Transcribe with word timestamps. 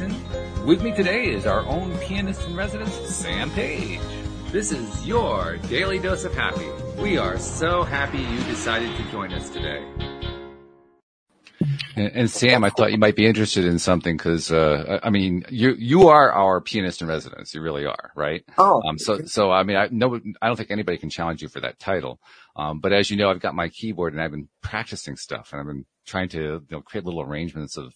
Walt 0.00 0.10
Thiessen. 0.10 0.64
With 0.64 0.82
me 0.82 0.92
today 0.92 1.26
is 1.26 1.46
our 1.46 1.60
own 1.66 1.96
pianist 1.98 2.46
in 2.46 2.56
residence, 2.56 2.94
Sam 2.94 3.50
Page. 3.50 4.00
This 4.50 4.72
is 4.72 5.06
your 5.06 5.56
daily 5.68 5.98
dose 5.98 6.24
of 6.24 6.34
happy. 6.34 6.68
We 7.00 7.18
are 7.18 7.38
so 7.38 7.82
happy 7.82 8.18
you 8.18 8.38
decided 8.44 8.96
to 8.96 9.10
join 9.10 9.32
us 9.32 9.50
today. 9.50 9.84
And, 11.96 12.10
and 12.14 12.30
Sam, 12.30 12.64
I 12.64 12.70
thought 12.70 12.92
you 12.92 12.98
might 12.98 13.16
be 13.16 13.26
interested 13.26 13.64
in 13.64 13.78
something 13.78 14.16
because, 14.16 14.50
uh, 14.52 15.00
I 15.02 15.10
mean, 15.10 15.44
you 15.48 15.74
you 15.78 16.08
are 16.08 16.32
our 16.32 16.60
pianist 16.60 17.02
in 17.02 17.08
residence. 17.08 17.54
You 17.54 17.62
really 17.62 17.86
are, 17.86 18.10
right? 18.16 18.44
Oh, 18.58 18.82
Um, 18.88 18.98
so 18.98 19.22
so 19.26 19.50
I 19.50 19.62
mean, 19.62 19.76
I 19.76 19.88
no, 19.90 20.20
I 20.42 20.48
don't 20.48 20.56
think 20.56 20.70
anybody 20.70 20.98
can 20.98 21.10
challenge 21.10 21.42
you 21.42 21.48
for 21.48 21.60
that 21.60 21.78
title. 21.78 22.20
Um, 22.56 22.80
but 22.80 22.92
as 22.92 23.10
you 23.10 23.16
know, 23.16 23.30
I've 23.30 23.40
got 23.40 23.54
my 23.54 23.68
keyboard 23.68 24.12
and 24.12 24.22
I've 24.22 24.30
been 24.32 24.48
practicing 24.60 25.16
stuff 25.16 25.50
and 25.52 25.60
I've 25.60 25.66
been 25.66 25.84
trying 26.06 26.28
to 26.30 26.38
you 26.38 26.66
know 26.70 26.80
create 26.80 27.04
little 27.04 27.22
arrangements 27.22 27.76
of 27.76 27.92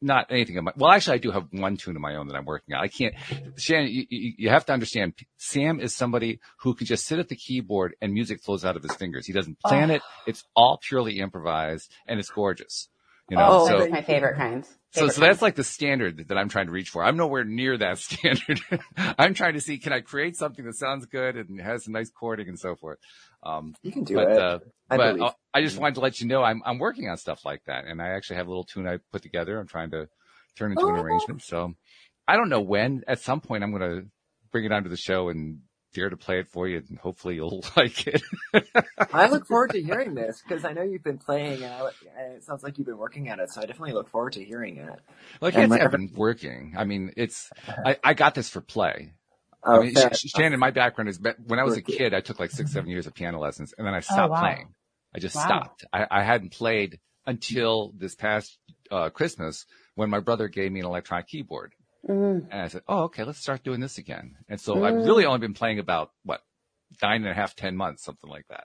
not 0.00 0.26
anything 0.30 0.56
of 0.58 0.64
my, 0.64 0.72
well, 0.76 0.90
actually 0.90 1.14
I 1.14 1.18
do 1.18 1.30
have 1.30 1.46
one 1.50 1.76
tune 1.76 1.96
of 1.96 2.02
my 2.02 2.16
own 2.16 2.28
that 2.28 2.36
I'm 2.36 2.44
working 2.44 2.74
on. 2.74 2.82
I 2.82 2.88
can't, 2.88 3.14
Shanon, 3.56 3.90
you, 3.90 4.06
you, 4.10 4.48
have 4.48 4.64
to 4.66 4.72
understand, 4.72 5.14
Sam 5.38 5.80
is 5.80 5.94
somebody 5.94 6.40
who 6.60 6.74
can 6.74 6.86
just 6.86 7.06
sit 7.06 7.18
at 7.18 7.28
the 7.28 7.36
keyboard 7.36 7.96
and 8.00 8.12
music 8.12 8.42
flows 8.42 8.64
out 8.64 8.76
of 8.76 8.82
his 8.82 8.94
fingers. 8.94 9.26
He 9.26 9.32
doesn't 9.32 9.60
plan 9.60 9.90
it. 9.90 10.02
It's 10.26 10.44
all 10.54 10.78
purely 10.80 11.18
improvised 11.18 11.90
and 12.06 12.18
it's 12.18 12.30
gorgeous. 12.30 12.88
You 13.30 13.36
know, 13.36 13.46
oh, 13.46 13.68
so, 13.68 13.78
that's 13.80 13.90
my 13.90 14.02
favorite 14.02 14.36
kind. 14.36 14.64
so, 14.64 14.72
Favorite 14.92 15.12
so 15.12 15.20
that's 15.20 15.42
like 15.42 15.54
the 15.54 15.64
standard 15.64 16.28
that 16.28 16.38
I'm 16.38 16.48
trying 16.48 16.64
to 16.64 16.72
reach 16.72 16.88
for. 16.88 17.04
I'm 17.04 17.18
nowhere 17.18 17.44
near 17.44 17.76
that 17.76 17.98
standard. 17.98 18.60
I'm 18.96 19.34
trying 19.34 19.54
to 19.54 19.60
see, 19.60 19.78
can 19.78 19.92
I 19.92 20.00
create 20.00 20.36
something 20.36 20.64
that 20.64 20.76
sounds 20.76 21.04
good 21.04 21.36
and 21.36 21.60
has 21.60 21.84
some 21.84 21.92
nice 21.92 22.10
chording 22.10 22.48
and 22.48 22.58
so 22.58 22.74
forth. 22.74 22.98
Um, 23.42 23.74
you 23.82 23.92
can 23.92 24.04
do 24.04 24.16
but, 24.16 24.30
it. 24.30 24.38
uh, 24.38 24.58
I 24.90 24.96
but 24.96 25.16
believe. 25.16 25.30
I 25.54 25.62
just 25.62 25.78
wanted 25.78 25.94
to 25.96 26.00
let 26.00 26.20
you 26.20 26.26
know 26.26 26.42
I'm, 26.42 26.62
I'm 26.64 26.78
working 26.78 27.08
on 27.08 27.16
stuff 27.16 27.44
like 27.44 27.62
that. 27.66 27.84
And 27.86 28.00
I 28.00 28.08
actually 28.08 28.36
have 28.36 28.46
a 28.46 28.50
little 28.50 28.64
tune 28.64 28.86
I 28.86 28.98
put 29.12 29.22
together. 29.22 29.58
I'm 29.58 29.66
trying 29.66 29.90
to 29.90 30.08
turn 30.56 30.72
into 30.72 30.84
an 30.84 30.96
Oh. 30.96 31.02
arrangement. 31.02 31.42
So 31.42 31.74
I 32.26 32.36
don't 32.36 32.48
know 32.48 32.60
when 32.60 33.02
at 33.06 33.20
some 33.20 33.40
point 33.40 33.64
I'm 33.64 33.70
going 33.76 34.02
to 34.02 34.06
bring 34.52 34.64
it 34.64 34.72
onto 34.72 34.88
the 34.88 34.96
show 34.96 35.28
and 35.28 35.60
dare 35.94 36.10
to 36.10 36.16
play 36.16 36.38
it 36.38 36.48
for 36.48 36.68
you 36.68 36.82
and 36.88 36.98
hopefully 36.98 37.36
you'll 37.36 37.64
like 37.76 38.06
it. 38.06 38.22
I 39.12 39.28
look 39.28 39.46
forward 39.46 39.70
to 39.72 39.82
hearing 39.82 40.14
this 40.14 40.42
because 40.46 40.64
I 40.64 40.72
know 40.72 40.82
you've 40.82 41.02
been 41.02 41.18
playing 41.18 41.64
and, 41.64 41.72
I, 41.72 41.80
and 42.18 42.32
it 42.34 42.44
sounds 42.44 42.62
like 42.62 42.76
you've 42.78 42.86
been 42.86 42.98
working 42.98 43.28
at 43.28 43.38
it. 43.38 43.50
So 43.50 43.60
I 43.62 43.66
definitely 43.66 43.94
look 43.94 44.08
forward 44.10 44.34
to 44.34 44.44
hearing 44.44 44.76
it. 44.76 45.00
Like 45.40 45.54
And 45.56 45.72
I 45.72 45.78
have 45.78 45.90
been 45.90 46.10
working. 46.14 46.74
I 46.76 46.84
mean, 46.84 47.12
it's, 47.16 47.50
I, 47.84 47.96
I 48.04 48.14
got 48.14 48.34
this 48.34 48.50
for 48.50 48.60
play. 48.60 49.12
Oh, 49.64 49.80
I 49.80 49.82
mean, 49.84 49.94
fair 49.94 50.10
Sh- 50.14 50.18
Sh- 50.28 50.32
Shanon, 50.36 50.58
my 50.58 50.70
background 50.70 51.08
is, 51.08 51.18
but 51.18 51.36
when 51.40 51.58
I 51.58 51.64
was 51.64 51.76
a 51.76 51.82
kid, 51.82 52.14
I 52.14 52.20
took 52.20 52.38
like 52.38 52.50
six, 52.50 52.72
seven 52.72 52.90
years 52.90 53.06
of 53.06 53.14
piano 53.14 53.38
lessons 53.40 53.74
and 53.76 53.86
then 53.86 53.94
I 53.94 54.00
stopped 54.00 54.30
wow. 54.32 54.40
playing. 54.40 54.74
I 55.14 55.18
just 55.18 55.34
Wow. 55.34 55.42
stopped. 55.44 55.84
I, 55.92 56.06
I 56.10 56.22
hadn't 56.22 56.52
played 56.52 57.00
until 57.26 57.92
this 57.96 58.14
past, 58.14 58.58
uh, 58.90 59.10
Christmas 59.10 59.66
when 59.94 60.10
my 60.10 60.20
brother 60.20 60.48
gave 60.48 60.70
me 60.72 60.80
an 60.80 60.86
electronic 60.86 61.26
keyboard. 61.26 61.72
Mm. 62.08 62.48
And 62.50 62.60
I 62.62 62.68
said, 62.68 62.82
Oh, 62.88 63.04
okay, 63.04 63.24
let's 63.24 63.40
start 63.40 63.64
doing 63.64 63.80
this 63.80 63.98
again. 63.98 64.36
And 64.48 64.60
so 64.60 64.84
I've 64.84 64.94
really 65.04 65.24
only 65.26 65.40
been 65.40 65.54
playing 65.54 65.78
about 65.80 66.12
what, 66.24 66.40
nine 67.02 67.22
and 67.22 67.30
a 67.30 67.34
half, 67.34 67.54
ten 67.54 67.76
months, 67.76 68.04
something 68.04 68.30
like 68.30 68.46
that. 68.48 68.64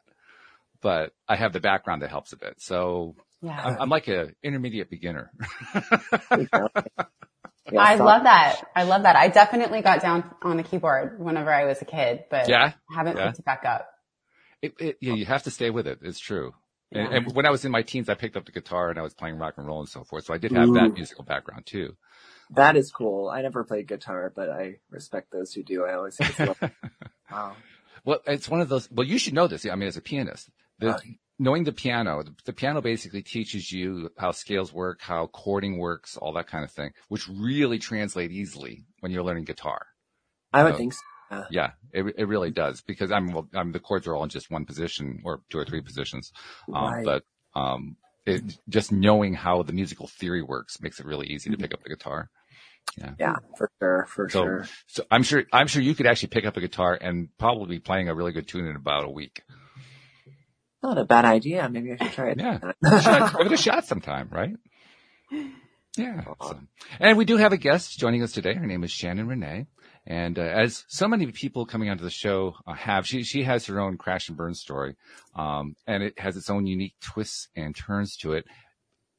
But 0.82 1.12
I 1.28 1.36
have 1.36 1.52
the 1.54 1.60
background 1.60 2.04
that 2.04 2.10
helps 2.10 2.32
a 2.34 2.38
bit. 2.38 2.62
So 2.62 3.16
Yeah. 3.42 3.60
I'm, 3.60 3.82
I'm 3.82 3.90
like 3.90 4.08
a 4.08 4.30
intermediate 4.44 4.90
beginner. 4.90 5.32
Yeah, 7.72 7.82
I 7.82 7.98
so- 7.98 8.04
love 8.06 8.24
that. 8.24 8.62
I 8.76 8.84
love 8.84 9.04
that. 9.04 9.16
I 9.16 9.28
definitely 9.30 9.82
got 9.82 10.02
down 10.02 10.30
on 10.42 10.58
the 10.58 10.64
keyboard 10.64 11.20
whenever 11.20 11.52
I 11.54 11.66
was 11.66 11.82
a 11.82 11.86
kid, 11.86 12.26
but 12.30 12.50
Yeah? 12.50 12.74
haven't 12.94 13.18
Yeah. 13.18 13.28
picked 13.28 13.40
it 13.40 13.46
back 13.46 13.64
up. 13.66 13.90
It, 14.62 14.74
it, 14.80 14.98
yeah, 15.02 15.14
you 15.14 15.26
have 15.26 15.44
to 15.44 15.52
stay 15.52 15.70
with 15.70 15.88
it. 15.88 16.00
It's 16.02 16.20
true. 16.20 16.54
And, 16.92 17.10
Yeah. 17.10 17.18
and 17.18 17.36
when 17.36 17.46
I 17.46 17.50
was 17.52 17.66
in 17.66 17.72
my 17.72 17.82
teens, 17.82 18.10
I 18.10 18.16
picked 18.16 18.36
up 18.38 18.46
the 18.46 18.52
guitar 18.52 18.90
and 18.90 19.00
I 19.00 19.02
was 19.02 19.14
playing 19.14 19.38
rock 19.38 19.56
and 19.58 19.66
roll 19.68 19.80
and 19.80 19.90
so 19.90 20.04
forth. 20.04 20.26
So 20.26 20.34
I 20.34 20.38
did 20.38 20.52
have 20.52 20.74
that 20.74 20.94
musical 20.94 21.24
background 21.24 21.66
too. 21.66 21.96
That 22.52 22.76
is 22.76 22.92
cool. 22.92 23.30
I 23.30 23.42
never 23.42 23.64
played 23.64 23.88
guitar, 23.88 24.32
but 24.36 24.50
I 24.50 24.76
respect 24.90 25.32
those 25.32 25.54
who 25.54 25.64
do. 25.64 25.86
I 25.86 25.96
always 25.96 26.16
think 26.18 26.40
it's 26.40 26.62
lo- 26.62 26.70
wow. 27.32 27.56
Well, 28.06 28.20
it's 28.28 28.50
one 28.50 28.60
of 28.62 28.70
those. 28.70 28.90
Well, 28.92 29.08
you 29.08 29.18
should 29.18 29.34
know 29.34 29.48
this. 29.48 29.66
I 29.66 29.74
mean, 29.76 29.88
as 29.88 29.98
a 29.98 30.02
pianist, 30.02 30.50
the, 30.80 30.88
oh, 30.88 30.96
Okay. 30.96 31.18
Knowing 31.44 31.66
the 31.66 31.72
piano, 31.74 32.24
the, 32.24 32.34
the 32.46 32.54
piano 32.54 32.82
basically 32.82 33.22
teaches 33.22 33.72
you 33.72 34.10
how 34.18 34.32
scales 34.32 34.72
work, 34.74 35.02
how 35.02 35.30
chording 35.36 35.78
works, 35.78 36.16
all 36.18 36.34
that 36.34 36.48
kind 36.48 36.64
of 36.64 36.72
thing, 36.72 36.92
which 37.10 37.28
really 37.28 37.78
translate 37.78 38.32
easily 38.32 38.86
when 39.02 39.12
you're 39.12 39.24
learning 39.24 39.44
guitar. 39.44 39.86
I 40.54 40.64
would 40.64 40.74
Oh. 40.74 40.78
think 40.78 40.94
so. 40.94 41.44
Yeah, 41.52 41.72
it, 41.92 42.16
it 42.18 42.28
really 42.28 42.52
does 42.52 42.82
because 42.82 43.12
I'm, 43.12 43.34
well, 43.34 43.48
I'm 43.54 43.72
the 43.74 43.80
chords 43.80 44.08
are 44.08 44.16
all 44.16 44.24
in 44.24 44.30
just 44.30 44.50
one 44.50 44.66
position 44.66 45.22
or 45.26 45.42
two 45.50 45.58
or 45.58 45.66
three 45.66 45.82
positions. 45.82 46.32
Um, 46.74 46.86
Right. 46.86 47.06
but, 47.06 47.24
um, 47.56 47.98
it, 48.26 48.58
just 48.70 48.92
knowing 48.94 49.34
how 49.34 49.64
the 49.64 49.74
musical 49.74 50.08
theory 50.08 50.42
works 50.42 50.82
makes 50.82 51.00
it 51.00 51.06
really 51.06 51.28
easy 51.28 51.50
to 51.50 51.58
pick 51.58 51.74
up 51.74 51.84
the 51.84 51.90
guitar. 51.90 52.30
Yeah, 53.20 53.36
for 53.58 53.70
sure, 53.82 54.06
for 54.08 54.30
So, 54.30 54.44
sure. 54.44 54.68
so 54.88 55.04
I'm 55.12 55.24
sure, 55.24 55.44
I'm 55.52 55.68
sure 55.68 55.82
you 55.82 55.94
could 55.94 56.08
actually 56.08 56.30
pick 56.30 56.46
up 56.46 56.56
a 56.56 56.62
guitar 56.62 56.98
and 57.00 57.28
probably 57.38 57.76
be 57.76 57.80
playing 57.80 58.08
a 58.08 58.16
really 58.16 58.32
good 58.32 58.48
tune 58.48 58.66
in 58.66 58.78
about 58.78 59.04
a 59.04 59.10
week. 59.10 59.42
Not 60.84 60.98
a 60.98 61.06
bad 61.06 61.26
idea. 61.26 61.68
Maybe 61.70 61.94
I 61.94 62.04
should 62.04 62.14
try 62.14 62.30
it. 62.32 62.40
Yeah. 62.40 62.60
Give 63.38 63.48
it 63.48 63.52
a 63.54 63.58
shot 63.58 63.86
sometime, 63.86 64.30
right? 64.32 64.56
Yeah. 65.98 66.22
So. 66.42 66.60
And 67.00 67.18
we 67.18 67.26
do 67.26 67.38
have 67.38 67.54
a 67.54 67.58
guest 67.58 67.98
joining 67.98 68.22
us 68.22 68.34
today. 68.34 68.54
Her 68.54 68.66
name 68.66 68.84
is 68.84 68.92
Shanon 68.92 69.28
Renay. 69.28 69.68
And 70.06 70.38
uh, 70.38 70.42
as 70.42 70.84
so 70.90 71.08
many 71.08 71.32
people 71.32 71.66
coming 71.66 71.90
onto 71.90 72.04
the 72.04 72.10
show 72.10 72.56
uh, 72.68 72.74
have, 72.74 73.08
she 73.08 73.24
she 73.24 73.44
has 73.44 73.66
her 73.68 73.80
own 73.80 73.98
crash 73.98 74.28
and 74.28 74.38
burn 74.38 74.54
story, 74.54 74.96
um, 75.34 75.78
and 75.88 76.04
it 76.04 76.20
has 76.20 76.36
its 76.36 76.50
own 76.50 76.68
unique 76.68 76.96
twists 77.00 77.48
and 77.56 77.74
turns 77.74 78.18
to 78.18 78.34
it, 78.34 78.46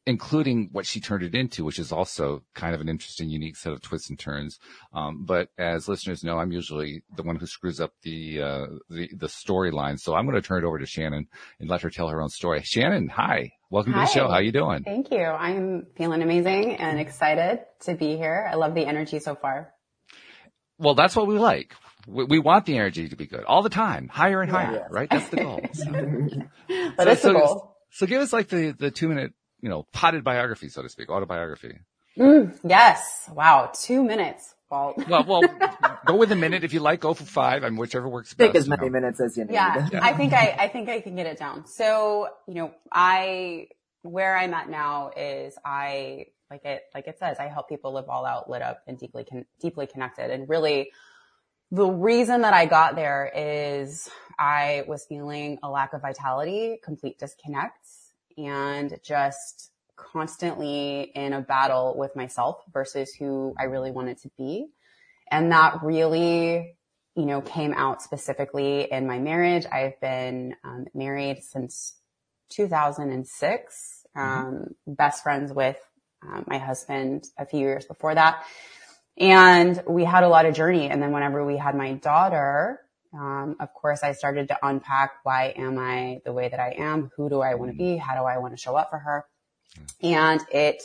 including 0.07 0.69
what 0.73 0.85
she 0.85 1.01
turned 1.01 1.23
it 1.23 1.35
into, 1.35 1.65
which 1.65 1.79
is 1.79 1.91
also 1.93 2.43
kind 2.55 2.75
of 2.75 2.81
an 2.81 2.89
interesting, 2.89 3.31
unique 3.31 3.57
set 3.57 3.73
of 3.73 3.81
twists 3.81 4.11
and 4.11 4.19
turns. 4.19 4.59
Um, 4.93 5.25
but 5.25 5.49
as 5.59 5.89
listeners 5.89 6.23
know, 6.23 6.39
I'm 6.39 6.53
usually 6.53 7.03
the 7.17 7.23
one 7.23 7.37
who 7.37 7.47
screws 7.47 7.81
up 7.81 7.93
the 8.03 8.43
uh, 8.43 8.67
the 8.91 9.09
the 9.17 9.27
storyline, 9.29 9.99
so 9.99 10.15
I'm 10.15 10.27
going 10.27 10.41
to 10.41 10.47
turn 10.47 10.63
it 10.63 10.67
over 10.67 10.79
to 10.79 10.85
Shanon 10.85 11.27
and 11.59 11.71
let 11.71 11.83
her 11.83 11.91
tell 11.91 12.09
her 12.09 12.21
own 12.21 12.29
story. 12.29 12.61
Shanon, 12.61 13.09
hi, 13.09 13.53
welcome 13.71 13.93
to 13.95 13.99
the 14.01 14.07
show. 14.07 14.29
How 14.29 14.39
you 14.41 14.53
doing? 14.53 14.85
Thank 14.85 15.11
you. 15.11 15.23
I'm 15.25 15.87
feeling 15.97 16.23
amazing 16.23 16.77
and 16.77 17.01
excited 17.01 17.61
to 17.83 17.95
be 17.95 18.17
here. 18.17 18.49
I 18.51 18.57
love 18.57 18.75
the 18.75 18.85
energy 18.87 19.21
so 19.21 19.35
far. 19.35 19.73
Well, 20.79 20.95
that's 20.95 21.15
what 21.17 21.27
we 21.29 21.39
like. 21.39 21.73
We, 22.07 22.25
we 22.25 22.39
want 22.41 22.67
the 22.67 22.77
energy 22.77 23.09
to 23.09 23.17
be 23.17 23.27
good 23.27 23.45
all 23.45 23.63
the 23.63 23.71
time, 23.71 24.09
higher 24.09 24.43
and 24.43 24.51
higher, 24.51 24.73
Yeah. 24.75 24.87
right? 24.91 25.09
That's 25.09 25.29
the 25.31 25.37
goal. 25.37 25.61
So, 25.73 26.93
But 26.97 27.07
So- 27.07 27.15
so- 27.15 27.31
a 27.31 27.33
goal. 27.33 27.77
so 27.91 28.07
give 28.07 28.21
us 28.21 28.33
like 28.33 28.49
the, 28.49 28.73
the 28.79 28.91
two 28.91 29.09
minute, 29.09 29.33
you 29.65 29.71
know, 29.71 29.85
potted 29.95 30.23
biography, 30.23 30.69
so 30.69 30.83
to 30.83 30.91
speak, 30.91 31.09
autobiography. 31.09 31.79
Mm, 32.19 32.55
yes. 32.65 33.31
Wow. 33.33 33.73
Two 33.75 34.05
minutes. 34.05 34.55
Well, 34.71 34.95
Well, 35.09 35.25
well, 35.25 35.43
go 36.05 36.17
with 36.17 36.31
a 36.33 36.37
minute 36.37 36.65
if 36.65 36.75
you 36.75 36.81
like. 36.81 37.01
Go 37.01 37.15
for 37.15 37.25
five. 37.25 37.65
I 37.65 37.71
mean, 37.71 37.79
whichever 37.79 38.07
works 38.07 38.35
Take 38.35 38.53
best. 38.53 38.57
as 38.65 38.69
many 38.69 38.87
know. 38.87 38.93
minutes 38.93 39.23
as 39.23 39.39
you 39.39 39.47
need. 39.47 39.55
yeah, 39.55 39.89
I 40.03 40.13
think 40.13 40.35
I, 40.35 40.55
I 40.59 40.69
think 40.69 40.91
I 40.91 41.01
can 41.01 41.17
get 41.17 41.25
it 41.25 41.39
down. 41.39 41.67
So, 41.67 42.29
you 42.47 42.55
know, 42.57 42.73
I, 42.93 43.69
where 44.03 44.37
I'm 44.37 44.53
at 44.53 44.69
now 44.69 45.13
is 45.17 45.57
I, 45.65 46.27
like 46.51 46.67
it, 46.67 46.83
like 46.95 47.09
it 47.09 47.19
says, 47.19 47.39
I 47.41 47.47
help 47.49 47.71
people 47.71 47.95
live 47.95 48.11
all 48.11 48.27
out, 48.27 48.51
lit 48.51 48.61
up 48.61 48.83
and 48.87 48.99
deeply, 48.99 49.25
con- 49.25 49.47
deeply 49.61 49.87
connected. 49.87 50.31
And 50.31 50.47
really 50.47 50.91
the 51.71 51.87
reason 51.87 52.43
that 52.43 52.53
I 52.53 52.67
got 52.67 52.97
there 52.97 53.33
is 53.35 54.11
I 54.39 54.85
was 54.87 55.07
feeling 55.07 55.59
a 55.63 55.71
lack 55.71 55.95
of 55.95 56.03
vitality, 56.03 56.79
complete 56.85 57.19
disconnect 57.19 57.79
and 58.37 58.99
just 59.03 59.71
constantly 59.97 61.13
in 61.15 61.33
a 61.33 61.41
battle 61.41 61.95
with 61.97 62.15
myself 62.17 62.63
versus 62.73 63.15
who 63.15 63.55
I 63.59 63.65
really 63.65 63.91
wanted 63.91 64.19
to 64.19 64.31
be. 64.37 64.67
And 65.31 65.53
that 65.53 65.83
really, 65.83 66.77
you 67.17 67.27
know, 67.27 67.41
came 67.41 67.73
out 67.75 68.03
specifically 68.03 68.91
in 68.91 69.07
my 69.07 69.19
marriage. 69.19 69.67
I've 69.71 70.01
been 70.01 70.55
um, 70.65 70.87
married 70.95 71.43
since 71.43 71.95
2006, 72.51 74.07
um, 74.17 74.75
best 74.87 75.23
friends 75.23 75.53
with 75.53 75.79
um, 76.23 76.45
my 76.47 76.59
husband 76.59 77.27
a 77.39 77.47
few 77.47 77.61
years 77.61 77.85
before 77.85 78.15
that. 78.15 78.45
And 79.17 79.83
we 79.89 80.05
had 80.05 80.25
a 80.25 80.29
lot 80.29 80.47
of 80.47 80.55
journey. 80.55 80.91
And 80.91 81.03
then 81.03 81.13
whenever 81.13 81.45
we 81.45 81.57
had 81.57 81.75
my 81.75 81.93
daughter, 81.95 82.81
um, 83.15 83.57
of 83.61 83.73
course, 83.73 84.03
I 84.03 84.13
started 84.13 84.49
to 84.49 84.59
unpack 84.63 85.13
why 85.23 85.55
am 85.57 85.79
I 85.79 86.21
the 86.25 86.33
way 86.33 86.49
that 86.49 86.61
I 86.61 86.75
am? 86.79 87.11
Who 87.17 87.29
do 87.29 87.41
I 87.41 87.55
want 87.55 87.71
to 87.71 87.77
be? 87.77 87.97
How 87.97 88.15
do 88.17 88.25
I 88.25 88.39
want 88.39 88.55
to 88.55 88.61
show 88.61 88.75
up 88.75 88.91
for 88.91 88.99
her? 88.99 89.25
And 90.03 90.41
it, 90.53 90.83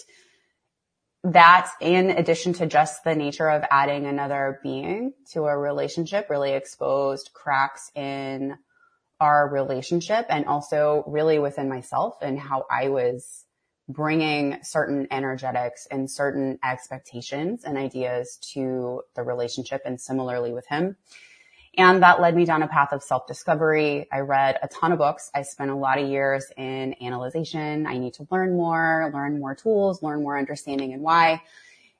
that 1.23 1.71
in 1.81 2.11
addition 2.11 2.53
to 2.53 2.67
just 2.67 3.03
the 3.03 3.15
nature 3.15 3.49
of 3.49 3.63
adding 3.71 4.05
another 4.05 4.59
being 4.63 5.13
to 5.31 5.45
a 5.45 5.57
relationship 5.57 6.29
really 6.29 6.53
exposed 6.53 7.31
cracks 7.33 7.91
in 7.95 8.57
our 9.19 9.49
relationship 9.49 10.25
and 10.29 10.45
also 10.45 11.03
really 11.07 11.39
within 11.39 11.67
myself 11.67 12.15
and 12.21 12.39
how 12.39 12.65
I 12.71 12.89
was 12.89 13.45
bringing 13.89 14.59
certain 14.61 15.07
energetics 15.11 15.87
and 15.89 16.09
certain 16.09 16.59
expectations 16.63 17.63
and 17.65 17.77
ideas 17.77 18.37
to 18.53 19.01
the 19.15 19.23
relationship 19.23 19.81
and 19.83 19.99
similarly 19.99 20.53
with 20.53 20.67
him. 20.67 20.95
And 21.79 22.03
that 22.03 22.19
led 22.19 22.35
me 22.35 22.43
down 22.43 22.61
a 22.61 22.67
path 22.67 22.91
of 22.91 23.01
self-discovery. 23.01 24.09
I 24.11 24.19
read 24.19 24.59
a 24.61 24.67
ton 24.67 24.91
of 24.91 24.97
books. 24.97 25.31
I 25.33 25.43
spent 25.43 25.71
a 25.71 25.75
lot 25.75 25.97
of 25.97 26.09
years 26.09 26.45
in 26.57 26.93
analyzation. 27.01 27.87
I 27.87 27.97
need 27.97 28.15
to 28.15 28.27
learn 28.29 28.51
more, 28.57 29.09
learn 29.13 29.39
more 29.39 29.55
tools, 29.55 30.03
learn 30.03 30.21
more 30.21 30.37
understanding 30.37 30.91
and 30.91 31.01
why. 31.01 31.41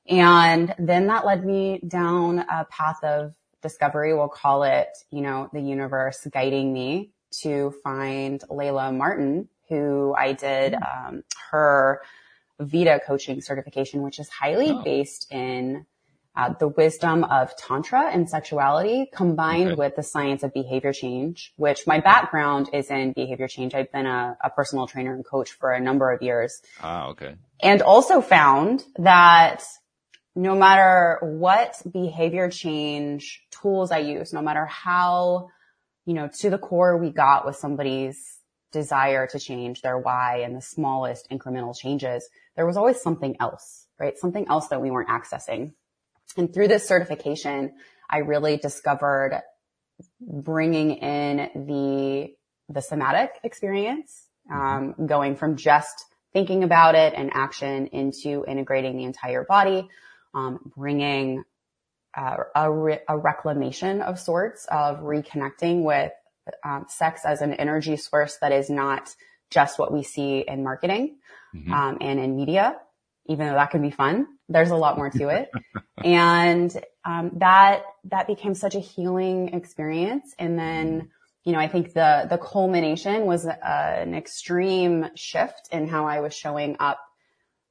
And 0.06 0.74
then 0.78 1.06
that 1.06 1.24
led 1.24 1.46
me 1.46 1.80
down 1.88 2.40
a 2.40 2.66
path 2.66 3.02
of 3.02 3.32
discovery. 3.62 4.12
We'll 4.12 4.28
call 4.28 4.64
it, 4.64 4.88
you 5.10 5.22
know, 5.22 5.48
the 5.50 5.62
universe 5.62 6.28
guiding 6.30 6.74
me 6.74 7.12
to 7.40 7.72
find 7.82 8.44
Layla 8.50 8.94
Martin, 8.94 9.48
who 9.70 10.14
I 10.14 10.34
did 10.34 10.74
um, 10.74 11.24
her 11.50 12.02
Vita 12.58 13.00
coaching 13.06 13.40
certification, 13.40 14.02
which 14.02 14.18
is 14.18 14.28
highly 14.28 14.72
oh. 14.72 14.82
based 14.82 15.32
in 15.32 15.86
uh, 16.40 16.54
the 16.58 16.68
wisdom 16.68 17.22
of 17.24 17.54
tantra 17.56 18.10
and 18.10 18.30
sexuality 18.30 19.10
combined 19.14 19.72
okay. 19.72 19.74
with 19.74 19.94
the 19.94 20.02
science 20.02 20.42
of 20.42 20.54
behavior 20.54 20.92
change, 20.92 21.52
which 21.56 21.86
my 21.86 22.00
background 22.00 22.70
is 22.72 22.90
in 22.90 23.12
behavior 23.12 23.46
change. 23.46 23.74
I've 23.74 23.92
been 23.92 24.06
a, 24.06 24.38
a 24.42 24.48
personal 24.48 24.86
trainer 24.86 25.12
and 25.14 25.22
coach 25.22 25.50
for 25.52 25.70
a 25.70 25.80
number 25.80 26.10
of 26.10 26.22
years. 26.22 26.62
Ah, 26.80 27.08
okay. 27.08 27.34
And 27.62 27.82
also 27.82 28.22
found 28.22 28.82
that 28.96 29.62
no 30.34 30.54
matter 30.56 31.18
what 31.20 31.76
behavior 31.92 32.48
change 32.48 33.42
tools 33.50 33.90
I 33.90 33.98
use, 33.98 34.32
no 34.32 34.40
matter 34.40 34.64
how, 34.64 35.50
you 36.06 36.14
know, 36.14 36.30
to 36.38 36.48
the 36.48 36.56
core 36.58 36.96
we 36.96 37.10
got 37.10 37.44
with 37.44 37.56
somebody's 37.56 38.38
desire 38.72 39.26
to 39.26 39.38
change 39.38 39.82
their 39.82 39.98
why 39.98 40.38
and 40.38 40.56
the 40.56 40.62
smallest 40.62 41.28
incremental 41.30 41.76
changes, 41.76 42.26
there 42.56 42.64
was 42.64 42.78
always 42.78 43.02
something 43.02 43.36
else, 43.40 43.88
right? 43.98 44.16
Something 44.16 44.46
else 44.48 44.68
that 44.68 44.80
we 44.80 44.90
weren't 44.90 45.10
accessing. 45.10 45.74
And 46.36 46.52
through 46.52 46.68
this 46.68 46.86
certification, 46.86 47.72
I 48.08 48.18
really 48.18 48.56
discovered 48.56 49.42
bringing 50.20 50.92
in 50.92 51.66
the, 51.66 52.34
the 52.68 52.80
somatic 52.80 53.32
experience, 53.42 54.28
um, 54.50 54.94
going 55.06 55.36
from 55.36 55.56
just 55.56 56.04
thinking 56.32 56.64
about 56.64 56.94
it 56.94 57.14
and 57.16 57.30
action 57.34 57.88
into 57.88 58.44
integrating 58.46 58.96
the 58.96 59.04
entire 59.04 59.44
body, 59.44 59.88
um, 60.34 60.72
bringing 60.76 61.44
uh, 62.16 62.36
a, 62.54 62.70
re- 62.70 63.00
a 63.08 63.16
reclamation 63.16 64.00
of 64.00 64.18
sorts 64.18 64.66
of 64.70 65.00
reconnecting 65.00 65.82
with 65.82 66.12
um, 66.64 66.86
sex 66.88 67.22
as 67.24 67.40
an 67.40 67.52
energy 67.54 67.96
source 67.96 68.38
that 68.40 68.52
is 68.52 68.70
not 68.70 69.14
just 69.50 69.78
what 69.78 69.92
we 69.92 70.02
see 70.02 70.44
in 70.46 70.62
marketing 70.62 71.16
mm-hmm. 71.54 71.72
um, 71.72 71.98
and 72.00 72.18
in 72.18 72.36
media, 72.36 72.76
even 73.30 73.46
though 73.46 73.54
that 73.54 73.70
can 73.70 73.80
be 73.80 73.92
fun. 73.92 74.26
There's 74.48 74.70
a 74.70 74.76
lot 74.76 74.96
more 74.96 75.08
to 75.08 75.28
it, 75.28 75.50
and 76.04 76.76
um, 77.04 77.30
that 77.36 77.84
that 78.04 78.26
became 78.26 78.54
such 78.54 78.74
a 78.74 78.80
healing 78.80 79.54
experience. 79.54 80.34
And 80.38 80.58
then, 80.58 81.10
you 81.44 81.52
know, 81.52 81.60
I 81.60 81.68
think 81.68 81.94
the 81.94 82.26
the 82.28 82.38
culmination 82.38 83.26
was 83.26 83.46
a, 83.46 83.64
an 83.64 84.14
extreme 84.14 85.06
shift 85.14 85.68
in 85.70 85.86
how 85.86 86.06
I 86.06 86.20
was 86.20 86.34
showing 86.34 86.76
up 86.80 86.98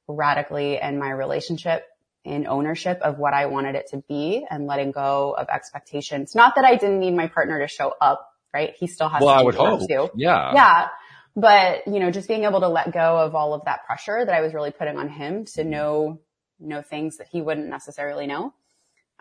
radically 0.08 0.80
in 0.80 0.98
my 0.98 1.10
relationship 1.10 1.84
in 2.24 2.46
ownership 2.46 2.98
of 3.02 3.18
what 3.18 3.34
I 3.34 3.46
wanted 3.46 3.74
it 3.74 3.88
to 3.90 3.98
be 4.08 4.46
and 4.50 4.66
letting 4.66 4.92
go 4.92 5.34
of 5.36 5.48
expectations. 5.48 6.34
Not 6.34 6.54
that 6.56 6.64
I 6.64 6.76
didn't 6.76 7.00
need 7.00 7.14
my 7.14 7.28
partner 7.28 7.58
to 7.60 7.68
show 7.68 7.92
up, 8.00 8.26
right? 8.52 8.74
He 8.78 8.86
still 8.86 9.08
has 9.08 9.22
well, 9.22 9.34
to 9.34 9.40
I 9.40 9.44
would 9.44 9.54
hope. 9.54 9.80
too. 9.88 10.10
Yeah. 10.16 10.52
Yeah. 10.54 10.88
But, 11.36 11.86
you 11.86 12.00
know, 12.00 12.10
just 12.10 12.28
being 12.28 12.44
able 12.44 12.60
to 12.60 12.68
let 12.68 12.92
go 12.92 13.18
of 13.18 13.34
all 13.34 13.54
of 13.54 13.64
that 13.64 13.86
pressure 13.86 14.24
that 14.24 14.34
I 14.34 14.40
was 14.40 14.52
really 14.52 14.72
putting 14.72 14.96
on 14.96 15.08
him 15.08 15.44
to 15.54 15.64
know, 15.64 16.20
know 16.58 16.82
things 16.82 17.18
that 17.18 17.28
he 17.30 17.40
wouldn't 17.40 17.68
necessarily 17.68 18.26
know. 18.26 18.52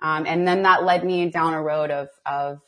Um, 0.01 0.25
and 0.25 0.47
then 0.47 0.63
that 0.63 0.83
led 0.83 1.03
me 1.03 1.29
down 1.29 1.53
a 1.53 1.61
road 1.61 1.91
of, 1.91 2.07
of 2.25 2.61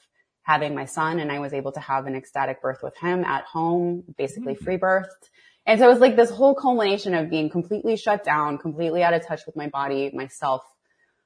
having 0.43 0.75
my 0.75 0.85
son 0.85 1.19
and 1.19 1.31
I 1.31 1.39
was 1.39 1.53
able 1.53 1.71
to 1.71 1.79
have 1.79 2.05
an 2.05 2.15
ecstatic 2.15 2.61
birth 2.61 2.79
with 2.83 2.97
him 2.97 3.23
at 3.23 3.45
home, 3.45 4.03
basically 4.17 4.53
mm-hmm. 4.53 4.63
free 4.63 4.77
birthed. 4.77 5.29
And 5.65 5.79
so 5.79 5.85
it 5.85 5.91
was 5.91 5.99
like 5.99 6.15
this 6.15 6.31
whole 6.31 6.55
culmination 6.55 7.13
of 7.13 7.29
being 7.29 7.49
completely 7.49 7.95
shut 7.95 8.23
down, 8.23 8.57
completely 8.57 9.03
out 9.03 9.13
of 9.13 9.25
touch 9.25 9.41
with 9.45 9.55
my 9.55 9.67
body, 9.67 10.11
myself, 10.13 10.63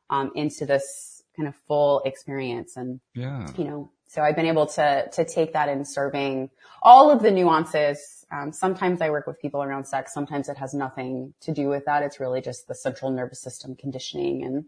um, 0.10 0.32
into 0.36 0.66
this 0.66 1.24
kind 1.36 1.48
of 1.48 1.56
full 1.68 2.02
experience. 2.06 2.76
And, 2.76 3.00
yeah. 3.14 3.48
you 3.58 3.64
know, 3.64 3.92
so 4.16 4.22
I've 4.22 4.38
been 4.38 4.46
able 4.46 4.68
to, 4.68 5.10
to 5.12 5.26
take 5.26 5.52
that 5.54 5.68
in 5.68 5.84
serving 5.84 6.50
all 6.82 7.12
of 7.12 7.22
the 7.22 7.32
nuances. 7.32 8.26
Um, 8.32 8.54
sometimes 8.54 9.02
I 9.02 9.10
work 9.10 9.28
with 9.28 9.42
people 9.42 9.62
around 9.62 9.88
sex. 9.88 10.14
Sometimes 10.14 10.48
it 10.48 10.56
has 10.56 10.74
nothing 10.74 11.34
to 11.42 11.52
do 11.52 11.68
with 11.68 11.84
that. 11.84 12.02
It's 12.02 12.18
really 12.18 12.40
just 12.40 12.66
the 12.70 12.76
central 12.76 13.12
nervous 13.12 13.42
system 13.42 13.76
conditioning 13.76 14.46
and, 14.46 14.66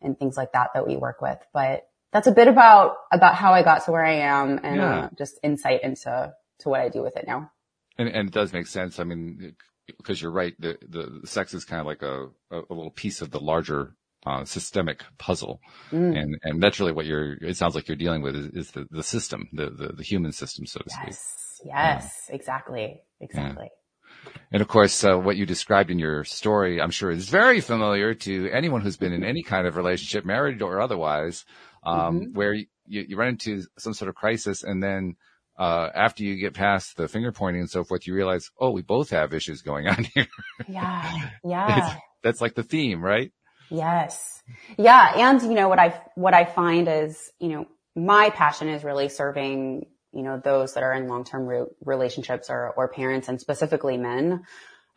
and 0.00 0.18
things 0.18 0.38
like 0.38 0.52
that 0.52 0.70
that 0.72 0.86
we 0.86 0.96
work 0.96 1.20
with. 1.20 1.36
But 1.52 1.86
that's 2.12 2.28
a 2.28 2.32
bit 2.32 2.48
about, 2.48 2.96
about 3.12 3.34
how 3.34 3.52
I 3.52 3.62
got 3.62 3.84
to 3.84 3.92
where 3.92 4.06
I 4.06 4.20
am 4.20 4.58
and 4.62 4.76
yeah. 4.76 4.98
uh, 4.98 5.08
just 5.18 5.38
insight 5.42 5.82
into, 5.82 6.32
to 6.60 6.68
what 6.70 6.80
I 6.80 6.88
do 6.88 7.02
with 7.02 7.18
it 7.18 7.26
now. 7.26 7.52
And, 7.98 8.08
and 8.08 8.28
it 8.28 8.32
does 8.32 8.54
make 8.54 8.68
sense. 8.68 8.98
I 8.98 9.04
mean, 9.04 9.54
because 9.86 10.22
you're 10.22 10.30
right, 10.30 10.58
the, 10.58 10.78
the 10.88 11.26
sex 11.26 11.52
is 11.52 11.66
kind 11.66 11.80
of 11.80 11.86
like 11.86 12.00
a, 12.00 12.28
a, 12.50 12.62
little 12.70 12.90
piece 12.90 13.20
of 13.20 13.32
the 13.32 13.40
larger 13.40 13.96
uh, 14.26 14.44
systemic 14.44 15.04
puzzle. 15.18 15.60
Mm. 15.90 16.18
And, 16.18 16.38
and 16.42 16.62
that's 16.62 16.80
really 16.80 16.92
what 16.92 17.06
you're, 17.06 17.34
it 17.34 17.56
sounds 17.56 17.74
like 17.74 17.88
you're 17.88 17.96
dealing 17.96 18.22
with 18.22 18.34
is, 18.34 18.46
is 18.46 18.70
the, 18.72 18.86
the 18.90 19.02
system, 19.02 19.48
the, 19.52 19.70
the, 19.70 19.88
the, 19.96 20.02
human 20.02 20.32
system, 20.32 20.66
so 20.66 20.80
to 20.80 20.86
yes. 20.88 21.00
speak. 21.00 21.70
Yes, 21.72 22.26
yeah. 22.28 22.34
exactly. 22.34 23.02
Exactly. 23.20 23.68
Yeah. 23.70 24.32
And 24.52 24.62
of 24.62 24.68
course, 24.68 25.04
uh, 25.04 25.16
what 25.16 25.36
you 25.36 25.46
described 25.46 25.90
in 25.90 25.98
your 25.98 26.24
story, 26.24 26.80
I'm 26.80 26.90
sure 26.90 27.10
is 27.10 27.28
very 27.28 27.60
familiar 27.60 28.14
to 28.14 28.50
anyone 28.50 28.80
who's 28.80 28.96
been 28.96 29.12
in 29.12 29.24
any 29.24 29.42
kind 29.42 29.66
of 29.66 29.76
relationship, 29.76 30.24
married 30.24 30.62
or 30.62 30.80
otherwise, 30.80 31.44
um, 31.84 32.20
mm-hmm. 32.20 32.34
where 32.34 32.54
you, 32.54 32.66
you 32.86 33.16
run 33.16 33.28
into 33.28 33.64
some 33.78 33.94
sort 33.94 34.08
of 34.08 34.14
crisis 34.14 34.64
and 34.64 34.82
then 34.82 35.16
uh, 35.58 35.88
after 35.94 36.22
you 36.22 36.36
get 36.36 36.54
past 36.54 36.96
the 36.96 37.08
finger 37.08 37.32
pointing 37.32 37.60
and 37.60 37.70
so 37.70 37.82
forth, 37.82 38.06
you 38.06 38.14
realize, 38.14 38.50
oh, 38.60 38.70
we 38.70 38.82
both 38.82 39.10
have 39.10 39.34
issues 39.34 39.62
going 39.62 39.88
on 39.88 40.04
here. 40.14 40.28
Yeah. 40.68 41.28
Yeah. 41.44 41.96
that's 42.22 42.40
like 42.40 42.54
the 42.54 42.62
theme, 42.62 43.02
right? 43.02 43.32
Yes. 43.70 44.42
Yeah. 44.76 45.12
And, 45.16 45.42
you 45.42 45.54
know, 45.54 45.68
what 45.68 45.78
I, 45.78 46.00
what 46.14 46.34
I 46.34 46.44
find 46.44 46.88
is, 46.88 47.30
you 47.38 47.48
know, 47.48 47.66
my 47.94 48.30
passion 48.30 48.68
is 48.68 48.84
really 48.84 49.08
serving, 49.08 49.86
you 50.12 50.22
know, 50.22 50.40
those 50.42 50.74
that 50.74 50.82
are 50.82 50.92
in 50.92 51.08
long-term 51.08 51.46
re- 51.46 51.66
relationships 51.84 52.48
or, 52.48 52.70
or 52.70 52.88
parents 52.88 53.28
and 53.28 53.40
specifically 53.40 53.96
men. 53.96 54.44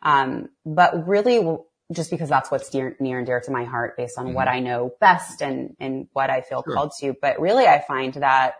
Um, 0.02 0.48
but 0.64 1.06
really 1.06 1.58
just 1.92 2.10
because 2.10 2.28
that's 2.28 2.50
what's 2.50 2.72
near, 2.72 2.96
near 2.98 3.18
and 3.18 3.26
dear 3.26 3.40
to 3.40 3.50
my 3.50 3.64
heart 3.64 3.96
based 3.96 4.18
on 4.18 4.26
mm-hmm. 4.26 4.34
what 4.34 4.48
I 4.48 4.60
know 4.60 4.94
best 5.00 5.42
and, 5.42 5.76
and 5.78 6.08
what 6.12 6.30
I 6.30 6.40
feel 6.40 6.62
sure. 6.64 6.74
called 6.74 6.92
to. 7.00 7.14
But 7.20 7.40
really 7.40 7.66
I 7.66 7.84
find 7.86 8.14
that 8.14 8.54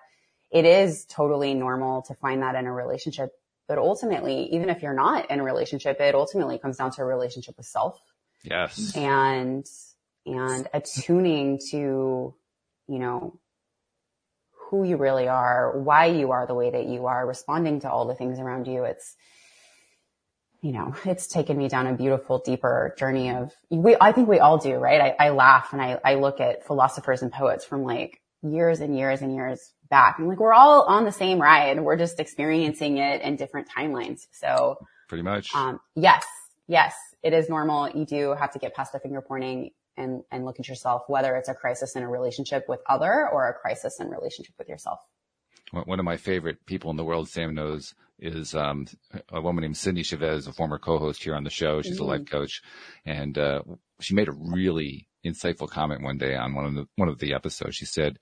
it 0.50 0.66
is 0.66 1.06
totally 1.06 1.54
normal 1.54 2.02
to 2.02 2.14
find 2.14 2.42
that 2.42 2.54
in 2.54 2.66
a 2.66 2.72
relationship. 2.72 3.30
But 3.68 3.78
ultimately, 3.78 4.54
even 4.54 4.68
if 4.68 4.82
you're 4.82 4.92
not 4.92 5.30
in 5.30 5.40
a 5.40 5.44
relationship, 5.44 5.98
it 6.00 6.14
ultimately 6.14 6.58
comes 6.58 6.76
down 6.76 6.90
to 6.92 7.02
a 7.02 7.04
relationship 7.06 7.56
with 7.56 7.66
self. 7.66 7.98
Yes. 8.42 8.94
And, 8.96 9.64
and 10.26 10.68
attuning 10.72 11.58
to, 11.70 12.34
you 12.88 12.98
know, 12.98 13.38
who 14.70 14.84
you 14.84 14.96
really 14.96 15.28
are, 15.28 15.78
why 15.78 16.06
you 16.06 16.30
are 16.30 16.46
the 16.46 16.54
way 16.54 16.70
that 16.70 16.86
you 16.86 17.06
are, 17.06 17.26
responding 17.26 17.80
to 17.80 17.90
all 17.90 18.06
the 18.06 18.14
things 18.14 18.38
around 18.38 18.66
you. 18.66 18.84
It's, 18.84 19.16
you 20.62 20.72
know, 20.72 20.94
it's 21.04 21.26
taken 21.26 21.58
me 21.58 21.68
down 21.68 21.86
a 21.86 21.94
beautiful, 21.94 22.38
deeper 22.44 22.94
journey 22.98 23.30
of 23.30 23.52
we, 23.70 23.96
I 24.00 24.12
think 24.12 24.28
we 24.28 24.38
all 24.38 24.58
do, 24.58 24.76
right? 24.76 25.14
I, 25.18 25.26
I 25.26 25.30
laugh 25.30 25.72
and 25.72 25.82
I, 25.82 25.98
I 26.04 26.14
look 26.14 26.40
at 26.40 26.66
philosophers 26.66 27.20
and 27.20 27.30
poets 27.30 27.64
from 27.64 27.82
like 27.82 28.20
years 28.42 28.80
and 28.80 28.96
years 28.96 29.20
and 29.20 29.34
years 29.34 29.72
back. 29.90 30.16
I'm 30.18 30.26
like, 30.26 30.40
we're 30.40 30.54
all 30.54 30.84
on 30.84 31.04
the 31.04 31.12
same 31.12 31.38
ride. 31.40 31.80
We're 31.80 31.98
just 31.98 32.18
experiencing 32.18 32.98
it 32.98 33.20
in 33.20 33.36
different 33.36 33.68
timelines. 33.68 34.26
So 34.30 34.78
pretty 35.08 35.22
much. 35.22 35.54
Um, 35.54 35.80
yes, 35.94 36.24
yes, 36.66 36.94
it 37.22 37.34
is 37.34 37.48
normal. 37.48 37.90
You 37.90 38.06
do 38.06 38.34
have 38.38 38.52
to 38.52 38.58
get 38.58 38.74
past 38.74 38.92
the 38.92 39.00
finger 39.00 39.20
pointing 39.20 39.70
and, 39.96 40.22
and 40.30 40.44
look 40.44 40.58
at 40.58 40.68
yourself, 40.68 41.02
whether 41.08 41.36
it's 41.36 41.48
a 41.48 41.54
crisis 41.54 41.96
in 41.96 42.02
a 42.02 42.08
relationship 42.08 42.68
with 42.68 42.80
other 42.88 43.28
or 43.32 43.48
a 43.48 43.54
crisis 43.54 44.00
in 44.00 44.08
relationship 44.08 44.54
with 44.58 44.68
yourself. 44.68 45.00
One 45.72 45.98
of 45.98 46.04
my 46.04 46.18
favorite 46.18 46.66
people 46.66 46.90
in 46.90 46.96
the 46.96 47.04
world, 47.04 47.28
Sam 47.30 47.54
knows, 47.54 47.94
is 48.18 48.54
um, 48.54 48.86
a 49.30 49.40
woman 49.40 49.62
named 49.62 49.76
Cindy 49.76 50.02
Chavez, 50.02 50.46
a 50.46 50.52
former 50.52 50.78
co-host 50.78 51.22
here 51.22 51.34
on 51.34 51.44
the 51.44 51.50
show. 51.50 51.80
She's 51.80 51.94
mm-hmm. 51.94 52.04
a 52.04 52.06
life 52.06 52.30
coach, 52.30 52.60
and 53.06 53.36
uh, 53.38 53.62
she 54.00 54.14
made 54.14 54.28
a 54.28 54.32
really 54.32 55.08
insightful 55.24 55.68
comment 55.68 56.02
one 56.02 56.18
day 56.18 56.36
on 56.36 56.54
one 56.54 56.66
of 56.66 56.74
the 56.74 56.86
one 56.96 57.08
of 57.08 57.18
the 57.18 57.32
episodes. 57.32 57.76
She 57.76 57.86
said, 57.86 58.18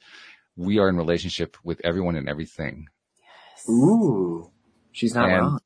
"We 0.56 0.78
are 0.78 0.88
in 0.88 0.96
relationship 0.96 1.56
with 1.64 1.80
everyone 1.82 2.14
and 2.14 2.28
everything." 2.28 2.86
Yes. 3.18 3.68
Ooh, 3.68 4.50
she's 4.92 5.14
not 5.14 5.28
and, 5.28 5.40
wrong. 5.40 5.60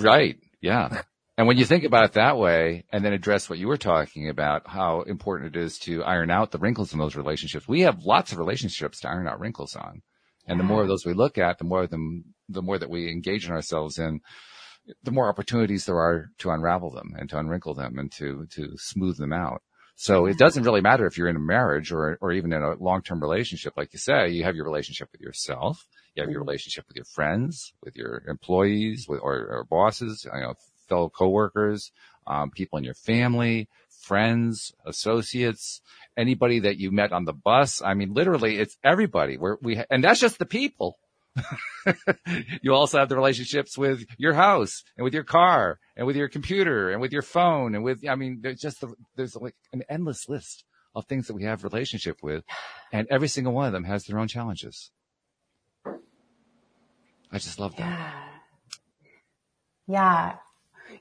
Right. 0.00 0.38
Yeah. 0.60 1.02
and 1.36 1.46
when 1.46 1.56
you 1.56 1.64
think 1.64 1.84
about 1.84 2.04
it 2.04 2.12
that 2.12 2.36
way, 2.38 2.84
and 2.92 3.04
then 3.04 3.12
address 3.12 3.48
what 3.48 3.58
you 3.58 3.68
were 3.68 3.76
talking 3.76 4.28
about, 4.28 4.68
how 4.68 5.02
important 5.02 5.56
it 5.56 5.60
is 5.60 5.78
to 5.80 6.02
iron 6.04 6.30
out 6.30 6.50
the 6.50 6.58
wrinkles 6.58 6.92
in 6.92 6.98
those 6.98 7.16
relationships. 7.16 7.66
We 7.68 7.82
have 7.82 8.04
lots 8.04 8.32
of 8.32 8.38
relationships 8.38 9.00
to 9.00 9.08
iron 9.08 9.26
out 9.26 9.40
wrinkles 9.40 9.74
on, 9.76 10.02
and 10.46 10.58
the 10.60 10.64
more 10.64 10.82
of 10.82 10.88
those 10.88 11.06
we 11.06 11.14
look 11.14 11.38
at, 11.38 11.58
the 11.58 11.64
more 11.64 11.84
of 11.84 11.90
them, 11.90 12.24
the 12.48 12.62
more 12.62 12.78
that 12.78 12.90
we 12.90 13.10
engage 13.10 13.46
in 13.46 13.52
ourselves 13.52 13.98
in, 13.98 14.20
the 15.02 15.12
more 15.12 15.28
opportunities 15.28 15.86
there 15.86 15.98
are 15.98 16.30
to 16.38 16.50
unravel 16.50 16.90
them 16.90 17.14
and 17.16 17.30
to 17.30 17.36
unwrinkle 17.36 17.76
them 17.76 17.98
and 17.98 18.10
to 18.12 18.46
to 18.50 18.76
smooth 18.76 19.16
them 19.16 19.32
out. 19.32 19.62
So 19.94 20.26
it 20.26 20.38
doesn't 20.38 20.64
really 20.64 20.80
matter 20.80 21.06
if 21.06 21.16
you're 21.16 21.28
in 21.28 21.36
a 21.36 21.40
marriage 21.40 21.92
or, 21.92 22.18
or 22.20 22.32
even 22.32 22.52
in 22.52 22.62
a 22.62 22.74
long-term 22.74 23.20
relationship. 23.20 23.74
Like 23.76 23.92
you 23.92 23.98
say, 24.00 24.30
you 24.30 24.42
have 24.42 24.56
your 24.56 24.64
relationship 24.64 25.08
with 25.12 25.20
yourself. 25.20 25.86
You 26.14 26.22
have 26.22 26.30
your 26.30 26.40
Mhm. 26.42 26.46
relationship 26.46 26.86
with 26.88 26.96
your 26.96 27.04
friends, 27.04 27.72
with 27.82 27.94
your 27.96 28.22
employees, 28.26 29.06
with, 29.08 29.20
or, 29.22 29.34
or 29.34 29.64
bosses, 29.64 30.24
you 30.24 30.40
know, 30.40 30.54
fellow 30.88 31.08
coworkers, 31.08 31.92
um, 32.26 32.50
people 32.50 32.78
in 32.78 32.84
your 32.84 32.94
family, 32.94 33.68
friends, 33.90 34.72
associates, 34.84 35.80
anybody 36.16 36.60
that 36.60 36.78
you 36.78 36.90
met 36.90 37.12
on 37.12 37.24
the 37.24 37.32
bus. 37.32 37.82
I 37.82 37.94
mean, 37.94 38.14
literally 38.14 38.58
it's 38.58 38.76
everybody 38.84 39.36
We're, 39.38 39.56
we, 39.62 39.82
and 39.90 40.02
that's 40.04 40.20
just 40.20 40.38
the 40.38 40.46
people. 40.46 40.98
you 42.62 42.74
also 42.74 42.98
have 42.98 43.08
the 43.08 43.16
relationships 43.16 43.78
with 43.78 44.04
your 44.18 44.34
house 44.34 44.84
and 44.96 45.04
with 45.04 45.14
your 45.14 45.24
car 45.24 45.78
and 45.96 46.06
with 46.06 46.16
your 46.16 46.28
computer 46.28 46.90
and 46.90 47.00
with 47.00 47.12
your 47.12 47.22
phone 47.22 47.74
and 47.74 47.82
with, 47.82 48.06
I 48.06 48.16
mean, 48.16 48.40
there's 48.42 48.60
just, 48.60 48.80
the, 48.82 48.94
there's 49.16 49.34
like 49.36 49.54
an 49.72 49.82
endless 49.88 50.28
list 50.28 50.64
of 50.94 51.06
things 51.06 51.28
that 51.28 51.34
we 51.34 51.44
have 51.44 51.64
relationship 51.64 52.18
with 52.22 52.44
and 52.92 53.06
every 53.10 53.28
single 53.28 53.54
one 53.54 53.66
of 53.66 53.72
them 53.72 53.84
has 53.84 54.04
their 54.04 54.18
own 54.18 54.28
challenges. 54.28 54.90
I 55.86 57.38
just 57.38 57.58
love 57.58 57.74
that. 57.76 57.88
Yeah. 57.88 58.22
Yeah. 59.86 60.34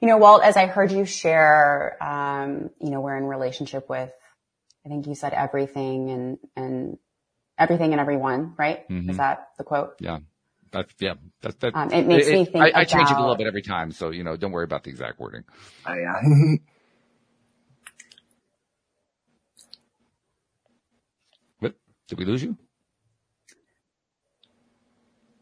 You 0.01 0.07
know, 0.07 0.17
Walt, 0.17 0.43
as 0.43 0.57
I 0.57 0.65
heard 0.65 0.91
you 0.91 1.05
share, 1.05 2.01
um, 2.03 2.71
you 2.81 2.89
know, 2.89 3.01
we're 3.01 3.17
in 3.17 3.25
relationship 3.25 3.87
with, 3.87 4.09
I 4.85 4.89
think 4.89 5.05
you 5.05 5.13
said 5.13 5.33
everything 5.33 6.09
and, 6.09 6.37
and 6.55 6.97
everything 7.57 7.91
and 7.91 8.01
everyone, 8.01 8.55
right? 8.57 8.87
Mhm. 8.89 9.11
Is 9.11 9.17
that 9.17 9.49
the 9.59 9.63
quote? 9.63 9.95
Yeah. 9.99 10.19
That, 10.71 10.87
yeah, 10.99 11.15
that, 11.41 11.59
that, 11.59 11.75
Um, 11.75 11.91
it 11.91 12.07
makes 12.07 12.27
me 12.27 12.45
think 12.45 12.63
I, 12.63 12.81
I 12.81 12.83
change 12.85 13.11
it 13.11 13.17
a 13.17 13.19
little 13.19 13.35
bit 13.35 13.45
every 13.45 13.61
time. 13.61 13.91
So, 13.91 14.09
you 14.09 14.23
know, 14.23 14.37
don't 14.37 14.51
worry 14.51 14.63
about 14.63 14.83
the 14.85 14.89
exact 14.89 15.19
wording. 15.19 15.43
Oh, 15.85 15.93
yeah. 15.93 16.21
What? 21.59 21.75
Did 22.07 22.17
we 22.19 22.25
lose 22.25 22.41
you? 22.41 22.57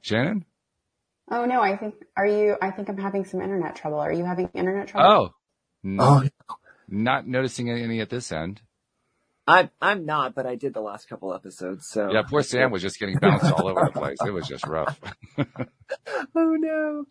Shanon? 0.03 0.43
Oh 1.31 1.45
no, 1.45 1.61
I 1.61 1.77
think, 1.77 1.95
are 2.17 2.25
you, 2.25 2.55
I 2.61 2.71
think 2.71 2.89
I'm 2.89 2.97
having 2.97 3.23
some 3.25 3.41
internet 3.41 3.75
trouble. 3.75 3.99
Are 3.99 4.11
you 4.11 4.25
having 4.25 4.49
internet 4.53 4.87
trouble? 4.87 5.09
Oh, 5.09 5.33
no, 5.83 6.23
oh, 6.49 6.55
not 6.87 7.27
noticing 7.27 7.69
any 7.69 8.01
at 8.01 8.09
this 8.09 8.31
end. 8.31 8.61
I'm 9.49 9.71
I'm 9.81 10.05
not, 10.05 10.35
but 10.35 10.45
I 10.45 10.55
did 10.55 10.75
the 10.75 10.81
last 10.81 11.09
couple 11.09 11.33
episodes. 11.33 11.87
So 11.89 12.11
Yeah, 12.11 12.21
poor 12.21 12.43
Sam 12.43 12.69
was 12.69 12.83
just 12.83 12.99
getting 12.99 13.17
bounced 13.17 13.51
all 13.51 13.67
over 13.67 13.85
the 13.85 13.99
place. 13.99 14.17
It 14.23 14.31
was 14.31 14.47
just 14.47 14.65
rough. 14.67 14.99
Oh 16.35 16.55
no. 16.59 17.05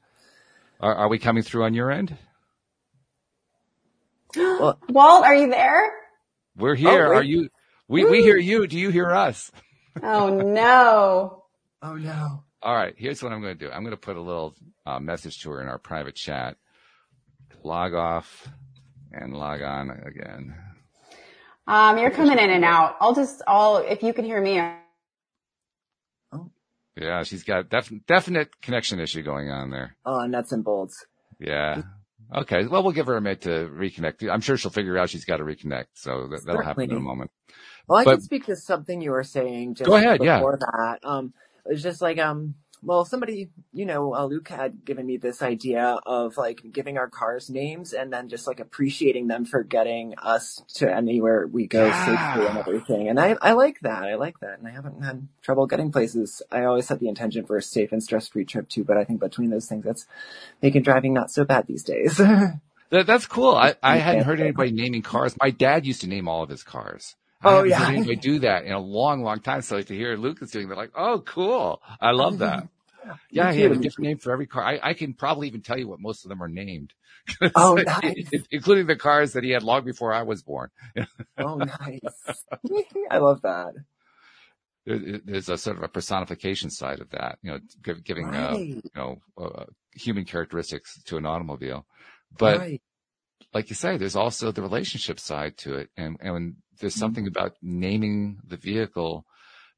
Are, 0.81 0.95
are 0.95 1.09
we 1.09 1.19
coming 1.19 1.43
through 1.43 1.65
on 1.65 1.75
your 1.75 1.91
end? 1.91 2.17
Well, 4.37 4.79
Walt, 4.89 5.25
are 5.25 5.35
you 5.35 5.51
there? 5.51 5.91
We're 6.57 6.77
here. 6.77 7.07
Oh, 7.07 7.11
wait. 7.11 7.17
are 7.17 7.23
you? 7.25 7.49
We 7.89 8.05
we 8.05 8.23
hear 8.23 8.37
you. 8.37 8.69
Do 8.69 8.79
you 8.79 8.91
hear 8.91 9.11
us? 9.11 9.51
Oh 10.01 10.29
no. 10.29 11.45
oh 11.83 11.95
no. 11.95 12.45
All 12.63 12.75
right. 12.75 12.95
Here's 12.97 13.23
what 13.23 13.33
I'm 13.33 13.41
going 13.41 13.57
to 13.57 13.67
do. 13.67 13.71
I'm 13.73 13.83
going 13.83 13.93
to 13.93 14.01
put 14.01 14.17
a 14.17 14.21
little 14.21 14.55
uh, 14.85 14.99
message 14.99 15.41
to 15.43 15.51
her 15.51 15.63
in 15.63 15.69
our 15.69 15.79
private 15.79 16.15
chat. 16.17 16.57
Log 17.63 17.95
off 17.95 18.49
and 19.13 19.33
log 19.35 19.63
on 19.63 19.91
again. 19.91 20.55
Um, 21.67 21.99
you're 21.99 22.11
coming 22.11 22.39
in 22.39 22.51
and 22.51 22.65
out. 22.65 22.97
I'll 23.01 23.15
just, 23.15 23.43
I'll, 23.47 23.79
if 23.79 24.03
you 24.03 24.13
can 24.13 24.25
hear 24.25 24.41
me, 24.41 24.61
Yeah, 26.97 27.23
she's 27.23 27.45
got 27.45 27.69
def- 27.69 27.93
definite 28.07 28.61
connection 28.61 28.99
issue 28.99 29.23
going 29.23 29.51
on 29.51 29.71
there. 29.71 29.97
Oh, 30.05 30.27
nuts 30.27 30.51
and 30.51 30.65
bolts. 30.65 31.07
Yeah. 31.39 31.83
Okay. 32.35 32.67
Well, 32.67 32.83
we'll 32.83 32.93
give 32.93 33.07
her 33.07 33.17
a 33.17 33.21
minute 33.21 33.43
to 33.43 33.69
reconnect. 33.73 34.29
I'm 34.29 34.41
sure 34.41 34.57
she'll 34.57 34.71
figure 34.73 34.99
out 34.99 35.09
she's 35.11 35.25
got 35.25 35.37
to 35.37 35.45
reconnect. 35.45 35.87
So 35.95 36.27
that, 36.29 36.45
that'll 36.45 36.63
happen 36.63 36.91
in 36.91 36.97
a 36.97 37.01
moment. 37.01 37.31
Well, 37.87 37.99
I 38.01 38.05
But- 38.05 38.15
can 38.17 38.21
speak 38.23 38.47
to 38.47 38.57
something 38.57 39.01
you 39.01 39.13
were 39.13 39.23
saying 39.23 39.77
just 39.77 39.87
Go 39.89 39.95
ahead, 39.95 40.23
yeah. 40.25 40.41
that. 40.41 40.99
Um, 41.05 41.33
it 41.67 41.73
was 41.73 41.83
just 41.83 42.01
like, 42.03 42.19
um, 42.19 42.55
well, 42.83 43.05
somebody, 43.05 43.51
you 43.73 43.85
know, 43.87 44.15
uh, 44.15 44.25
Luke 44.27 44.49
had 44.49 44.85
given 44.85 45.05
me 45.05 45.17
this 45.17 45.43
idea 45.43 45.99
of 46.07 46.37
like 46.37 46.63
giving 46.73 46.97
our 46.97 47.09
cars 47.09 47.51
names 47.51 47.93
and 47.93 48.13
then 48.13 48.29
just 48.29 48.47
like 48.47 48.61
appreciating 48.61 49.27
them 49.27 49.45
for 49.45 49.65
getting 49.65 50.15
us 50.19 50.63
to 50.75 50.89
anywhere 50.93 51.49
we 51.49 51.67
go 51.67 51.87
Yeah. 51.87 52.05
safely 52.35 52.47
and 52.47 52.59
everything. 52.59 53.09
And 53.09 53.19
I, 53.19 53.37
I 53.43 53.53
like 53.53 53.81
that. 53.81 54.05
I 54.05 54.15
like 54.15 54.39
that. 54.41 54.61
And 54.61 54.69
I 54.69 54.71
haven't 54.71 55.03
had 55.03 55.27
trouble 55.43 55.67
getting 55.67 55.91
places. 55.91 56.41
I 56.53 56.65
always 56.65 56.89
had 56.89 57.01
the 57.01 57.09
intention 57.09 57.45
for 57.47 57.57
a 57.57 57.63
safe 57.63 57.91
and 57.91 58.03
stress-free 58.03 58.45
trip 58.45 58.69
too, 58.69 58.85
but 58.85 58.97
I 58.97 59.03
think 59.05 59.19
between 59.19 59.51
those 59.51 59.67
things, 59.67 59.85
that's 59.85 60.07
making 60.63 60.83
driving 60.83 61.13
not 61.13 61.33
so 61.33 61.45
bad 61.45 61.67
these 61.67 61.83
days. 61.83 62.21
That, 62.91 63.07
that's 63.07 63.27
cool. 63.27 63.55
I, 63.55 63.75
I 63.83 63.99
hadn't 63.99 64.25
heard 64.25 64.41
anybody 64.41 64.73
naming 64.73 65.03
cars. 65.03 65.37
My 65.39 65.51
dad 65.51 65.85
used 65.85 66.01
to 66.01 66.07
name 66.07 66.27
all 66.27 66.43
of 66.43 66.49
his 66.49 66.63
cars. 66.63 67.17
Oh, 67.45 67.63
I 67.63 67.67
yeah. 67.67 67.79
heard 67.79 67.95
anybody 67.95 68.17
do 68.17 68.39
that 68.41 68.65
in 68.65 68.73
a 68.73 68.81
long, 68.81 69.23
long 69.23 69.41
time. 69.41 69.63
So 69.63 69.81
to 69.81 69.95
hear 69.95 70.17
Lucas 70.17 70.51
doing 70.51 70.69
that, 70.69 70.77
like, 70.77 70.93
oh, 70.97 71.23
cool. 71.25 71.81
I 72.01 72.11
love 72.11 72.39
that. 72.39 72.69
Yeah, 73.31 73.53
he 73.53 73.61
had 73.63 73.73
a 73.73 73.77
different 73.77 74.09
name 74.09 74.19
for 74.19 74.33
every 74.33 74.47
car. 74.47 74.63
I, 74.63 74.81
I 74.83 74.95
can 74.95 75.15
probably 75.15 75.49
even 75.49 75.63
tell 75.63 75.79
you 75.79 75.89
what 75.89 76.01
most 76.01 76.25
of 76.25 76.29
them 76.29 76.43
are 76.43 76.49
named. 76.49 76.93
Oh, 77.55 77.75
nice. 77.75 78.31
Including 78.51 78.87
the 78.87 78.97
cars 78.97 79.35
that 79.35 79.45
he 79.45 79.51
had 79.51 79.63
long 79.63 79.85
before 79.85 80.15
I 80.15 80.23
was 80.23 80.43
born. 80.43 80.71
oh, 81.39 81.57
nice. 81.57 82.01
I 83.11 83.19
love 83.19 83.43
that. 83.43 83.75
There's 84.87 85.51
a 85.51 85.59
sort 85.59 85.77
of 85.77 85.83
a 85.83 85.89
personification 85.89 86.71
side 86.71 87.01
of 87.01 87.11
that, 87.11 87.39
you 87.43 87.51
know, 87.51 87.59
give, 87.83 88.03
giving, 88.03 88.35
uh, 88.35 88.57
you 88.57 88.81
know, 88.97 89.19
uh, 89.37 89.65
human 89.93 90.25
characteristics 90.25 91.03
to 91.05 91.19
an 91.19 91.27
automobile. 91.27 91.85
But 92.39 92.59
right. 92.61 92.83
like 93.53 93.69
you 93.69 93.77
say, 93.77 93.99
there's 93.99 94.17
also 94.17 94.51
the 94.51 94.63
relationship 94.63 95.21
side 95.21 95.59
to 95.59 95.75
it. 95.75 95.91
And, 95.99 96.17
and 96.21 96.57
there's 96.81 96.95
Mm-hmm. 96.95 97.01
something 97.01 97.27
about 97.27 97.55
naming 97.63 98.39
the 98.47 98.57
vehicle 98.57 99.25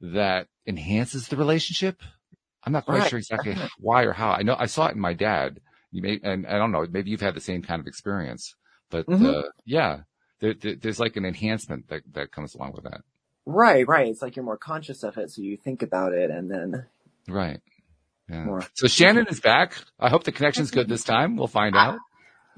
that 0.01 0.47
enhances 0.67 1.29
the 1.29 1.37
relationship. 1.37 2.01
I'm 2.65 2.73
not 2.73 2.85
quite 2.87 2.99
Right, 3.01 3.09
sure 3.11 3.19
exactly 3.19 3.57
why 3.79 4.05
or 4.05 4.13
how. 4.13 4.31
I 4.33 4.43
know 4.43 4.57
I 4.59 4.67
saw 4.67 4.87
it 4.89 4.95
in 4.95 5.01
my 5.01 5.15
dad. 5.15 5.61
You 5.93 6.03
may, 6.03 6.21
and 6.23 6.47
I 6.47 6.59
don't 6.59 6.73
know, 6.73 6.87
maybe 6.91 7.11
you've 7.11 7.21
had 7.21 7.35
the 7.35 7.41
same 7.41 7.63
kind 7.63 7.81
of 7.81 7.87
experience, 7.87 8.55
but, 8.91 9.07
Mhm. 9.09 9.27
uh, 9.45 9.49
yeah, 9.65 10.01
there, 10.41 10.55
there, 10.55 10.77
there's 10.77 11.01
like 11.01 11.17
an 11.17 11.25
enhancement 11.25 11.89
that, 11.89 12.03
that 12.13 12.31
comes 12.33 12.55
along 12.55 12.73
with 12.75 12.85
that. 12.85 13.01
Right, 13.47 13.87
right. 13.89 14.07
It's 14.09 14.23
like 14.23 14.37
you're 14.37 14.45
more 14.45 14.57
conscious 14.59 15.03
of 15.03 15.17
it, 15.19 15.31
so 15.31 15.43
you 15.43 15.57
think 15.57 15.83
about 15.83 16.13
it, 16.13 16.31
and 16.31 16.51
then 16.51 16.87
Right. 17.29 17.61
Yeah. 18.29 18.45
more. 18.45 18.63
So 18.75 18.87
Shanon 18.87 19.29
is 19.31 19.41
back. 19.41 19.75
I 19.99 20.09
hope 20.09 20.23
the 20.25 20.31
connection's 20.33 20.71
good 20.71 20.89
this 20.89 21.03
time. 21.03 21.37
We'll 21.37 21.49
find 21.49 21.75
out. 21.77 21.99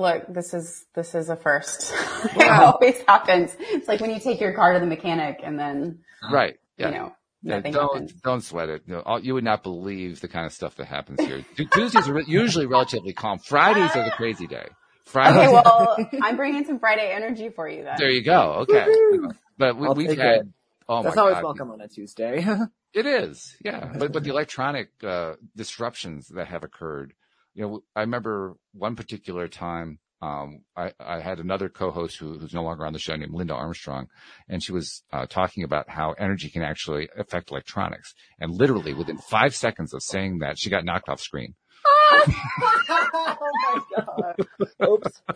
Look, 0.02 0.24
this 0.28 0.52
is, 0.52 0.84
this 0.94 1.14
is 1.14 1.30
a 1.30 1.36
first. 1.36 1.92
it 2.36 2.48
always 2.50 3.00
happens. 3.08 3.56
It's 3.58 3.88
like 3.88 4.00
when 4.00 4.10
you 4.10 4.20
take 4.20 4.40
your 4.40 4.52
car 4.52 4.74
to 4.74 4.80
the 4.80 4.86
mechanic 4.86 5.40
and 5.42 5.58
then, 5.58 6.00
Right. 6.30 6.58
Yeah. 6.76 6.88
you 6.88 6.94
know, 6.94 7.12
Yeah, 7.42 7.60
don't 7.60 7.74
happens. 7.74 8.12
don't 8.22 8.40
sweat 8.42 8.68
it. 8.68 8.82
You, 8.86 8.98
all, 8.98 9.18
you 9.20 9.34
would 9.34 9.44
not 9.44 9.62
believe 9.62 10.20
the 10.20 10.28
kind 10.28 10.46
of 10.46 10.52
stuff 10.52 10.76
that 10.76 10.86
happens 10.86 11.20
here. 11.20 11.44
Tuesdays 11.72 12.08
are 12.08 12.14
re- 12.14 12.24
usually 12.26 12.66
relatively 12.66 13.12
calm. 13.12 13.38
Fridays 13.38 13.96
are 13.96 14.04
the 14.04 14.10
crazy 14.12 14.46
day. 14.46 14.66
Fridays. 15.06 15.48
Okay, 15.48 15.52
well, 15.52 15.96
I'm 16.22 16.36
bringing 16.36 16.64
some 16.64 16.78
Friday 16.78 17.10
energy 17.12 17.48
for 17.50 17.68
you 17.68 17.82
then. 17.84 17.94
there 17.98 18.10
you 18.10 18.22
go. 18.22 18.64
Okay, 18.68 18.86
Woohoo! 18.86 19.34
but 19.58 19.76
we, 19.76 19.86
I'll 19.86 19.94
we've 19.94 20.16
had. 20.16 20.36
it. 20.42 20.46
Oh 20.88 21.02
That's 21.02 21.16
my 21.16 21.22
always 21.22 21.34
god, 21.36 21.44
welcome 21.44 21.70
on 21.70 21.80
a 21.80 21.88
Tuesday. 21.88 22.44
it 22.94 23.06
is. 23.06 23.56
Yeah, 23.64 23.92
but 23.98 24.12
but 24.12 24.22
the 24.24 24.30
electronic 24.30 24.88
uh, 25.02 25.34
disruptions 25.56 26.28
that 26.28 26.46
have 26.48 26.62
occurred. 26.64 27.12
You 27.54 27.62
know, 27.62 27.82
I 27.94 28.00
remember 28.00 28.54
one 28.72 28.96
particular 28.96 29.48
time. 29.48 29.98
Um, 30.22 30.60
I, 30.76 30.92
I 31.00 31.20
had 31.20 31.40
another 31.40 31.68
co-host 31.68 32.16
who, 32.18 32.38
who's 32.38 32.54
no 32.54 32.62
longer 32.62 32.86
on 32.86 32.92
the 32.92 32.98
show 33.00 33.16
named 33.16 33.34
Linda 33.34 33.54
Armstrong, 33.54 34.06
and 34.48 34.62
she 34.62 34.70
was 34.70 35.02
uh, 35.12 35.26
talking 35.26 35.64
about 35.64 35.90
how 35.90 36.12
energy 36.12 36.48
can 36.48 36.62
actually 36.62 37.08
affect 37.18 37.50
electronics. 37.50 38.14
And 38.38 38.52
literally 38.54 38.94
within 38.94 39.18
five 39.18 39.52
seconds 39.54 39.92
of 39.92 40.00
saying 40.02 40.38
that, 40.38 40.58
she 40.58 40.70
got 40.70 40.84
knocked 40.84 41.08
off 41.08 41.20
screen. 41.20 41.54
oh 42.12 43.36
my 43.58 43.80
god. 43.96 44.88
Oops. 44.88 45.22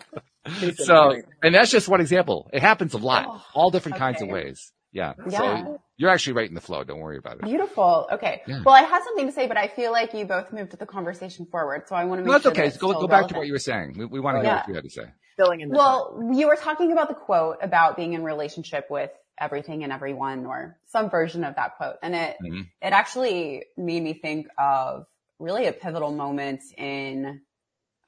So, 0.77 1.13
and 1.43 1.53
that's 1.53 1.69
just 1.69 1.89
one 1.89 1.99
example. 1.99 2.49
It 2.53 2.61
happens 2.61 2.93
a 2.93 2.97
lot, 2.97 3.25
Oh, 3.27 3.41
all 3.53 3.69
different 3.69 3.97
kinds 3.97 4.21
of 4.21 4.29
ways. 4.29 4.71
Yeah. 4.97 5.13
Yeah. 5.29 5.37
So 5.65 5.81
you're 5.97 6.09
actually 6.09 6.33
right 6.33 6.49
in 6.49 6.55
the 6.55 6.61
flow. 6.61 6.83
Don't 6.83 6.99
worry 6.99 7.17
about 7.17 7.35
it. 7.37 7.43
Beautiful. 7.43 8.07
Okay. 8.11 8.41
Yeah. 8.47 8.61
Well, 8.65 8.75
I 8.75 8.81
had 8.81 9.03
something 9.03 9.25
to 9.27 9.31
say, 9.31 9.47
but 9.47 9.57
I 9.57 9.67
feel 9.67 9.91
like 9.91 10.13
you 10.13 10.25
both 10.25 10.51
moved 10.51 10.77
the 10.77 10.85
conversation 10.85 11.45
forward, 11.45 11.87
so 11.87 11.95
I 11.95 12.03
want 12.05 12.19
to 12.19 12.23
make 12.23 12.27
No, 12.27 12.31
that's 12.33 12.43
sure 12.43 12.51
okay. 12.51 12.61
that 12.61 12.67
it's 12.69 12.77
Go, 12.77 12.93
go 12.93 13.07
back 13.07 13.27
to 13.29 13.35
what 13.35 13.47
you 13.47 13.53
were 13.53 13.59
saying. 13.59 13.95
We, 13.97 14.05
we 14.05 14.19
want 14.19 14.35
to 14.35 14.39
Oh, 14.39 14.43
hear 14.43 14.51
yeah. 14.51 14.57
what 14.61 14.67
you 14.69 14.75
had 14.75 14.83
to 14.83 14.89
say. 14.89 15.03
filling 15.37 15.61
in 15.61 15.69
the 15.69 15.75
time. 15.75 15.85
Well, 15.85 16.31
you 16.33 16.47
were 16.47 16.55
talking 16.55 16.91
about 16.91 17.09
the 17.09 17.13
quote 17.13 17.57
about 17.61 17.95
being 17.95 18.13
in 18.13 18.23
relationship 18.23 18.87
with 18.89 19.11
everything 19.39 19.83
and 19.83 19.93
everyone 19.93 20.47
or 20.47 20.79
some 20.87 21.11
version 21.11 21.43
of 21.43 21.55
that 21.57 21.77
quote. 21.77 21.97
And 22.01 22.15
it, 22.15 22.37
Mhm. 22.43 22.61
it 22.81 22.91
actually 23.01 23.65
made 23.77 24.01
me 24.01 24.13
think 24.13 24.47
of 24.57 25.05
really 25.37 25.67
a 25.67 25.73
pivotal 25.73 26.11
moment 26.11 26.61
in 26.75 27.41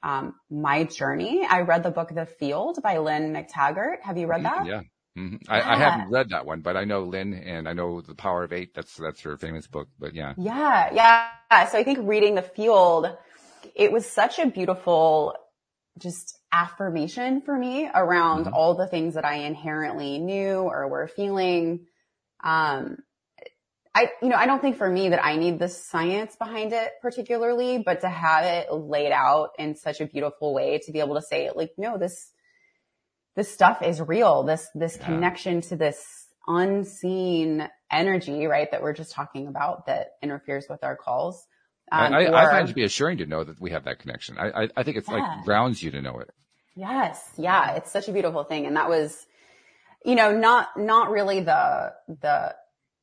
um, 0.02 0.34
my 0.50 0.84
journey. 0.84 1.46
I 1.48 1.60
read 1.60 1.82
the 1.84 1.90
book 1.92 2.08
The 2.12 2.26
Field 2.26 2.78
by 2.82 2.98
Lynne 2.98 3.32
McTaggart. 3.32 4.00
Have 4.02 4.16
you 4.18 4.26
read 4.26 4.44
that? 4.44 4.66
Yeah. 4.66 4.80
Hmm 5.16 5.36
I, 5.48 5.62
I 5.62 5.76
haven't 5.76 6.10
read 6.10 6.30
that 6.30 6.46
one, 6.46 6.60
but 6.60 6.76
I 6.76 6.84
know 6.84 7.04
Lynne 7.04 7.34
and 7.34 7.68
I 7.68 7.72
know 7.72 8.00
The 8.00 8.14
Power 8.14 8.44
of 8.44 8.52
Eight. 8.52 8.74
That's, 8.74 8.96
that's 8.96 9.20
her 9.22 9.36
famous 9.36 9.66
book, 9.66 9.88
but 9.98 10.14
yeah. 10.14 10.34
Yeah, 10.36 10.90
yeah. 10.94 11.66
So 11.68 11.78
I 11.78 11.84
think 11.84 11.98
reading 12.02 12.34
The 12.36 12.42
Field, 12.42 13.08
it 13.74 13.92
was 13.92 14.06
such 14.06 14.38
a 14.38 14.46
beautiful, 14.46 15.34
just 15.98 16.38
affirmation 16.52 17.42
for 17.42 17.56
me 17.56 17.90
around 17.94 18.46
Mhm. 18.46 18.52
all 18.54 18.74
the 18.74 18.88
things 18.88 19.14
that 19.14 19.24
I 19.24 19.36
inherently 19.36 20.18
knew 20.18 20.60
or 20.60 20.88
were 20.88 21.08
feeling. 21.08 21.86
Um, 22.42 22.98
I, 23.94 24.10
you 24.22 24.28
know, 24.28 24.36
I 24.36 24.46
don't 24.46 24.60
think 24.62 24.78
for 24.78 24.88
me 24.88 25.10
that 25.10 25.24
I 25.24 25.36
need 25.36 25.58
the 25.58 25.68
science 25.68 26.36
behind 26.36 26.72
it 26.72 26.92
particularly, 27.02 27.78
but 27.78 28.02
to 28.02 28.08
have 28.08 28.44
it 28.44 28.72
laid 28.72 29.12
out 29.12 29.50
in 29.58 29.76
such 29.76 30.00
a 30.00 30.06
beautiful 30.06 30.54
way 30.54 30.78
to 30.84 30.92
be 30.92 31.00
able 31.00 31.16
to 31.16 31.22
say 31.22 31.50
like, 31.54 31.72
no, 31.78 31.98
this, 31.98 32.30
this 33.36 33.52
stuff 33.52 33.82
is 33.82 34.00
real. 34.00 34.42
This, 34.42 34.68
this 34.74 34.96
Yeah. 34.98 35.06
connection 35.06 35.60
to 35.62 35.76
this 35.76 36.26
unseen 36.46 37.68
energy, 37.90 38.46
right? 38.46 38.70
That 38.70 38.82
we're 38.82 38.92
just 38.92 39.12
talking 39.12 39.46
about 39.46 39.86
that 39.86 40.12
interferes 40.22 40.66
with 40.68 40.82
our 40.84 40.96
calls. 40.96 41.46
Um, 41.92 42.12
I, 42.14 42.26
I 42.26 42.44
or- 42.44 42.50
find 42.50 42.64
it 42.64 42.68
to 42.68 42.74
be 42.74 42.84
assuring 42.84 43.18
to 43.18 43.26
know 43.26 43.42
that 43.44 43.60
we 43.60 43.70
have 43.70 43.84
that 43.84 43.98
connection. 43.98 44.38
I, 44.38 44.62
I, 44.64 44.68
I 44.76 44.82
think 44.82 44.96
it's 44.96 45.08
Yeah. 45.08 45.16
like 45.16 45.44
grounds 45.44 45.82
you 45.82 45.90
to 45.92 46.00
know 46.02 46.18
it. 46.20 46.30
Yes. 46.76 47.28
Yeah. 47.36 47.72
It's 47.76 47.90
such 47.90 48.08
a 48.08 48.12
beautiful 48.12 48.44
thing. 48.44 48.66
And 48.66 48.76
that 48.76 48.88
was, 48.88 49.26
you 50.04 50.14
know, 50.14 50.32
not, 50.36 50.68
not 50.76 51.10
really 51.10 51.40
the, 51.40 51.92
the 52.08 52.54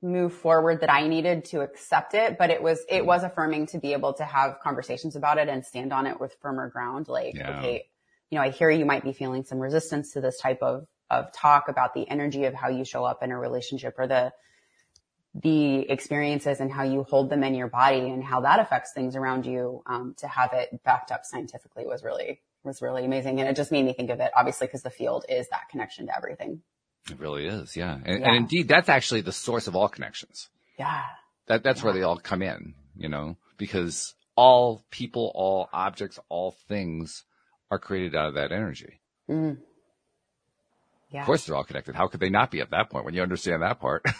move 0.02 0.34
forward 0.34 0.82
that 0.82 0.92
I 0.92 1.08
needed 1.08 1.46
to 1.46 1.62
accept 1.62 2.14
it, 2.14 2.38
but 2.38 2.50
it 2.50 2.64
was, 2.64 2.80
it 2.90 3.06
was 3.06 3.24
affirming 3.24 3.68
to 3.68 3.80
be 3.80 3.94
able 3.94 4.14
to 4.14 4.24
have 4.24 4.60
conversations 4.64 5.16
about 5.16 5.38
it 5.38 5.50
and 5.50 5.66
stand 5.66 5.92
on 5.92 6.08
it 6.08 6.20
with 6.20 6.36
firmer 6.42 6.70
ground. 6.70 7.08
Like, 7.10 7.36
Yeah. 7.36 7.58
okay, 7.60 7.88
you 8.30 8.38
know, 8.38 8.44
I 8.44 8.50
hear 8.50 8.70
you 8.70 8.86
might 8.86 9.04
be 9.04 9.14
feeling 9.14 9.44
some 9.44 9.60
resistance 9.60 10.14
to 10.14 10.22
this 10.22 10.40
type 10.40 10.62
of, 10.62 10.86
of 11.10 11.32
talk 11.32 11.70
about 11.70 11.94
the 11.94 12.08
energy 12.10 12.46
of 12.46 12.54
how 12.54 12.70
you 12.70 12.84
show 12.84 13.06
up 13.06 13.24
in 13.24 13.32
a 13.32 13.38
relationship 13.38 13.96
or 13.98 14.08
the, 14.08 14.34
the 15.36 15.90
experiences 15.90 16.60
and 16.60 16.72
how 16.72 16.84
you 16.84 17.04
hold 17.04 17.30
them 17.30 17.44
in 17.44 17.56
your 17.56 17.68
body 17.68 18.10
and 18.10 18.24
how 18.24 18.42
that 18.42 18.60
affects 18.60 18.92
things 18.94 19.16
around 19.16 19.46
you. 19.46 19.82
Um, 19.86 20.16
to 20.20 20.28
have 20.28 20.52
it 20.54 20.84
backed 20.84 21.12
up 21.12 21.22
scientifically 21.24 21.86
was 21.86 22.04
really, 22.04 22.42
was 22.64 22.82
really 22.82 23.06
amazing. 23.06 23.40
And 23.40 23.48
it 23.48 23.56
just 23.56 23.72
made 23.72 23.86
me 23.86 23.94
think 23.94 24.10
of 24.10 24.20
it, 24.20 24.32
obviously, 24.36 24.68
because 24.68 24.82
the 24.84 24.90
field 24.90 25.26
is 25.30 25.48
that 25.50 25.70
connection 25.70 26.08
to 26.08 26.18
everything. 26.18 26.62
It 27.10 27.20
really 27.20 27.46
is. 27.46 27.78
Yeah. 27.78 28.00
And, 28.04 28.20
Yeah. 28.20 28.28
and 28.28 28.36
indeed, 28.36 28.68
that's 28.68 28.90
actually 28.90 29.22
the 29.22 29.32
source 29.32 29.68
of 29.68 29.76
all 29.76 29.88
connections. 29.88 30.50
Yeah. 30.78 31.04
That, 31.48 31.64
that's 31.64 31.82
where 31.82 31.94
they 31.94 32.04
all 32.04 32.18
come 32.18 32.42
in, 32.42 32.74
you 32.98 33.08
know, 33.08 33.38
because 33.58 34.14
all 34.36 34.84
people, 34.92 35.32
all 35.34 35.70
objects, 35.72 36.20
all 36.28 36.58
things 36.68 37.24
are 37.72 37.80
created 37.80 38.16
out 38.16 38.30
of 38.30 38.34
that 38.36 38.52
energy. 38.52 39.00
Mm. 39.30 39.58
Yeah. 41.10 41.22
Of 41.22 41.26
course, 41.26 41.46
they're 41.46 41.56
all 41.56 41.64
connected. 41.64 41.96
How 41.96 42.08
could 42.08 42.20
they 42.20 42.30
not 42.30 42.52
be 42.52 42.62
at 42.62 42.72
that 42.72 42.90
point 42.90 43.06
when 43.06 43.14
you 43.14 43.22
understand 43.22 43.62
that 43.62 43.80
part? 43.80 44.06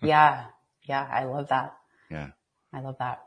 Yeah. 0.00 0.44
Yeah. 0.84 1.08
I 1.10 1.24
love 1.24 1.48
that. 1.48 1.74
yeah. 2.08 2.28
I 2.72 2.80
love 2.80 2.94
that. 3.00 3.20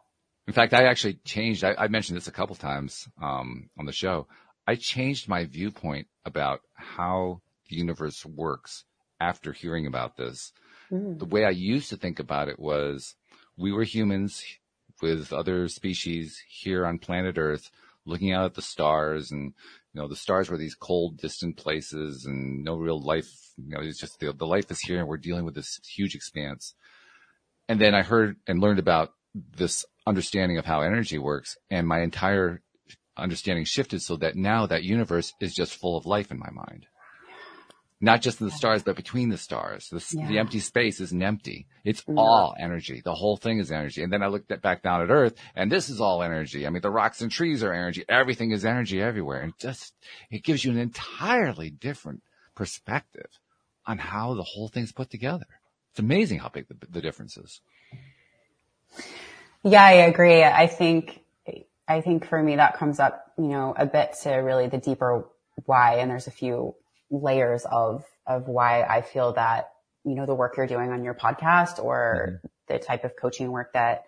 In 0.47 0.53
fact, 0.53 0.73
I 0.73 0.85
actually 0.85 1.15
changed, 1.25 1.65
I, 1.65 1.75
I 1.77 1.87
mentioned 1.89 2.15
this 2.15 2.29
a 2.29 2.31
couple 2.31 2.55
times, 2.55 3.09
um, 3.21 3.69
on 3.77 3.85
the 3.85 3.91
show. 3.91 4.27
I 4.65 4.75
changed 4.75 5.27
my 5.27 5.43
viewpoint 5.43 6.07
about 6.23 6.61
how 6.73 7.41
the 7.69 7.75
universe 7.75 8.25
works 8.25 8.85
after 9.19 9.51
hearing 9.51 9.85
about 9.85 10.15
this. 10.15 10.53
Mm. 10.89 11.19
The 11.19 11.25
way 11.25 11.43
I 11.43 11.49
used 11.49 11.89
to 11.89 11.97
think 11.97 12.19
about 12.19 12.47
it 12.47 12.57
was 12.57 13.15
we 13.57 13.73
were 13.73 13.83
humans 13.83 14.45
with 15.01 15.33
other 15.33 15.67
species 15.67 16.41
here 16.47 16.85
on 16.85 16.99
planet 16.99 17.37
Earth 17.37 17.69
looking 18.05 18.31
out 18.31 18.45
at 18.45 18.53
the 18.53 18.61
stars 18.61 19.31
and, 19.31 19.53
you 19.93 20.01
know, 20.01 20.07
the 20.07 20.15
stars 20.15 20.49
were 20.49 20.57
these 20.57 20.75
cold, 20.75 21.17
distant 21.17 21.57
places 21.57 22.25
and 22.25 22.63
no 22.63 22.75
real 22.75 23.01
life, 23.01 23.29
you 23.57 23.69
know, 23.69 23.81
it's 23.81 23.99
just 23.99 24.19
the, 24.19 24.33
the 24.33 24.45
life 24.45 24.69
is 24.69 24.79
here 24.81 24.99
and 24.99 25.07
we're 25.07 25.17
dealing 25.17 25.45
with 25.45 25.55
this 25.55 25.79
huge 25.95 26.15
expanse. 26.15 26.75
And 27.67 27.79
then 27.79 27.95
I 27.95 28.03
heard 28.03 28.37
and 28.47 28.61
learned 28.61 28.79
about 28.79 29.13
this 29.33 29.85
understanding 30.05 30.57
of 30.57 30.65
how 30.65 30.81
energy 30.81 31.17
works 31.17 31.57
and 31.69 31.87
my 31.87 32.01
entire 32.01 32.61
understanding 33.17 33.65
shifted 33.65 34.01
so 34.01 34.17
that 34.17 34.35
now 34.35 34.65
that 34.65 34.83
universe 34.83 35.33
is 35.39 35.53
just 35.53 35.75
full 35.75 35.97
of 35.97 36.05
life 36.05 36.31
in 36.31 36.39
my 36.39 36.49
mind. 36.51 36.85
Not 38.01 38.21
just 38.21 38.41
in 38.41 38.47
the 38.47 38.51
stars, 38.51 38.83
but 38.83 38.97
between 38.97 39.29
the 39.29 39.37
stars. 39.37 39.87
The, 39.89 39.97
s- 39.97 40.09
the 40.09 40.37
empty 40.37 40.59
space 40.59 40.99
isn't 40.99 41.23
empty. 41.23 41.65
It's 41.85 42.03
Yeah. 42.07 42.15
all 42.17 42.53
energy. 42.59 43.01
The 43.03 43.15
whole 43.15 43.37
thing 43.37 43.59
is 43.59 43.71
energy. 43.71 44.03
And 44.03 44.11
then 44.11 44.21
I 44.21 44.27
looked 44.27 44.51
at, 44.51 44.61
back 44.61 44.83
down 44.83 45.01
at 45.01 45.09
Earth 45.09 45.33
and 45.55 45.71
this 45.71 45.89
is 45.89 46.01
all 46.01 46.21
energy. 46.21 46.67
I 46.67 46.69
mean, 46.71 46.81
the 46.81 46.91
rocks 46.91 47.21
and 47.21 47.31
trees 47.31 47.63
are 47.63 47.71
energy. 47.73 48.03
Everything 48.09 48.51
is 48.51 48.65
energy 48.65 49.01
everywhere. 49.01 49.41
And 49.41 49.53
just, 49.57 49.93
it 50.29 50.43
gives 50.43 50.65
you 50.65 50.71
an 50.71 50.77
entirely 50.77 51.69
different 51.69 52.21
perspective 52.53 53.29
on 53.85 53.97
how 53.97 54.33
the 54.33 54.43
whole 54.43 54.67
thing's 54.67 54.91
put 54.91 55.09
together. 55.09 55.47
It's 55.91 55.99
amazing 55.99 56.39
how 56.39 56.49
big 56.49 56.67
the, 56.67 56.75
the 56.89 57.01
difference 57.01 57.37
is. 57.37 57.61
Yeah, 59.63 59.83
I 59.83 59.91
agree. 59.93 60.43
I 60.43 60.67
think, 60.67 61.21
I 61.87 62.01
think 62.01 62.27
for 62.27 62.41
me 62.43 62.57
that 62.57 62.77
comes 62.77 62.99
up, 62.99 63.31
you 63.37 63.47
know, 63.47 63.73
a 63.77 63.85
bit 63.85 64.15
to 64.23 64.31
really 64.35 64.67
the 64.67 64.77
deeper 64.79 65.25
why. 65.65 65.95
And 65.99 66.11
there's 66.11 66.27
a 66.27 66.31
few 66.31 66.75
layers 67.21 67.65
of, 67.65 68.03
of 68.25 68.47
why 68.47 68.83
I 68.83 69.01
feel 69.01 69.33
that, 69.33 69.71
you 70.03 70.15
know, 70.15 70.25
the 70.25 70.35
work 70.35 70.57
you're 70.57 70.67
doing 70.67 70.91
on 70.91 71.03
your 71.03 71.13
podcast 71.15 71.83
or 71.83 72.41
the 72.67 72.79
type 72.79 73.03
of 73.03 73.15
coaching 73.19 73.51
work 73.51 73.73
that, 73.73 74.03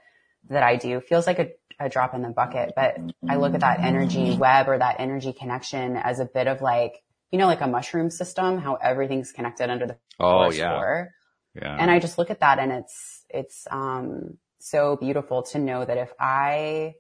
that 0.50 0.64
I 0.64 0.76
do 0.76 1.02
feels 1.02 1.28
like 1.28 1.40
a, 1.40 1.50
a 1.80 1.90
drop 1.90 2.14
in 2.14 2.22
the 2.22 2.30
bucket. 2.30 2.74
But 2.76 2.98
I 3.28 3.36
look 3.38 3.54
at 3.54 3.62
that 3.62 3.80
energy 3.82 4.36
web 4.36 4.68
or 4.70 4.78
that 4.78 4.98
energy 5.00 5.34
connection 5.34 5.96
as 5.98 6.20
a 6.20 6.26
bit 6.26 6.48
of 6.48 6.62
like, 6.62 7.04
you 7.32 7.38
know, 7.38 7.48
like 7.48 7.62
a 7.62 7.68
mushroom 7.68 8.10
system, 8.10 8.58
how 8.60 8.76
everything's 8.76 9.32
connected 9.32 9.70
under 9.70 9.88
the 9.88 9.98
Oh, 10.20 10.52
yeah. 10.52 10.70
floor. 10.72 11.14
Yeah. 11.54 11.76
And 11.80 11.92
I 11.92 12.00
just 12.00 12.18
look 12.18 12.30
at 12.30 12.40
that 12.40 12.60
and 12.60 12.72
it's, 12.72 13.26
it's, 13.30 13.68
um, 13.70 14.38
so 14.60 14.96
beautiful 14.96 15.44
to 15.44 15.60
know 15.60 15.86
that 15.86 15.98
if 15.98 16.12
I, 16.20 16.96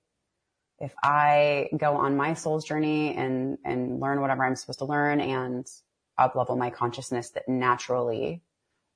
if 0.79 0.93
I 1.03 1.69
go 1.75 1.95
on 1.97 2.15
my 2.15 2.35
soul's 2.35 2.65
journey 2.65 3.15
and, 3.15 3.57
and 3.65 3.99
learn 3.99 4.21
whatever 4.21 4.45
I'm 4.45 4.55
supposed 4.55 4.79
to 4.79 4.85
learn 4.85 5.19
and 5.19 5.65
up 6.17 6.35
level 6.35 6.55
my 6.55 6.69
consciousness 6.69 7.29
that 7.31 7.47
naturally 7.47 8.41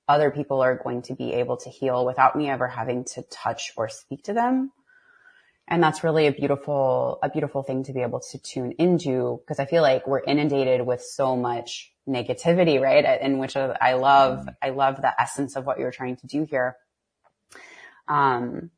other 0.07 0.31
people 0.31 0.61
are 0.61 0.75
going 0.75 1.01
to 1.03 1.15
be 1.15 1.33
able 1.33 1.57
to 1.57 1.69
heal 1.69 2.05
without 2.05 2.35
me 2.35 2.49
ever 2.49 2.67
having 2.67 3.05
to 3.05 3.21
touch 3.23 3.71
or 3.77 3.87
speak 3.87 4.23
to 4.23 4.33
them. 4.33 4.71
And 5.67 5.81
that's 5.81 6.03
really 6.03 6.27
a 6.27 6.33
beautiful, 6.33 7.17
a 7.23 7.29
beautiful 7.29 7.63
thing 7.63 7.83
to 7.83 7.93
be 7.93 8.01
able 8.01 8.19
to 8.31 8.37
tune 8.39 8.73
into 8.77 9.39
because 9.41 9.59
I 9.59 9.65
feel 9.65 9.81
like 9.81 10.05
we're 10.05 10.21
inundated 10.23 10.85
with 10.85 11.01
so 11.01 11.37
much 11.37 11.93
negativity, 12.09 12.81
right? 12.81 13.21
In 13.21 13.37
which 13.37 13.55
I 13.55 13.93
love, 13.93 14.49
I 14.61 14.71
love 14.71 15.01
the 15.01 15.13
essence 15.21 15.55
of 15.55 15.65
what 15.65 15.79
you're 15.79 15.91
trying 15.91 16.17
to 16.17 16.27
do 16.27 16.43
here. 16.43 16.75
Um, 18.07 18.71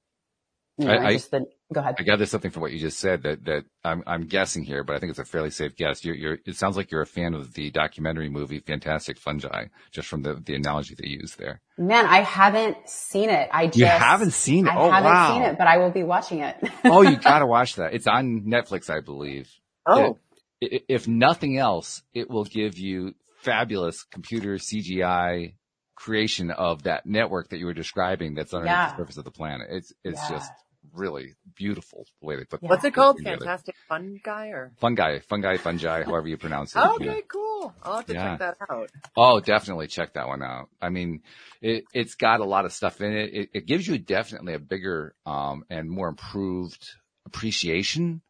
you 0.78 0.86
know, 0.86 0.94
I- 0.94 1.06
I- 1.08 1.14
just 1.14 1.32
the, 1.32 1.48
go 1.74 1.82
ahead. 1.82 1.96
I 2.00 2.04
gather 2.04 2.26
something 2.26 2.52
from 2.52 2.62
what 2.62 2.72
you 2.72 2.80
just 2.80 3.00
said 3.00 3.24
that, 3.24 3.44
that 3.46 3.66
I'm, 3.84 4.04
I'm 4.08 4.28
guessing 4.28 4.64
here, 4.64 4.84
but 4.84 4.96
I 4.96 5.00
think 5.00 5.10
it's 5.10 5.20
a 5.20 5.26
fairly 5.26 5.50
safe 5.50 5.76
guess. 5.76 6.06
You're, 6.06 6.16
you're, 6.16 6.38
it 6.46 6.56
sounds 6.56 6.78
like 6.78 6.92
you're 6.92 7.02
a 7.02 7.06
fan 7.06 7.34
of 7.34 7.54
the 7.54 7.72
documentary 7.72 8.30
movie 8.30 8.60
Fantastic 8.60 9.18
Fungi, 9.18 9.66
just 9.92 10.08
from 10.08 10.22
the, 10.22 10.36
the 10.36 10.56
analogy 10.56 10.96
they 10.98 11.08
use 11.10 11.36
there. 11.36 11.62
Man, 11.78 12.06
I 12.06 12.22
haven't 12.22 12.78
seen 12.88 13.30
it. 13.30 13.50
I 13.52 13.66
just 13.68 13.78
You 13.80 13.86
haven't 13.88 14.32
seen 14.32 14.68
it? 14.68 14.72
I 14.72 14.78
Oh, 14.78 14.90
haven't 14.92 15.12
wow. 15.12 15.34
seen 15.34 15.42
it, 15.44 15.58
but 15.58 15.68
I 15.68 15.78
will 15.80 15.92
be 15.92 16.04
watching 16.04 16.40
it. 16.40 16.56
oh, 16.86 17.02
you 17.02 17.18
gotta 17.18 17.46
watch 17.48 17.76
that. 17.76 17.94
It's 17.94 18.08
on 18.08 18.42
Netflix, 18.48 18.90
I 18.90 19.02
believe. 19.02 19.50
Oh, 19.86 20.18
I- 20.64 20.66
i- 20.76 20.82
If 20.88 21.08
nothing 21.08 21.58
else, 21.58 22.04
it 22.14 22.30
will 22.30 22.46
give 22.46 22.78
you 22.78 23.16
fabulous 23.42 24.04
computer 24.04 24.56
CGI 24.58 25.56
creation 25.96 26.50
of 26.52 26.84
that 26.84 27.06
network 27.06 27.50
that 27.50 27.58
you 27.60 27.66
were 27.66 27.74
describing 27.74 28.34
that's 28.34 28.54
underneath 28.54 28.74
Yeah. 28.74 28.90
the 28.92 28.98
surface 28.98 29.18
of 29.18 29.26
the 29.26 29.32
planet. 29.32 29.68
It's, 29.70 29.94
it's 30.04 30.20
Yeah. 30.30 30.38
just 30.38 30.52
really 30.92 31.36
beautiful 31.56 32.06
the 32.22 32.28
way 32.28 32.36
they 32.36 32.46
put 32.46 32.62
Yeah. 32.62 32.70
what's 32.70 32.84
it 32.84 32.94
called? 32.94 33.18
together. 33.18 33.38
Fantastic 33.40 33.76
Fun 33.88 34.20
Guy 34.24 34.48
or? 34.48 34.72
Fungi, 34.80 35.20
fungi, 35.20 35.58
fungi, 35.58 36.04
however 36.04 36.28
you 36.28 36.38
pronounce 36.38 36.76
it. 36.76 36.80
Okay, 36.80 37.06
Yeah. 37.06 37.22
cool. 37.28 37.74
I'll 37.84 37.96
have 37.98 38.06
to 38.08 38.14
Yeah. 38.14 38.38
check 38.38 38.40
that 38.40 38.58
out. 38.70 38.90
Oh, 39.16 39.40
definitely 39.40 39.88
check 39.88 40.14
that 40.14 40.28
one 40.28 40.42
out. 40.44 40.70
I 40.82 40.90
mean, 40.90 41.22
it, 41.62 41.86
it's 41.94 42.16
got 42.16 42.40
a 42.40 42.46
lot 42.46 42.66
of 42.66 42.74
stuff 42.74 43.00
in 43.02 43.14
it. 43.14 43.34
It, 43.34 43.50
it 43.54 43.66
gives 43.66 43.88
you 43.88 43.98
definitely 43.98 44.54
a 44.54 44.60
bigger, 44.60 45.16
um, 45.26 45.64
and 45.70 45.90
more 45.90 46.10
improved 46.10 46.86
appreciation 47.26 48.22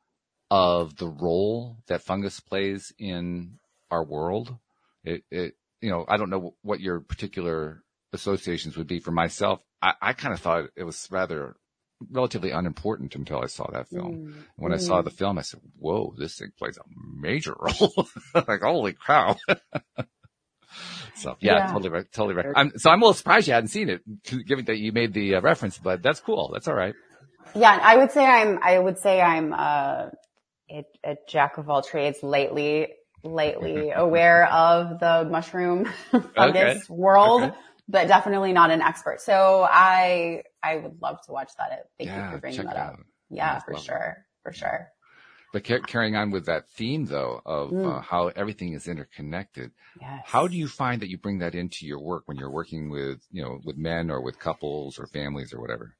of 0.52 0.96
the 0.98 1.08
role 1.08 1.78
that 1.88 2.04
fungus 2.04 2.40
plays 2.40 2.94
in 3.00 3.58
our 3.90 4.04
world. 4.04 4.56
It, 5.04 5.24
it, 5.32 5.56
you 5.82 5.90
know, 5.90 6.06
I 6.08 6.18
don't 6.18 6.30
know 6.30 6.56
what 6.62 6.80
your 6.80 7.00
particular 7.00 7.84
associations 8.14 8.78
would 8.78 8.88
be 8.88 9.00
for 9.00 9.12
myself. 9.12 9.62
I, 9.82 9.94
I 10.02 10.14
kind 10.14 10.34
of 10.34 10.40
thought 10.40 10.70
it 10.76 10.84
was 10.84 11.08
rather 11.12 11.56
relatively 12.12 12.52
unimportant 12.52 13.16
until 13.16 13.42
I 13.42 13.48
saw 13.48 13.70
that 13.72 13.88
film. 13.90 14.34
Mm. 14.34 14.44
When 14.58 14.74
I 14.74 14.78
saw 14.78 15.02
the 15.02 15.10
film, 15.10 15.38
I 15.38 15.42
said, 15.42 15.60
whoa, 15.78 16.14
this 16.18 16.36
thing 16.38 16.52
plays 16.58 16.78
a 16.78 16.84
major 17.20 17.56
role. 17.60 18.08
like, 18.36 18.62
holy 18.62 18.94
cow. 18.94 19.38
so 21.16 21.36
yeah, 21.40 21.58
Yeah. 21.58 21.68
totally, 21.68 21.90
right, 21.90 22.06
totally 22.12 22.36
right. 22.36 22.48
I'm, 22.56 22.72
so 22.78 22.90
I'm 22.90 23.02
a 23.02 23.06
little 23.06 23.14
surprised 23.14 23.48
you 23.48 23.54
hadn't 23.54 23.70
seen 23.70 23.90
it, 23.90 24.02
given 24.48 24.66
that 24.66 24.78
you 24.78 24.92
made 24.92 25.14
the 25.14 25.36
uh, 25.36 25.42
reference, 25.42 25.78
but 25.78 26.02
that's 26.02 26.20
cool. 26.20 26.50
That's 26.54 26.68
all 26.68 26.76
right. 26.76 26.96
Yeah, 27.56 27.78
I 27.82 27.98
would 27.98 28.12
say 28.12 28.26
I'm, 28.26 28.60
I 28.64 28.80
would 28.80 28.98
say 29.00 29.22
I'm, 29.22 29.54
uh, 29.54 30.10
a, 30.72 30.86
a 31.04 31.16
jack 31.28 31.58
of 31.58 31.70
all 31.70 31.82
trades 31.84 32.24
lately, 32.24 32.88
lately 33.24 33.92
aware 33.92 34.48
of 34.48 35.00
the 35.00 35.28
mushroom 35.30 35.86
fungus 36.36 36.90
world, 36.90 37.44
Okay. 37.44 37.56
But 37.88 38.08
definitely 38.08 38.54
not 38.54 38.72
an 38.72 38.82
expert. 38.82 39.22
So 39.22 39.68
I, 39.70 40.44
I 40.62 40.78
would 40.78 41.02
love 41.02 41.18
to 41.26 41.32
watch 41.32 41.52
that. 41.58 41.88
Thank 41.98 42.10
you 42.12 42.30
for 42.32 42.38
bringing 42.40 42.66
that 42.66 42.76
up. 42.76 42.94
out. 42.94 43.00
Yeah, 43.30 43.54
Yeah, 43.56 43.60
for 43.60 43.74
it. 43.74 43.80
sure. 43.80 44.26
For 44.44 44.54
sure. 44.54 44.90
But 45.52 45.66
ca- 45.66 45.82
carrying 45.82 46.16
on 46.16 46.32
with 46.32 46.48
that 46.48 46.70
theme 46.72 47.06
though 47.06 47.40
of 47.46 47.72
uh, 47.72 47.74
Mm. 47.74 48.04
how 48.04 48.28
everything 48.30 48.74
is 48.74 48.88
interconnected, 48.88 49.72
Yes. 50.02 50.24
how 50.26 50.48
do 50.48 50.58
you 50.58 50.68
find 50.68 51.02
that 51.02 51.10
you 51.10 51.18
bring 51.18 51.40
that 51.40 51.54
into 51.56 51.86
your 51.86 52.00
work 52.02 52.24
when 52.26 52.38
you're 52.38 52.50
working 52.52 52.90
with, 52.90 53.20
you 53.32 53.44
know, 53.44 53.60
with 53.64 53.78
men 53.78 54.10
or 54.10 54.22
with 54.22 54.40
couples 54.40 54.98
or 54.98 55.06
families 55.08 55.54
or 55.54 55.62
whatever? 55.62 55.96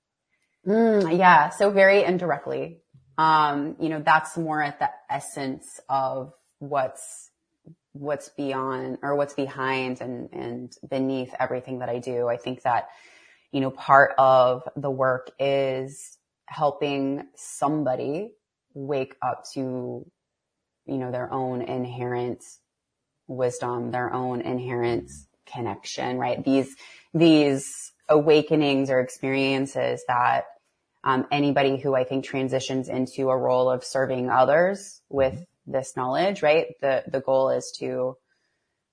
Mm, 0.66 1.18
yeah. 1.18 1.50
So 1.50 1.70
very 1.70 2.04
indirectly. 2.04 2.80
Um, 3.18 3.76
you 3.80 3.90
know, 3.90 4.02
that's 4.04 4.38
more 4.38 4.62
at 4.62 4.80
the 4.80 4.90
essence 5.10 5.80
of 5.88 6.34
what's, 6.60 7.30
what's 7.94 8.30
beyond 8.30 8.98
or 9.02 9.16
what's 9.16 9.36
behind 9.36 10.02
and, 10.02 10.30
and 10.34 10.74
beneath 10.90 11.34
everything 11.40 11.80
that 11.80 11.90
I 11.90 12.00
do. 12.00 12.28
I 12.28 12.38
think 12.38 12.64
that, 12.64 12.90
you 13.52 13.62
know, 13.62 13.72
part 13.72 14.14
of 14.18 14.64
the 14.76 14.90
work 14.90 15.30
is 15.40 16.18
helping 16.48 17.28
somebody 17.36 18.32
wake 18.74 19.16
up 19.22 19.44
to, 19.54 20.06
you 20.86 20.98
know, 20.98 21.12
their 21.12 21.32
own 21.32 21.62
inherent 21.62 22.44
wisdom, 23.28 23.92
their 23.92 24.12
own 24.12 24.42
inherent 24.42 25.10
connection, 25.46 26.18
right? 26.18 26.44
These, 26.44 26.76
these 27.14 27.92
awakenings 28.10 28.90
or 28.90 29.00
experiences 29.00 30.04
that 30.08 30.46
um, 31.04 31.28
anybody 31.32 31.78
who 31.78 31.96
I 31.96 32.06
think 32.06 32.26
transitions 32.26 32.90
into 32.90 33.30
a 33.30 33.38
role 33.38 33.70
of 33.70 33.84
serving 33.84 34.30
others 34.30 35.02
with 35.10 35.46
this 35.66 35.96
knowledge, 35.96 36.42
right? 36.42 36.68
The, 36.82 37.04
the 37.08 37.22
goal 37.22 37.50
is 37.50 37.76
to 37.80 38.18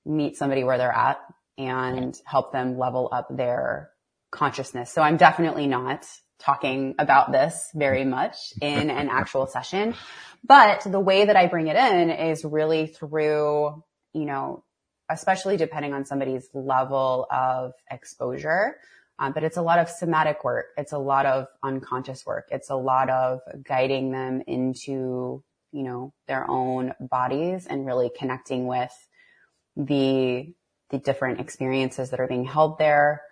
meet 0.05 0.37
somebody 0.37 0.65
where 0.65 0.79
they're 0.79 0.93
at 0.93 1.19
and 1.59 2.17
help 2.25 2.53
them 2.53 2.79
level 2.79 3.09
up 3.13 3.29
their 3.31 3.91
consciousness. 4.31 4.93
So 4.93 5.03
I'm 5.03 5.17
definitely 5.17 5.67
not 5.67 6.07
talking 6.39 6.95
about 6.99 7.33
this 7.33 7.69
very 7.75 8.05
much 8.05 8.37
in 8.63 8.91
an 8.91 9.09
actual 9.11 9.47
session, 9.47 9.95
but 10.43 10.83
the 10.87 11.01
way 11.01 11.27
that 11.27 11.37
I 11.37 11.47
bring 11.47 11.67
it 11.67 11.77
in 11.77 12.11
is 12.11 12.45
really 12.45 12.87
through, 12.87 13.83
you 14.15 14.25
know, 14.25 14.65
especially 15.11 15.57
depending 15.57 15.93
on 15.93 16.07
somebody's 16.07 16.49
level 16.55 17.27
of 17.31 17.73
exposure. 17.91 18.77
Um, 19.19 19.33
but 19.33 19.45
it's 19.45 19.59
a 19.59 19.63
lot 19.63 19.79
of 19.79 19.91
somatic 19.91 20.45
work. 20.45 20.67
It's 20.79 20.93
a 20.93 20.99
lot 20.99 21.27
of 21.27 21.47
unconscious 21.63 22.25
work. 22.25 22.47
It's 22.51 22.71
a 22.71 22.77
lot 22.77 23.11
of 23.11 23.41
guiding 23.63 24.13
them 24.13 24.43
into, 24.47 25.45
you 25.73 25.83
know, 25.83 26.13
their 26.27 26.49
own 26.49 26.95
bodies 27.01 27.67
and 27.67 27.87
really 27.87 28.11
connecting 28.19 28.67
with 28.67 28.93
the, 29.77 30.53
the 30.91 30.99
different 30.99 31.41
experiences 31.41 32.11
that 32.11 32.21
are 32.21 32.27
being 32.27 32.45
held 32.45 32.79
there. 32.79 33.23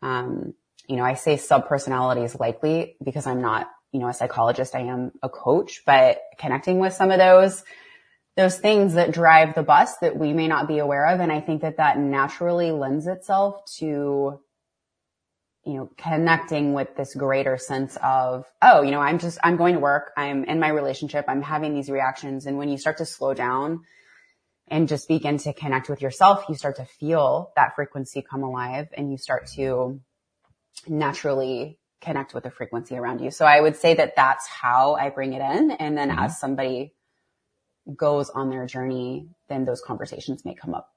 Um, 0.00 0.54
you 0.88 0.96
know, 0.96 1.04
I 1.04 1.14
say 1.14 1.36
subpersonalities 1.36 2.38
likely 2.40 2.96
because 3.04 3.26
I'm 3.26 3.40
not, 3.40 3.68
you 3.92 4.00
know, 4.00 4.08
a 4.08 4.14
psychologist. 4.14 4.74
I 4.74 4.80
am 4.80 5.12
a 5.22 5.28
coach, 5.28 5.82
but 5.84 6.18
connecting 6.38 6.78
with 6.78 6.94
some 6.94 7.10
of 7.10 7.18
those, 7.18 7.62
those 8.36 8.58
things 8.58 8.94
that 8.94 9.12
drive 9.12 9.54
the 9.54 9.62
bus 9.62 9.98
that 9.98 10.16
we 10.16 10.32
may 10.32 10.48
not 10.48 10.66
be 10.66 10.78
aware 10.78 11.06
of. 11.06 11.20
And 11.20 11.30
I 11.30 11.40
think 11.40 11.62
that 11.62 11.76
that 11.76 11.98
naturally 11.98 12.72
lends 12.72 13.06
itself 13.06 13.64
to, 13.76 14.40
you 15.64 15.74
know, 15.74 15.90
connecting 15.96 16.74
with 16.74 16.96
this 16.96 17.14
greater 17.14 17.56
sense 17.56 17.96
of, 18.02 18.46
oh, 18.62 18.82
you 18.82 18.90
know, 18.90 19.00
I'm 19.00 19.18
just, 19.18 19.38
I'm 19.44 19.56
going 19.56 19.74
to 19.74 19.80
work. 19.80 20.12
I'm 20.16 20.44
in 20.44 20.58
my 20.58 20.68
relationship. 20.68 21.24
I'm 21.28 21.42
having 21.42 21.74
these 21.74 21.88
reactions. 21.88 22.46
And 22.46 22.58
when 22.58 22.68
you 22.68 22.78
start 22.78 22.98
to 22.98 23.06
slow 23.06 23.32
down 23.32 23.82
and 24.68 24.88
just 24.88 25.06
begin 25.06 25.38
to 25.38 25.52
connect 25.52 25.88
with 25.88 26.02
yourself, 26.02 26.44
you 26.48 26.56
start 26.56 26.76
to 26.76 26.84
feel 26.84 27.52
that 27.54 27.76
frequency 27.76 28.22
come 28.28 28.42
alive 28.42 28.88
and 28.94 29.10
you 29.12 29.18
start 29.18 29.46
to 29.54 30.00
naturally 30.88 31.78
connect 32.00 32.34
with 32.34 32.42
the 32.42 32.50
frequency 32.50 32.96
around 32.96 33.20
you. 33.20 33.30
So 33.30 33.46
I 33.46 33.60
would 33.60 33.76
say 33.76 33.94
that 33.94 34.16
that's 34.16 34.48
how 34.48 34.94
I 34.94 35.10
bring 35.10 35.32
it 35.32 35.40
in. 35.40 35.70
And 35.70 35.96
then 35.96 36.10
Mhm. 36.10 36.24
as 36.24 36.40
somebody 36.40 36.92
goes 37.96 38.30
on 38.30 38.50
their 38.50 38.66
journey, 38.66 39.28
then 39.48 39.64
those 39.64 39.80
conversations 39.80 40.44
may 40.44 40.54
come 40.54 40.74
up. 40.74 40.91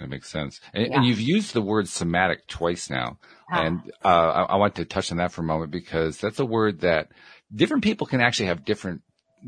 That 0.00 0.08
makes 0.08 0.30
sense. 0.30 0.60
And, 0.72 0.86
Yeah. 0.86 0.96
and 0.96 1.04
you've 1.04 1.20
used 1.20 1.52
the 1.52 1.60
word 1.60 1.86
somatic 1.88 2.46
twice 2.48 2.88
now. 2.90 3.18
Ah. 3.52 3.62
And 3.62 3.92
uh, 4.04 4.08
I, 4.08 4.42
I 4.42 4.56
want 4.56 4.74
to 4.76 4.84
touch 4.84 5.12
on 5.12 5.18
that 5.18 5.30
for 5.30 5.42
a 5.42 5.44
moment 5.44 5.70
because 5.70 6.18
that's 6.18 6.40
a 6.40 6.44
word 6.44 6.80
that 6.80 7.08
different 7.54 7.84
people 7.84 8.06
can 8.06 8.20
actually 8.20 8.46
have 8.46 8.64
different 8.64 9.02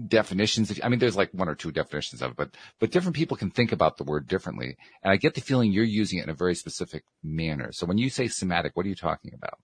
definitions. 0.09 0.79
I 0.83 0.88
mean, 0.88 0.99
there's 0.99 1.17
like 1.17 1.31
one 1.33 1.49
or 1.49 1.55
two 1.55 1.73
definitions 1.73 2.21
of 2.23 2.33
it, 2.33 2.37
but, 2.37 2.51
but 2.79 2.91
different 2.91 3.17
people 3.17 3.37
can 3.37 3.51
think 3.51 3.73
about 3.73 3.97
the 3.97 4.05
word 4.05 4.29
differently. 4.29 4.77
And 5.03 5.11
I 5.11 5.17
get 5.17 5.35
the 5.35 5.41
feeling 5.41 5.73
you're 5.73 5.85
using 5.85 6.19
it 6.19 6.25
in 6.25 6.31
a 6.31 6.35
very 6.35 6.55
specific 6.55 7.05
manner. 7.23 7.73
So 7.73 7.87
when 7.87 7.99
you 7.99 8.11
say 8.11 8.29
somatic, 8.29 8.73
what 8.75 8.85
are 8.85 8.91
you 8.91 8.95
talking 8.95 9.33
about? 9.35 9.59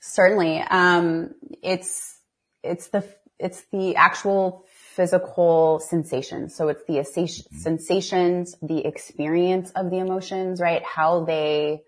Certainly. 0.00 0.60
Um, 0.60 1.34
it's, 1.62 2.18
it's 2.62 2.88
the, 2.88 3.04
it's 3.38 3.64
the 3.72 3.96
actual 3.96 4.64
physical 4.94 5.80
sensations. 5.80 6.54
So 6.54 6.68
it's 6.68 6.84
the 6.86 6.98
assa- 7.00 7.20
mm-hmm. 7.20 7.58
sensations, 7.58 8.56
the 8.62 8.86
experience 8.86 9.70
of 9.72 9.90
the 9.90 9.98
emotions, 9.98 10.60
right? 10.60 10.82
How 10.82 11.24
they 11.24 11.82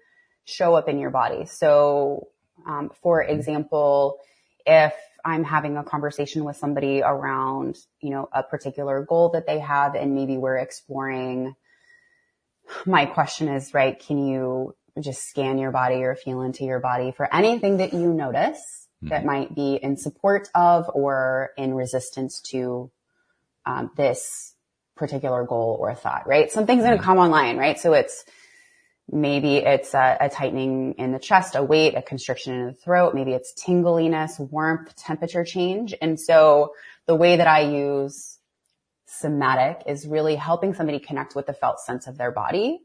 show 0.44 0.74
up 0.74 0.88
in 0.88 0.98
your 0.98 1.10
body. 1.10 1.46
So, 1.46 2.28
um, 2.66 2.90
for 3.02 3.22
mm-hmm. 3.22 3.34
example, 3.34 4.18
if 4.64 4.92
I'm 5.24 5.44
having 5.44 5.76
a 5.76 5.84
conversation 5.84 6.44
with 6.44 6.56
somebody 6.56 7.02
around, 7.02 7.76
you 8.00 8.10
know, 8.10 8.28
a 8.32 8.42
particular 8.42 9.04
goal 9.08 9.30
that 9.30 9.46
they 9.46 9.60
have 9.60 9.94
and 9.94 10.14
maybe 10.14 10.36
we're 10.36 10.56
exploring, 10.56 11.54
my 12.84 13.06
question 13.06 13.48
is, 13.48 13.72
right, 13.72 13.98
can 13.98 14.26
you 14.26 14.74
just 15.00 15.22
scan 15.28 15.58
your 15.58 15.70
body 15.70 16.02
or 16.02 16.16
feel 16.16 16.42
into 16.42 16.64
your 16.64 16.80
body 16.80 17.12
for 17.12 17.32
anything 17.32 17.76
that 17.76 17.92
you 17.92 18.12
notice 18.14 18.88
that 19.02 19.18
mm-hmm. 19.18 19.26
might 19.26 19.54
be 19.54 19.74
in 19.74 19.96
support 19.96 20.48
of 20.54 20.90
or 20.94 21.50
in 21.58 21.74
resistance 21.74 22.40
to 22.40 22.90
um, 23.66 23.90
this 23.96 24.54
particular 24.96 25.44
goal 25.44 25.76
or 25.78 25.94
thought, 25.94 26.26
right? 26.26 26.50
Something's 26.50 26.82
going 26.82 26.96
to 26.96 27.02
come 27.02 27.18
online, 27.18 27.58
right? 27.58 27.78
So 27.78 27.92
it's 27.92 28.24
maybe 29.10 29.56
it's 29.56 29.94
a, 29.94 30.16
a 30.20 30.28
tightening 30.28 30.94
in 30.94 31.12
the 31.12 31.18
chest, 31.18 31.54
a 31.54 31.62
weight, 31.62 31.94
a 31.94 32.02
constriction 32.02 32.54
in 32.54 32.66
the 32.66 32.72
throat. 32.72 33.14
Maybe 33.14 33.32
it's 33.32 33.52
tingliness, 33.52 34.38
warmth, 34.38 34.96
temperature 34.96 35.44
change. 35.44 35.94
And 36.00 36.18
so 36.18 36.72
the 37.06 37.14
way 37.14 37.36
that 37.36 37.46
I 37.46 37.60
use 37.60 38.38
somatic 39.06 39.82
is 39.86 40.06
really 40.06 40.34
helping 40.34 40.74
somebody 40.74 40.98
connect 40.98 41.34
with 41.34 41.46
the 41.46 41.52
felt 41.52 41.80
sense 41.80 42.06
of 42.06 42.16
their 42.16 42.32
body. 42.32 42.80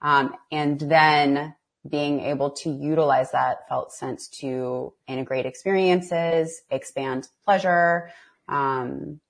Um, 0.00 0.34
and 0.52 0.78
then 0.78 1.54
being 1.88 2.20
able 2.20 2.50
to 2.50 2.70
utilize 2.70 3.32
that 3.32 3.68
felt 3.68 3.92
sense 3.92 4.28
to 4.28 4.92
integrate 5.06 5.46
experiences, 5.46 6.62
expand 6.70 7.28
pleasure, 7.44 8.10
um, 8.48 9.20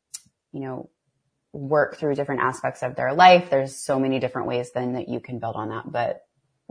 you 0.57 0.63
know, 0.63 0.91
work 1.53 1.99
through 1.99 2.15
different 2.15 2.41
aspects 2.41 2.83
of 2.83 2.97
their 2.97 3.13
life. 3.13 3.51
There's 3.51 3.77
so 3.77 3.99
many 3.99 4.19
different 4.21 4.49
ways 4.49 4.73
then 4.73 4.95
that 4.95 5.09
you 5.09 5.21
can 5.21 5.39
build 5.39 5.55
on 5.57 5.69
that. 5.69 5.85
But 5.93 6.23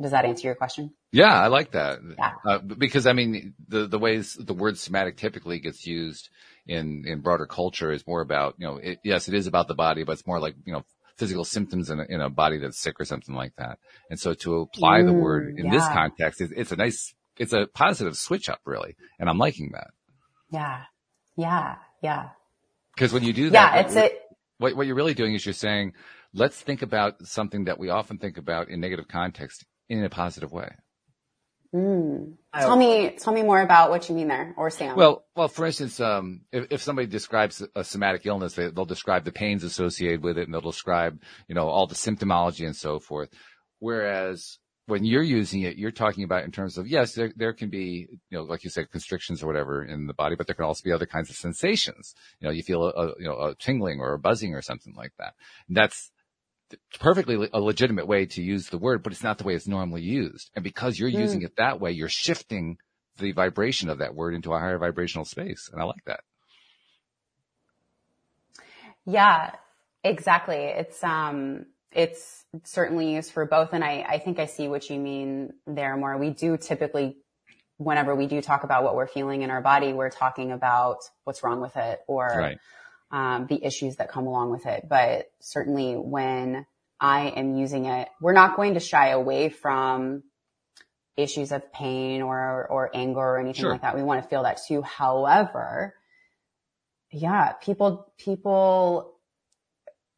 does 0.02 0.12
that 0.12 0.26
answer 0.26 0.48
your 0.48 0.56
question? 0.56 0.94
Yeah, 1.12 1.40
I 1.40 1.48
like 1.48 1.72
that. 1.72 2.00
Yeah. 2.18 2.32
Uh, 2.44 2.58
because 2.58 3.06
I 3.06 3.14
mean, 3.14 3.54
the, 3.68 3.88
the 3.88 4.00
ways 4.00 4.34
the 4.40 4.56
word 4.56 4.78
somatic 4.78 5.18
typically 5.18 5.60
gets 5.60 5.86
used 5.86 6.30
in, 6.68 7.04
in 7.06 7.22
broader 7.22 7.46
culture 7.46 7.92
is 7.92 8.06
more 8.08 8.22
about, 8.22 8.56
you 8.58 8.66
know, 8.68 8.78
it, 8.78 9.00
yes, 9.04 9.28
it 9.28 9.36
is 9.36 9.48
about 9.48 9.68
the 9.68 9.76
body, 9.76 10.04
but 10.04 10.14
it's 10.14 10.28
more 10.28 10.40
like, 10.40 10.56
you 10.66 10.74
know, 10.74 10.84
physical 11.16 11.46
symptoms 11.46 11.90
in 11.90 12.00
a, 12.00 12.06
in 12.10 12.22
a 12.22 12.30
body 12.30 12.58
that's 12.58 12.80
sick 12.80 13.00
or 13.00 13.06
something 13.06 13.36
like 13.36 13.56
that. 13.58 13.78
And 14.10 14.20
so 14.20 14.34
to 14.34 14.62
apply 14.62 15.04
the 15.04 15.14
Mm, 15.14 15.22
word 15.22 15.54
in 15.58 15.70
this 15.70 15.88
context, 15.88 16.42
it, 16.42 16.52
it's 16.56 16.74
a 16.74 16.76
nice, 16.76 17.14
it's 17.38 17.54
a 17.54 17.68
positive 17.68 18.18
switch 18.18 18.50
up 18.50 18.62
really. 18.66 18.96
And 19.20 19.30
I'm 19.30 19.38
liking 19.38 19.72
that. 19.74 19.92
Yeah. 20.52 20.84
Yeah. 21.38 21.76
Yeah. 22.02 22.30
Because 22.96 23.14
when 23.14 23.24
you 23.24 23.34
do 23.34 23.52
that, 23.52 23.74
Yeah. 23.74 23.76
that, 23.76 23.88
It's 23.88 23.96
what, 23.96 24.06
a, 24.12 24.12
what, 24.60 24.76
what 24.78 24.88
you're 24.88 24.96
really 24.96 25.16
doing 25.16 25.34
is 25.36 25.46
you're 25.46 25.54
saying, 25.54 25.94
let's 26.34 26.60
think 26.62 26.82
about 26.84 27.26
something 27.28 27.66
that 27.66 27.80
we 27.80 27.90
often 27.90 28.20
think 28.20 28.38
about 28.38 28.70
in 28.70 28.80
negative 28.82 29.08
context 29.08 29.66
in 29.90 30.04
a 30.04 30.10
positive 30.10 30.52
way. 30.52 30.72
mm. 31.76 32.34
Tell 32.60 32.78
me, 32.78 33.12
tell 33.20 33.34
me 33.34 33.44
more 33.44 33.62
about 33.62 33.90
what 33.92 34.10
you 34.10 34.16
mean 34.16 34.30
there 34.30 34.54
or 34.58 34.70
Sam. 34.70 34.96
Well, 34.96 35.26
well, 35.36 35.48
for 35.50 35.66
instance, 35.66 36.00
um, 36.00 36.42
if, 36.52 36.68
if 36.72 36.82
somebody 36.82 37.08
describes 37.08 37.64
a 37.76 37.84
somatic 37.84 38.26
illness, 38.26 38.56
they, 38.56 38.70
they'll 38.70 38.86
describe 38.86 39.26
the 39.26 39.32
pains 39.34 39.64
associated 39.64 40.24
with 40.24 40.38
it 40.38 40.46
and 40.48 40.54
they'll 40.54 40.62
describe, 40.62 41.22
you 41.48 41.56
know, 41.56 41.68
all 41.70 41.88
the 41.88 41.96
symptomology 41.96 42.66
and 42.66 42.76
so 42.76 43.00
forth. 43.00 43.30
Whereas 43.80 44.60
when 44.88 45.04
you're 45.04 45.24
using 45.24 45.62
it, 45.62 45.78
you're 45.78 45.92
talking 45.92 46.24
about 46.24 46.44
in 46.44 46.52
terms 46.52 46.78
of, 46.78 46.88
yes, 46.88 47.14
there, 47.14 47.32
there 47.36 47.54
can 47.54 47.70
be, 47.70 48.08
you 48.30 48.38
know, 48.38 48.44
like 48.44 48.64
you 48.64 48.70
said, 48.70 48.92
constrictions 48.92 49.42
or 49.42 49.48
whatever 49.48 49.84
in 49.84 50.06
the 50.08 50.14
body, 50.14 50.36
but 50.36 50.48
there 50.48 50.56
can 50.56 50.66
also 50.66 50.84
be 50.84 50.92
other 50.92 51.08
kinds 51.08 51.30
of 51.30 51.36
sensations. 51.36 52.14
You 52.40 52.48
know, 52.48 52.52
you 52.52 52.62
feel 52.64 52.84
a, 52.84 53.08
you 53.20 53.26
know, 53.26 53.40
a 53.40 53.56
tingling 53.56 54.00
or 54.00 54.14
a 54.14 54.20
buzzing 54.20 54.54
or 54.54 54.62
something 54.62 54.94
like 54.96 55.14
that. 55.18 55.34
And 55.68 55.76
that's 55.76 56.12
perfectly 57.00 57.50
a 57.52 57.60
legitimate 57.60 58.08
way 58.08 58.26
to 58.26 58.42
use 58.44 58.70
the 58.70 58.78
word, 58.78 59.04
but 59.04 59.12
it's 59.12 59.24
not 59.24 59.38
the 59.38 59.44
way 59.44 59.56
it's 59.56 59.68
normally 59.68 60.02
used. 60.02 60.52
And 60.56 60.64
because 60.64 61.00
you're 61.00 61.10
Mm. 61.12 61.20
using 61.20 61.42
it 61.42 61.56
that 61.58 61.80
way, 61.80 61.92
you're 61.92 62.10
shifting 62.10 62.78
the 63.18 63.32
vibration 63.32 63.90
of 63.90 64.00
that 64.00 64.14
word 64.16 64.36
into 64.36 64.54
a 64.54 64.60
higher 64.60 64.78
vibrational 64.78 65.26
space. 65.26 65.70
And 65.72 65.82
I 65.82 65.86
like 65.86 66.04
that. 66.06 66.22
Yeah, 69.06 69.56
exactly. 70.04 70.58
It's, 70.58 71.04
um, 71.04 71.68
it's 71.96 72.46
certainly 72.64 73.14
used 73.16 73.32
for 73.32 73.46
both. 73.46 73.70
And 73.74 73.84
I, 73.84 74.06
I 74.08 74.20
think 74.20 74.38
I 74.40 74.46
see 74.46 74.68
what 74.68 74.90
you 74.90 75.00
mean 75.00 75.54
there 75.66 75.96
more. 75.98 76.18
We 76.18 76.30
do 76.30 76.58
typically, 76.58 77.18
whenever 77.78 78.16
we 78.16 78.28
do 78.28 78.42
talk 78.42 78.64
about 78.64 78.84
what 78.84 78.96
we're 78.96 79.08
feeling 79.08 79.42
in 79.42 79.50
our 79.50 79.62
body, 79.62 79.94
we're 79.94 80.10
talking 80.10 80.52
about 80.52 80.98
what's 81.24 81.42
wrong 81.44 81.62
with 81.62 81.76
it 81.78 82.02
or, 82.08 82.28
Right. 82.38 82.58
um, 83.12 83.48
the 83.48 83.64
issues 83.64 83.96
that 83.96 84.12
come 84.12 84.28
along 84.28 84.52
with 84.52 84.66
it. 84.66 84.88
But 84.90 85.32
certainly 85.40 85.94
when 85.96 86.66
I 87.00 87.28
am 87.30 87.56
using 87.58 87.86
it, 87.86 88.10
we're 88.22 88.34
not 88.34 88.56
going 88.56 88.74
to 88.76 88.80
shy 88.80 89.10
away 89.10 89.50
from 89.50 90.24
issues 91.18 91.54
of 91.54 91.72
pain 91.72 92.22
or, 92.22 92.68
or 92.68 92.92
anger 92.94 93.20
or 93.20 93.40
anything 93.40 93.62
Sure. 93.62 93.72
like 93.72 93.84
that. 93.84 93.96
We 93.96 94.04
want 94.04 94.22
to 94.22 94.28
feel 94.30 94.44
that 94.44 94.60
too. 94.68 94.82
However, 94.82 95.96
yeah, 97.12 97.54
people, 97.54 98.12
people, 98.18 99.15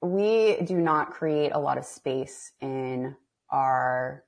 we 0.01 0.57
do 0.63 0.77
not 0.77 1.11
create 1.11 1.51
a 1.53 1.59
lot 1.59 1.77
of 1.77 1.85
space 1.85 2.51
in 2.61 3.15
our 3.51 4.23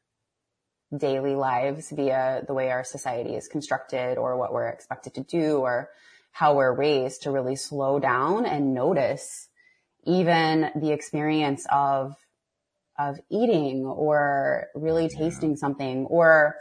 daily 0.97 1.36
lives 1.36 1.91
via 1.91 2.43
the 2.47 2.53
way 2.53 2.71
our 2.71 2.84
society 2.84 3.36
is 3.36 3.47
constructed 3.47 4.17
or 4.17 4.38
what 4.38 4.51
we're 4.51 4.67
expected 4.67 5.13
to 5.13 5.21
do 5.21 5.58
or 5.58 5.89
how 6.32 6.55
we're 6.55 6.73
raised 6.73 7.23
to 7.23 7.32
really 7.32 7.55
slow 7.55 7.99
down 7.99 8.45
and 8.45 8.73
notice 8.73 9.49
even 10.05 10.71
the 10.75 10.91
experience 10.91 11.65
of 11.71 12.15
of 12.97 13.19
eating 13.29 13.86
or 13.86 14.67
really 14.75 15.08
tasting 15.08 15.55
something 15.55 16.05
or 16.08 16.55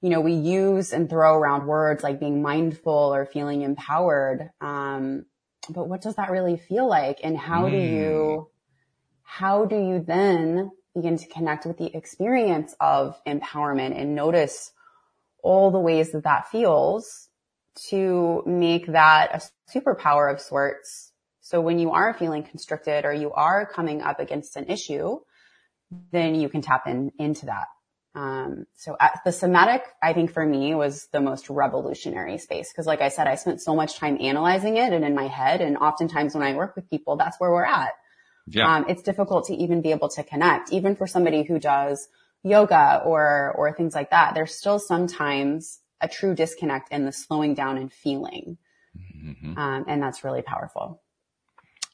you 0.00 0.10
know 0.10 0.20
we 0.20 0.34
use 0.34 0.92
and 0.92 1.08
throw 1.08 1.34
around 1.34 1.66
words 1.66 2.02
like 2.02 2.20
being 2.20 2.42
mindful 2.42 3.14
or 3.14 3.24
feeling 3.26 3.62
empowered 3.62 4.50
um, 4.60 5.24
but 5.70 5.88
what 5.88 6.00
does 6.00 6.16
that 6.16 6.30
really 6.30 6.56
feel 6.56 6.88
like 6.88 7.20
and 7.22 7.36
how 7.36 7.68
do 7.68 7.76
hmm. 7.78 7.94
you 7.94 8.48
how 9.22 9.66
do 9.66 9.76
you 9.76 10.02
then 10.06 10.70
begin 10.94 11.16
to 11.18 11.28
connect 11.28 11.66
with 11.66 11.76
the 11.76 11.94
experience 11.94 12.74
of 12.80 13.16
empowerment 13.26 13.98
and 14.00 14.14
notice 14.14 14.72
all 15.42 15.70
the 15.70 15.78
ways 15.78 16.12
that 16.12 16.24
that 16.24 16.48
feels 16.48 17.28
to 17.90 18.42
make 18.46 18.86
that 18.86 19.30
a 19.34 19.76
superpower 19.78 20.32
of 20.32 20.40
sorts. 20.40 21.12
So 21.40 21.60
when 21.60 21.78
you 21.78 21.92
are 21.92 22.12
feeling 22.14 22.42
constricted 22.42 23.04
or 23.04 23.12
you 23.12 23.32
are 23.32 23.64
coming 23.64 24.02
up 24.02 24.18
against 24.18 24.56
an 24.56 24.66
issue, 24.68 25.18
then 26.10 26.34
you 26.34 26.48
can 26.48 26.60
tap 26.60 26.86
in 26.86 27.12
into 27.18 27.46
that. 27.46 27.66
Um, 28.18 28.66
so 28.74 28.96
at 28.98 29.20
the 29.24 29.30
somatic, 29.30 29.84
I 30.02 30.12
think 30.12 30.32
for 30.32 30.44
me 30.44 30.74
was 30.74 31.06
the 31.12 31.20
most 31.20 31.48
revolutionary 31.48 32.38
space. 32.38 32.72
Cause 32.72 32.84
like 32.84 33.00
I 33.00 33.10
said, 33.10 33.28
I 33.28 33.36
spent 33.36 33.60
so 33.60 33.76
much 33.76 33.96
time 33.96 34.18
analyzing 34.20 34.76
it 34.76 34.92
and 34.92 35.04
in 35.04 35.14
my 35.14 35.28
head. 35.28 35.60
And 35.60 35.76
oftentimes 35.76 36.34
when 36.34 36.42
I 36.42 36.54
work 36.54 36.74
with 36.74 36.90
people, 36.90 37.16
that's 37.16 37.38
where 37.38 37.52
we're 37.52 37.64
at. 37.64 37.92
Yeah. 38.48 38.74
Um, 38.74 38.86
it's 38.88 39.02
difficult 39.02 39.46
to 39.46 39.54
even 39.54 39.82
be 39.82 39.92
able 39.92 40.08
to 40.08 40.24
connect, 40.24 40.72
even 40.72 40.96
for 40.96 41.06
somebody 41.06 41.44
who 41.44 41.60
does 41.60 42.08
yoga 42.42 43.02
or, 43.04 43.54
or 43.56 43.72
things 43.72 43.94
like 43.94 44.10
that. 44.10 44.34
There's 44.34 44.54
still 44.54 44.80
sometimes 44.80 45.78
a 46.00 46.08
true 46.08 46.34
disconnect 46.34 46.90
in 46.90 47.04
the 47.04 47.12
slowing 47.12 47.54
down 47.54 47.76
and 47.78 47.92
feeling. 47.92 48.58
Mhm. 48.96 49.56
Um, 49.56 49.84
and 49.86 50.02
that's 50.02 50.24
really 50.24 50.42
powerful. 50.42 51.02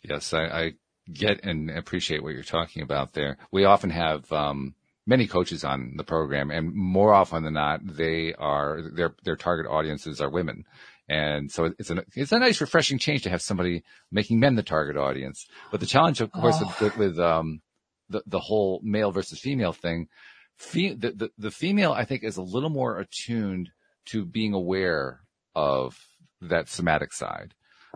Yes, 0.03 0.33
I, 0.33 0.45
I 0.45 0.73
get 1.13 1.45
and 1.45 1.71
appreciate 1.71 2.23
what 2.23 2.33
you're 2.33 2.43
talking 2.43 2.83
about 2.83 3.13
there. 3.13 3.37
We 3.51 3.67
often 3.67 3.91
have 3.91 4.31
um, 4.33 4.75
many 5.07 5.27
coaches 5.27 5.65
on 5.65 5.95
the 5.97 6.05
program, 6.05 6.51
and 6.51 6.73
more 6.75 7.13
often 7.13 7.45
than 7.45 7.55
not, 7.55 7.81
they 7.85 8.35
are 8.35 8.81
their 8.95 9.15
their 9.25 9.37
target 9.37 9.67
audiences 9.71 10.21
are 10.21 10.31
women, 10.31 10.65
and 11.09 11.51
so 11.51 11.73
it's 11.79 11.91
a 11.91 12.05
it's 12.15 12.33
a 12.33 12.39
nice 12.39 12.61
refreshing 12.61 12.99
change 12.99 13.23
to 13.23 13.31
have 13.31 13.43
somebody 13.43 13.83
making 14.11 14.41
men 14.41 14.55
the 14.55 14.63
target 14.63 14.97
audience. 14.97 15.47
But 15.71 15.81
the 15.81 15.87
challenge, 15.87 16.21
of 16.21 16.33
course, 16.33 16.57
Oh. 16.61 16.75
with, 16.81 16.97
with 16.97 17.19
um, 17.19 17.61
the 18.09 18.23
the 18.27 18.41
whole 18.41 18.81
male 18.83 19.11
versus 19.13 19.39
female 19.41 19.73
thing, 19.73 20.09
fe- 20.57 20.95
the, 20.95 21.11
the 21.13 21.31
the 21.39 21.51
female 21.51 21.93
I 21.93 22.05
think 22.05 22.25
is 22.25 22.37
a 22.37 22.43
little 22.43 22.71
more 22.71 22.99
attuned 22.99 23.71
to 24.07 24.25
being 24.25 24.53
aware 24.55 25.21
of 25.55 25.99
that 26.41 26.69
somatic 26.69 27.13
side. 27.13 27.55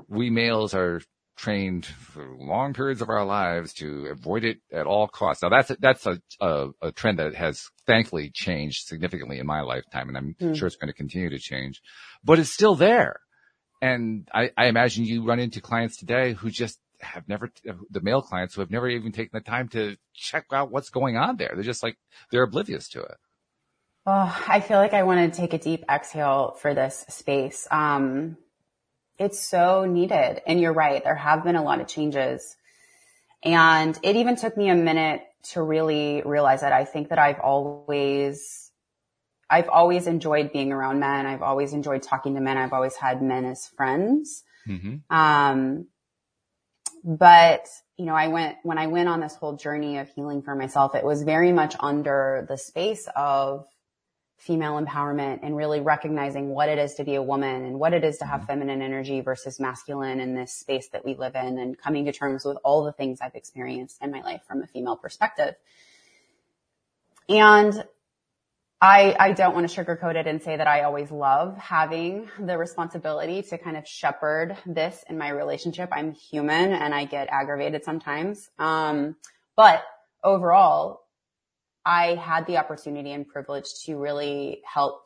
We 0.08 0.30
males 0.30 0.74
are 0.74 1.00
trained 1.38 1.86
for 1.86 2.36
long 2.36 2.74
periods 2.74 3.00
of 3.00 3.08
our 3.08 3.24
lives 3.24 3.72
to 3.72 4.06
avoid 4.06 4.44
it 4.44 4.58
at 4.72 4.86
all 4.86 5.06
costs. 5.08 5.42
Now 5.42 5.48
that's 5.48 5.70
a, 5.70 5.76
that's 5.80 6.06
a, 6.06 6.20
a, 6.40 6.68
a 6.82 6.92
trend 6.92 7.18
that 7.20 7.34
has 7.34 7.64
thankfully 7.86 8.30
changed 8.34 8.86
significantly 8.86 9.38
in 9.38 9.46
my 9.46 9.62
lifetime, 9.62 10.08
and 10.08 10.18
I'm 10.18 10.36
Hmm. 10.40 10.52
sure 10.54 10.66
it's 10.66 10.76
going 10.76 10.88
to 10.88 10.94
continue 10.94 11.30
to 11.30 11.38
change. 11.38 11.80
But 12.24 12.38
it's 12.38 12.52
still 12.52 12.74
there, 12.74 13.20
and 13.80 14.28
I, 14.34 14.50
I 14.56 14.66
imagine 14.66 15.04
you 15.04 15.24
run 15.24 15.38
into 15.38 15.60
clients 15.60 15.96
today 15.96 16.34
who 16.34 16.50
just 16.50 16.80
have 17.00 17.28
never 17.28 17.50
the 17.90 18.00
male 18.00 18.20
clients 18.22 18.54
who 18.54 18.60
have 18.60 18.70
never 18.72 18.88
even 18.88 19.12
taken 19.12 19.30
the 19.32 19.40
time 19.40 19.68
to 19.68 19.96
check 20.14 20.46
out 20.52 20.72
what's 20.72 20.90
going 20.90 21.16
on 21.16 21.36
there. 21.36 21.52
They're 21.54 21.62
just 21.62 21.82
like 21.84 21.96
they're 22.32 22.42
oblivious 22.42 22.88
to 22.90 23.00
it. 23.02 23.16
Oh, 24.06 24.44
I 24.48 24.60
feel 24.60 24.78
like 24.78 24.94
I 24.94 25.02
want 25.02 25.32
to 25.32 25.40
take 25.40 25.52
a 25.52 25.58
deep 25.58 25.84
exhale 25.88 26.56
for 26.58 26.74
this 26.74 27.04
space. 27.10 27.68
Um, 27.70 28.38
it's 29.18 29.40
so 29.40 29.84
needed. 29.84 30.40
And 30.46 30.60
you're 30.60 30.72
right. 30.72 31.02
There 31.02 31.14
have 31.14 31.44
been 31.44 31.56
a 31.56 31.62
lot 31.62 31.80
of 31.80 31.88
changes. 31.88 32.56
And 33.42 33.98
it 34.02 34.16
even 34.16 34.36
took 34.36 34.56
me 34.56 34.68
a 34.68 34.74
minute 34.74 35.22
to 35.52 35.62
really 35.62 36.22
realize 36.24 36.60
that 36.62 36.72
I 36.72 36.84
think 36.84 37.10
that 37.10 37.18
I've 37.18 37.40
always, 37.40 38.70
I've 39.48 39.68
always 39.68 40.06
enjoyed 40.06 40.52
being 40.52 40.72
around 40.72 41.00
men. 41.00 41.26
I've 41.26 41.42
always 41.42 41.72
enjoyed 41.72 42.02
talking 42.02 42.34
to 42.34 42.40
men. 42.40 42.56
I've 42.56 42.72
always 42.72 42.96
had 42.96 43.22
men 43.22 43.44
as 43.44 43.66
friends. 43.66 44.44
Mm-hmm. 44.66 45.14
Um, 45.14 45.86
but 47.04 47.68
you 47.96 48.04
know, 48.04 48.14
I 48.14 48.28
went, 48.28 48.56
when 48.62 48.78
I 48.78 48.86
went 48.86 49.08
on 49.08 49.20
this 49.20 49.34
whole 49.34 49.56
journey 49.56 49.98
of 49.98 50.08
healing 50.10 50.42
for 50.42 50.54
myself, 50.54 50.94
it 50.94 51.04
was 51.04 51.22
very 51.22 51.52
much 51.52 51.74
under 51.80 52.46
the 52.48 52.56
space 52.56 53.08
of 53.16 53.66
female 54.38 54.80
empowerment 54.80 55.40
and 55.42 55.56
really 55.56 55.80
recognizing 55.80 56.48
what 56.50 56.68
it 56.68 56.78
is 56.78 56.94
to 56.94 57.04
be 57.04 57.16
a 57.16 57.22
woman 57.22 57.64
and 57.64 57.78
what 57.78 57.92
it 57.92 58.04
is 58.04 58.18
to 58.18 58.24
have 58.24 58.44
feminine 58.44 58.80
energy 58.80 59.20
versus 59.20 59.58
masculine 59.58 60.20
in 60.20 60.34
this 60.34 60.52
space 60.52 60.88
that 60.88 61.04
we 61.04 61.14
live 61.16 61.34
in 61.34 61.58
and 61.58 61.76
coming 61.76 62.04
to 62.04 62.12
terms 62.12 62.44
with 62.44 62.56
all 62.62 62.84
the 62.84 62.92
things 62.92 63.20
I've 63.20 63.34
experienced 63.34 63.98
in 64.00 64.12
my 64.12 64.22
life 64.22 64.42
from 64.46 64.62
a 64.62 64.66
female 64.68 64.96
perspective. 64.96 65.56
And 67.28 67.84
I, 68.80 69.16
I 69.18 69.32
don't 69.32 69.56
want 69.56 69.68
to 69.68 69.84
sugarcoat 69.84 70.14
it 70.14 70.28
and 70.28 70.40
say 70.40 70.56
that 70.56 70.68
I 70.68 70.82
always 70.82 71.10
love 71.10 71.58
having 71.58 72.28
the 72.38 72.56
responsibility 72.56 73.42
to 73.42 73.58
kind 73.58 73.76
of 73.76 73.88
shepherd 73.88 74.56
this 74.66 75.04
in 75.10 75.18
my 75.18 75.30
relationship. 75.30 75.88
I'm 75.90 76.12
human 76.12 76.72
and 76.72 76.94
I 76.94 77.06
get 77.06 77.26
aggravated 77.28 77.82
sometimes. 77.82 78.48
Um, 78.56 79.16
but 79.56 79.82
overall, 80.22 81.00
I 81.88 82.16
had 82.16 82.46
the 82.46 82.58
opportunity 82.58 83.12
and 83.12 83.26
privilege 83.26 83.64
to 83.86 83.96
really 83.96 84.60
help 84.62 85.00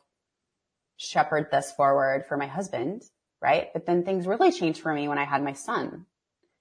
shepherd 0.97 1.47
this 1.49 1.71
forward 1.71 2.25
for 2.27 2.35
my 2.35 2.45
husband, 2.45 3.03
right? 3.41 3.69
But 3.71 3.85
then 3.85 4.03
things 4.03 4.27
really 4.27 4.51
changed 4.51 4.81
for 4.81 4.93
me 4.93 5.07
when 5.07 5.17
I 5.17 5.23
had 5.23 5.41
my 5.41 5.53
son. 5.53 6.05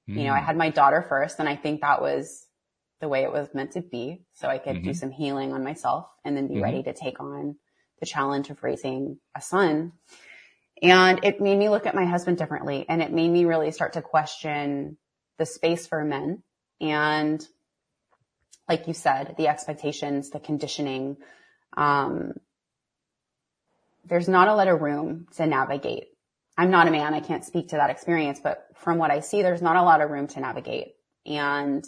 You 0.06 0.24
know, 0.24 0.32
I 0.32 0.38
had 0.38 0.56
my 0.56 0.70
daughter 0.70 1.02
first 1.02 1.40
and 1.40 1.48
I 1.48 1.56
think 1.56 1.80
that 1.80 2.00
was 2.00 2.46
the 3.00 3.08
way 3.08 3.24
it 3.24 3.32
was 3.32 3.52
meant 3.52 3.72
to 3.72 3.80
be. 3.80 4.24
So 4.34 4.46
I 4.46 4.58
could 4.58 4.84
do 4.84 4.90
Mhm. 4.90 4.96
some 4.96 5.10
healing 5.10 5.52
on 5.52 5.64
myself 5.64 6.06
and 6.24 6.36
then 6.36 6.46
be 6.46 6.54
Mhm. 6.54 6.62
ready 6.62 6.82
to 6.84 6.92
take 6.92 7.18
on 7.18 7.58
the 7.98 8.06
challenge 8.06 8.48
of 8.48 8.62
raising 8.62 9.18
a 9.34 9.40
son. 9.40 9.92
And 10.82 11.24
it 11.24 11.40
made 11.40 11.58
me 11.58 11.68
look 11.68 11.86
at 11.86 11.96
my 11.96 12.04
husband 12.04 12.38
differently 12.38 12.86
and 12.88 13.02
it 13.02 13.12
made 13.12 13.30
me 13.30 13.44
really 13.44 13.72
start 13.72 13.94
to 13.94 14.02
question 14.02 14.98
the 15.38 15.46
space 15.46 15.88
for 15.88 16.04
men 16.04 16.44
and 16.80 17.44
like 18.68 18.86
you 18.86 18.94
said, 18.94 19.34
the 19.38 19.48
expectations, 19.48 20.30
the 20.30 20.40
conditioning, 20.40 21.16
um, 21.76 22.34
there's 24.04 24.28
not 24.28 24.48
a 24.48 24.54
lot 24.54 24.68
of 24.68 24.80
room 24.80 25.26
to 25.36 25.46
navigate. 25.46 26.08
I'm 26.56 26.70
not 26.70 26.88
a 26.88 26.90
man. 26.90 27.14
I 27.14 27.20
can't 27.20 27.44
speak 27.44 27.68
to 27.68 27.76
that 27.76 27.90
experience, 27.90 28.40
but 28.42 28.66
from 28.76 28.98
what 28.98 29.10
I 29.10 29.20
see, 29.20 29.42
there's 29.42 29.62
not 29.62 29.76
a 29.76 29.82
lot 29.82 30.00
of 30.00 30.10
room 30.10 30.26
to 30.28 30.40
navigate. 30.40 30.94
And, 31.24 31.84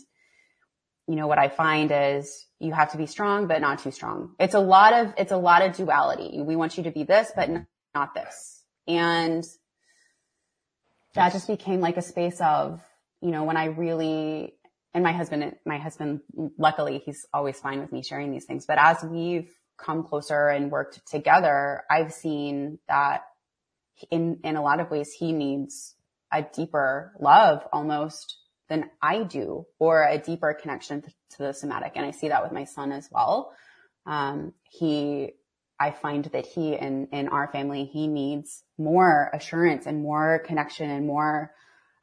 you 1.07 1.17
know, 1.17 1.27
what 1.27 1.39
I 1.39 1.49
find 1.49 1.93
is 1.93 2.47
you 2.61 2.73
have 2.73 2.93
to 2.93 2.99
be 2.99 3.07
strong, 3.07 3.47
but 3.47 3.61
not 3.61 3.81
too 3.81 3.91
strong. 3.91 4.35
It's 4.39 4.55
a 4.55 4.61
lot 4.61 4.95
of, 4.95 5.15
it's 5.19 5.33
a 5.33 5.37
lot 5.37 5.63
of 5.63 5.77
duality. 5.77 6.41
We 6.41 6.57
want 6.57 6.79
you 6.79 6.85
to 6.85 6.91
be 6.91 7.05
this, 7.05 7.31
but 7.37 7.51
not 7.95 8.15
this. 8.15 8.63
And 8.87 9.45
that 11.15 11.33
just 11.33 11.47
became 11.47 11.81
like 11.81 11.97
a 11.97 12.03
space 12.03 12.41
of, 12.41 12.81
you 13.21 13.31
know, 13.31 13.45
when 13.45 13.57
I 13.57 13.67
really, 13.67 14.54
and 14.95 15.03
my 15.03 15.13
husband, 15.13 15.57
my 15.67 15.79
husband, 15.79 16.21
luckily 16.57 17.03
he's 17.05 17.27
always 17.35 17.59
fine 17.59 17.81
with 17.81 17.93
me 17.93 18.03
sharing 18.03 18.31
these 18.31 18.45
things, 18.45 18.65
but 18.65 18.79
as 18.79 19.03
we've 19.03 19.51
come 19.77 20.05
closer 20.05 20.49
and 20.49 20.71
worked 20.71 21.01
together, 21.07 21.83
I've 21.91 22.13
seen 22.13 22.79
that 22.89 23.25
in, 24.11 24.39
in 24.45 24.57
a 24.57 24.63
lot 24.63 24.81
of 24.81 24.91
ways, 24.91 25.13
he 25.13 25.33
needs 25.33 25.95
a 26.33 26.43
deeper 26.43 27.13
love 27.21 27.67
almost 27.73 28.37
than 28.69 28.91
I 29.03 29.25
do 29.25 29.67
or 29.79 30.05
a 30.05 30.19
deeper 30.19 30.55
connection 30.55 31.03
to, 31.03 31.11
the 31.39 31.53
somatic. 31.53 31.93
And 31.97 32.07
I 32.07 32.13
see 32.13 32.29
that 32.29 32.45
with 32.45 32.53
my 32.53 32.65
son 32.65 32.93
as 32.93 33.09
well. 33.11 33.53
Um, 34.07 34.53
he, 34.63 35.33
I 35.81 35.91
find 35.91 36.25
that 36.27 36.47
he 36.47 36.75
in, 36.75 37.09
in 37.13 37.29
our 37.29 37.51
family, 37.51 37.85
he 37.85 38.07
needs 38.07 38.63
more 38.79 39.31
assurance 39.33 39.87
and 39.87 40.01
more 40.01 40.41
connection 40.47 40.91
and 40.91 41.07
more, 41.07 41.53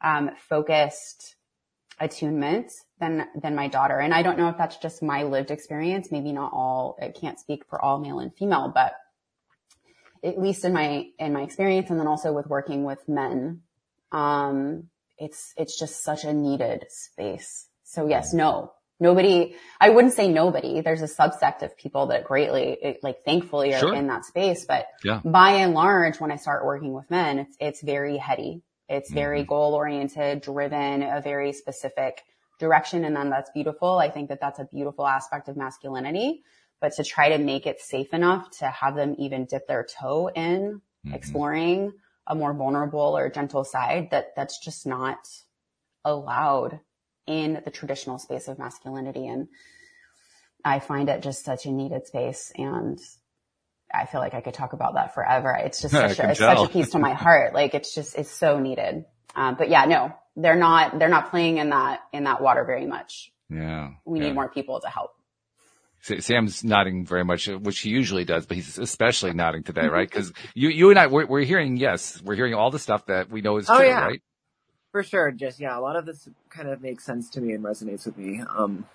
um, 0.04 0.32
focused 0.50 1.36
attunement 2.02 2.72
than, 3.00 3.28
than 3.42 3.56
my 3.56 3.68
daughter. 3.68 4.00
And 4.00 4.14
I 4.14 4.24
don't 4.24 4.38
know 4.38 4.50
if 4.50 4.58
that's 4.58 4.78
just 4.78 5.02
my 5.04 5.24
lived 5.24 5.52
experience. 5.52 6.12
Maybe 6.12 6.34
not 6.34 6.52
all, 6.52 6.98
it 7.00 7.18
can't 7.20 7.40
speak 7.40 7.64
for 7.70 7.82
all 7.82 8.00
male 8.00 8.20
and 8.20 8.34
female, 8.36 8.72
but 8.74 8.96
at 10.24 10.40
least 10.40 10.66
in 10.66 10.74
my, 10.74 11.06
in 11.20 11.32
my 11.34 11.42
experience 11.44 11.90
and 11.90 12.00
then 12.00 12.08
also 12.08 12.34
with 12.34 12.48
working 12.48 12.84
with 12.84 13.00
men, 13.08 13.62
um, 14.12 14.90
it's, 15.18 15.54
it's 15.56 15.80
just 15.80 16.04
such 16.04 16.24
a 16.26 16.34
needed 16.34 16.86
space. 16.90 17.68
So 17.84 18.08
yes, 18.08 18.34
no, 18.34 18.74
nobody, 19.00 19.56
I 19.80 19.90
wouldn't 19.90 20.14
say 20.14 20.28
nobody. 20.28 20.82
There's 20.82 21.02
a 21.02 21.08
subset 21.08 21.62
of 21.62 21.78
people 21.78 22.08
that 22.08 22.24
greatly, 22.24 22.98
like 23.04 23.24
thankfully 23.26 23.74
are 23.74 23.80
Sure. 23.80 23.96
in 23.96 24.08
that 24.08 24.26
space. 24.26 24.66
But 24.66 24.88
Yeah. 25.04 25.22
by 25.24 25.52
and 25.52 25.74
large, 25.74 26.20
when 26.20 26.32
I 26.32 26.38
start 26.38 26.66
working 26.66 26.94
with 26.94 27.10
men, 27.12 27.40
it's, 27.40 27.56
it's 27.60 27.82
very 27.84 28.18
heady. 28.18 28.64
It's 28.92 29.10
very 29.12 29.44
Mhm. 29.44 29.48
goal 29.48 29.74
oriented, 29.74 30.42
driven, 30.42 31.02
a 31.02 31.22
very 31.22 31.54
specific 31.54 32.24
direction. 32.60 33.06
And 33.06 33.16
then 33.16 33.30
that's 33.30 33.50
beautiful. 33.52 33.98
I 33.98 34.10
think 34.10 34.28
that 34.30 34.42
that's 34.42 34.60
a 34.60 34.66
beautiful 34.66 35.08
aspect 35.08 35.48
of 35.48 35.56
masculinity, 35.56 36.44
but 36.82 36.92
to 36.94 37.04
try 37.04 37.30
to 37.30 37.38
make 37.38 37.66
it 37.66 37.80
safe 37.80 38.14
enough 38.14 38.52
to 38.60 38.68
have 38.68 38.96
them 38.96 39.16
even 39.18 39.46
dip 39.46 39.66
their 39.68 39.86
toe 39.86 40.28
in 40.36 40.82
Mhm. 41.06 41.16
exploring 41.16 41.94
a 42.28 42.36
more 42.36 42.54
vulnerable 42.54 43.18
or 43.18 43.30
gentle 43.30 43.64
side 43.64 44.10
that 44.12 44.36
that's 44.36 44.60
just 44.60 44.86
not 44.86 45.28
allowed 46.04 46.82
in 47.26 47.62
the 47.64 47.72
traditional 47.72 48.20
space 48.20 48.48
of 48.50 48.60
masculinity. 48.60 49.26
And 49.28 49.48
I 50.66 50.80
find 50.80 51.10
it 51.10 51.24
just 51.24 51.46
such 51.46 51.66
a 51.66 51.72
needed 51.72 52.06
space. 52.08 52.52
And 52.56 53.00
I 53.94 54.06
feel 54.06 54.22
like 54.22 54.34
I 54.34 54.42
could 54.42 54.54
talk 54.54 54.74
about 54.74 54.94
that 54.96 55.14
forever. 55.14 55.52
It's 55.54 55.82
just 55.82 55.94
I 55.94 56.08
such 56.10 56.20
a, 56.20 56.30
it's 56.32 56.40
such 56.40 56.60
a 56.60 56.68
piece 56.70 56.90
to 56.92 57.00
my 57.00 57.14
heart. 57.14 57.54
Like 57.62 57.74
it's 57.74 57.94
just, 57.94 58.18
it's 58.18 58.32
so 58.32 58.60
needed. 58.60 59.06
Um, 59.36 59.56
but 59.56 59.70
yeah, 59.70 59.86
no, 59.86 60.14
they're 60.36 60.56
not, 60.56 61.00
they're 61.00 61.10
not 61.10 61.30
playing 61.32 61.58
in 61.58 61.70
that, 61.70 62.02
in 62.14 62.24
that 62.26 62.42
water 62.42 62.64
very 62.64 62.86
much. 62.86 63.32
Yeah. 63.50 63.92
We 64.06 64.20
yeah. 64.20 64.28
need 64.28 64.36
more 64.36 64.50
people 64.50 64.80
to 64.82 64.88
help. 64.88 65.12
Sam's 66.02 66.64
nodding 66.64 67.06
very 67.06 67.24
much, 67.24 67.48
which 67.48 67.80
he 67.80 67.90
usually 67.90 68.26
does, 68.26 68.46
but 68.48 68.58
he's 68.58 68.80
especially 68.80 69.34
nodding 69.34 69.64
today, 69.64 69.88
right? 69.88 70.10
Because 70.10 70.34
you, 70.56 70.70
you 70.70 70.90
and 70.90 70.98
I, 70.98 71.08
we're, 71.08 71.28
we're 71.28 71.44
hearing, 71.44 71.78
yes, 71.78 72.22
we're 72.24 72.36
hearing 72.36 72.54
all 72.54 72.72
the 72.72 72.80
stuff 72.80 73.06
that 73.06 73.30
we 73.30 73.42
know 73.42 73.58
is 73.58 73.70
Oh, 73.70 73.78
true, 73.78 73.88
yeah. 73.88 74.06
right? 74.06 74.22
For 74.92 75.04
sure. 75.04 75.32
Just 75.32 75.60
yeah, 75.60 75.78
a 75.78 75.80
lot 75.80 75.96
of 75.96 76.06
this 76.06 76.28
kind 76.50 76.68
of 76.68 76.82
makes 76.82 77.06
sense 77.06 77.30
to 77.32 77.42
me 77.42 77.54
and 77.54 77.64
resonates 77.64 78.06
with 78.06 78.18
me. 78.18 78.42
Um, 78.50 78.86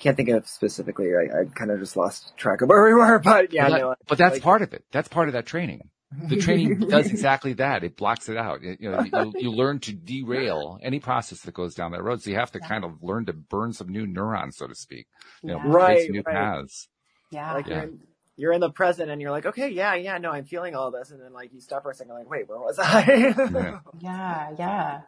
can't 0.00 0.16
think 0.16 0.28
of 0.30 0.48
specifically. 0.48 1.10
I, 1.14 1.40
I 1.40 1.44
kind 1.54 1.70
of 1.70 1.78
just 1.80 1.96
lost 1.96 2.36
track 2.36 2.62
of 2.62 2.68
where 2.68 2.84
we 2.84 2.94
were, 2.94 3.18
but 3.18 3.52
yeah, 3.52 3.64
but, 3.68 3.70
that- 3.72 3.80
no. 3.80 3.94
but 4.08 4.18
that's 4.18 4.34
like- 4.34 4.42
part 4.42 4.62
of 4.62 4.72
it. 4.72 4.84
That's 4.92 5.08
part 5.08 5.28
of 5.28 5.34
that 5.34 5.46
training. 5.46 5.88
The 6.28 6.36
training 6.38 6.78
does 6.88 7.06
exactly 7.06 7.52
that. 7.54 7.84
It 7.84 7.96
blocks 7.96 8.28
it 8.28 8.36
out. 8.36 8.64
It- 8.64 8.80
you 8.80 8.90
know, 8.90 9.00
you, 9.02 9.32
you 9.36 9.50
learn 9.52 9.78
to 9.80 9.92
derail 9.92 10.78
any 10.82 10.98
process 11.00 11.40
that 11.42 11.54
goes 11.54 11.74
down 11.74 11.92
that 11.92 12.02
road. 12.02 12.22
So 12.22 12.30
you 12.30 12.36
have 12.36 12.50
to 12.52 12.60
kind 12.60 12.84
of 12.84 13.02
learn 13.02 13.26
to 13.26 13.32
burn 13.32 13.72
some 13.72 13.88
new 13.88 14.06
neurons, 14.06 14.56
so 14.56 14.66
to 14.66 14.74
speak. 14.74 15.06
You 15.42 15.50
know, 15.50 15.56
Yeah. 15.56 15.62
create 15.62 15.74
Right, 15.74 16.10
new 16.10 16.22
right. 16.26 16.34
paths. 16.34 16.88
Yeah. 17.30 17.52
like 17.54 17.66
Yeah. 17.68 17.74
you're 17.74 17.82
in, 17.84 18.00
you're 18.36 18.52
in 18.54 18.60
the 18.60 18.70
present 18.70 19.10
and 19.10 19.20
you're 19.20 19.30
like, 19.30 19.46
okay, 19.46 19.68
yeah, 19.68 19.94
yeah, 19.94 20.18
no, 20.18 20.32
I'm 20.32 20.46
feeling 20.46 20.74
all 20.74 20.90
this, 20.90 21.10
and 21.12 21.20
then 21.22 21.32
like 21.32 21.52
you 21.52 21.60
stop 21.60 21.82
for 21.82 21.90
a 21.90 21.94
second, 21.94 22.14
like, 22.14 22.28
wait, 22.28 22.48
where 22.48 22.58
was 22.58 22.78
I? 22.80 23.04
Yeah. 23.52 23.78
yeah. 24.00 24.50
Yeah. 24.58 25.00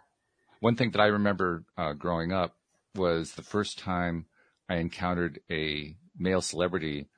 One 0.61 0.77
thing 0.77 0.93
that 0.93 1.01
I 1.01 1.07
remember 1.07 1.65
uh, 1.77 1.95
growing 1.95 2.31
up 2.31 2.55
was 2.95 3.33
the 3.33 3.43
first 3.43 3.79
time 3.79 4.27
I 4.73 4.77
encountered 4.77 5.41
a 5.51 5.95
male 6.19 6.41
celebrity 6.41 7.09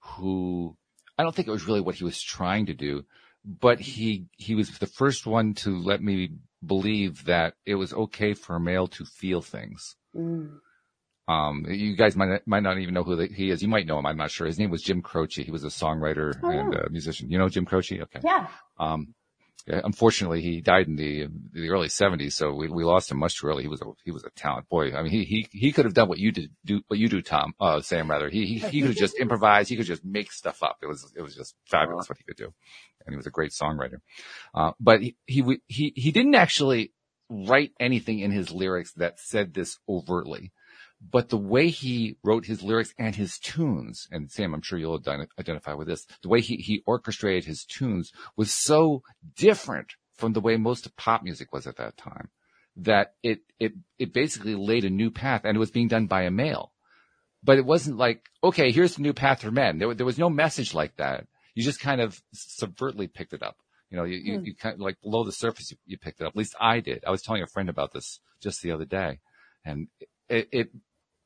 who 0.00 0.76
I 1.18 1.22
don't 1.22 1.34
think 1.34 1.46
it 1.46 1.52
was 1.52 1.66
really 1.66 1.82
what 1.82 1.96
he 1.96 2.04
was 2.04 2.22
trying 2.22 2.66
to 2.66 2.74
do, 2.74 3.04
but 3.44 3.80
he 3.80 4.26
he 4.38 4.54
was 4.54 4.78
the 4.78 4.86
first 4.86 5.26
one 5.26 5.52
to 5.62 5.78
let 5.78 6.02
me 6.02 6.30
believe 6.64 7.24
that 7.26 7.54
it 7.66 7.74
was 7.74 7.92
okay 7.92 8.32
for 8.32 8.56
a 8.56 8.60
male 8.60 8.86
to 8.88 9.04
feel 9.04 9.42
things. 9.42 9.96
Mm. 10.16 10.60
Um, 11.28 11.66
you 11.68 11.96
guys 11.96 12.16
might 12.16 12.30
not, 12.30 12.46
might 12.46 12.62
not 12.62 12.78
even 12.78 12.94
know 12.94 13.04
who 13.04 13.16
the, 13.16 13.26
he 13.26 13.50
is. 13.50 13.62
You 13.62 13.68
might 13.68 13.86
know 13.86 13.98
him. 13.98 14.06
I'm 14.06 14.16
not 14.16 14.30
sure. 14.30 14.46
His 14.46 14.58
name 14.58 14.70
was 14.70 14.82
Jim 14.82 15.02
Croce. 15.02 15.42
He 15.42 15.50
was 15.50 15.64
a 15.64 15.68
songwriter 15.68 16.34
Oh, 16.42 16.50
and 16.50 16.74
a 16.74 16.90
musician. 16.90 17.30
You 17.30 17.38
know 17.38 17.48
Jim 17.48 17.66
Croce? 17.66 18.00
Okay. 18.00 18.20
Yeah. 18.24 18.48
Um, 18.78 19.00
yeah, 19.06 19.21
unfortunately, 19.66 20.40
he 20.40 20.60
died 20.60 20.88
in 20.88 20.96
the 20.96 21.28
the 21.52 21.70
early 21.70 21.88
'70s, 21.88 22.32
so 22.32 22.52
we, 22.52 22.68
we 22.68 22.84
lost 22.84 23.10
him 23.10 23.18
much 23.18 23.38
too 23.38 23.46
early. 23.46 23.62
He 23.62 23.68
was 23.68 23.80
a 23.80 23.86
he 24.04 24.10
was 24.10 24.24
a 24.24 24.30
talent 24.30 24.68
boy. 24.68 24.94
I 24.94 25.02
mean, 25.02 25.12
he 25.12 25.24
he 25.24 25.48
he 25.52 25.72
could 25.72 25.84
have 25.84 25.94
done 25.94 26.08
what 26.08 26.18
you 26.18 26.32
did 26.32 26.50
do 26.64 26.80
what 26.88 26.98
you 26.98 27.08
do, 27.08 27.22
Tom. 27.22 27.54
Uh, 27.60 27.80
Sam 27.80 28.10
rather. 28.10 28.28
He 28.28 28.46
he 28.46 28.58
he 28.58 28.80
could 28.80 28.90
have 28.90 28.96
just 28.96 29.18
improvised. 29.18 29.68
He 29.68 29.76
could 29.76 29.86
just 29.86 30.04
make 30.04 30.32
stuff 30.32 30.62
up. 30.62 30.78
It 30.82 30.86
was 30.86 31.12
it 31.16 31.22
was 31.22 31.34
just 31.34 31.54
fabulous 31.66 32.08
what 32.08 32.18
he 32.18 32.24
could 32.24 32.36
do, 32.36 32.52
and 33.06 33.12
he 33.12 33.16
was 33.16 33.26
a 33.26 33.30
great 33.30 33.52
songwriter. 33.52 34.00
Uh, 34.54 34.72
but 34.80 35.00
he 35.00 35.16
he 35.26 35.60
he 35.66 35.92
he 35.94 36.10
didn't 36.10 36.34
actually 36.34 36.92
write 37.28 37.72
anything 37.80 38.18
in 38.18 38.30
his 38.30 38.50
lyrics 38.50 38.92
that 38.94 39.18
said 39.20 39.54
this 39.54 39.78
overtly. 39.88 40.52
But 41.10 41.30
the 41.30 41.38
way 41.38 41.68
he 41.68 42.16
wrote 42.22 42.46
his 42.46 42.62
lyrics 42.62 42.94
and 42.98 43.14
his 43.14 43.38
tunes, 43.38 44.06
and 44.10 44.30
Sam, 44.30 44.54
I'm 44.54 44.62
sure 44.62 44.78
you'll 44.78 45.02
identify 45.38 45.74
with 45.74 45.88
this, 45.88 46.06
the 46.22 46.28
way 46.28 46.40
he, 46.40 46.56
he 46.56 46.82
orchestrated 46.86 47.44
his 47.44 47.64
tunes 47.64 48.12
was 48.36 48.54
so 48.54 49.02
different 49.36 49.94
from 50.14 50.32
the 50.32 50.40
way 50.40 50.56
most 50.56 50.86
of 50.86 50.96
pop 50.96 51.22
music 51.22 51.52
was 51.52 51.66
at 51.66 51.76
that 51.76 51.96
time 51.96 52.30
that 52.76 53.14
it, 53.22 53.40
it, 53.58 53.72
it 53.98 54.12
basically 54.12 54.54
laid 54.54 54.84
a 54.84 54.90
new 54.90 55.10
path 55.10 55.42
and 55.44 55.56
it 55.56 55.60
was 55.60 55.70
being 55.70 55.88
done 55.88 56.06
by 56.06 56.22
a 56.22 56.30
male. 56.30 56.72
But 57.42 57.58
it 57.58 57.66
wasn't 57.66 57.96
like, 57.98 58.22
okay, 58.44 58.70
here's 58.70 58.94
the 58.94 59.02
new 59.02 59.12
path 59.12 59.42
for 59.42 59.50
men. 59.50 59.78
There, 59.78 59.92
there 59.94 60.06
was 60.06 60.18
no 60.18 60.30
message 60.30 60.72
like 60.72 60.96
that. 60.96 61.26
You 61.54 61.64
just 61.64 61.80
kind 61.80 62.00
of 62.00 62.22
subvertly 62.34 63.12
picked 63.12 63.32
it 63.32 63.42
up. 63.42 63.56
You 63.90 63.96
know, 63.98 64.04
you, 64.04 64.16
you, 64.18 64.38
Hmm. 64.38 64.44
you 64.44 64.54
kind 64.54 64.74
of 64.74 64.80
like 64.80 65.00
below 65.02 65.24
the 65.24 65.32
surface, 65.32 65.70
you, 65.72 65.76
you 65.84 65.98
picked 65.98 66.20
it 66.20 66.24
up. 66.24 66.32
At 66.32 66.36
least 66.36 66.54
I 66.60 66.78
did. 66.80 67.04
I 67.04 67.10
was 67.10 67.22
telling 67.22 67.42
a 67.42 67.46
friend 67.46 67.68
about 67.68 67.92
this 67.92 68.20
just 68.40 68.62
the 68.62 68.70
other 68.70 68.84
day 68.84 69.18
and 69.64 69.88
it, 70.28 70.48
it, 70.52 70.70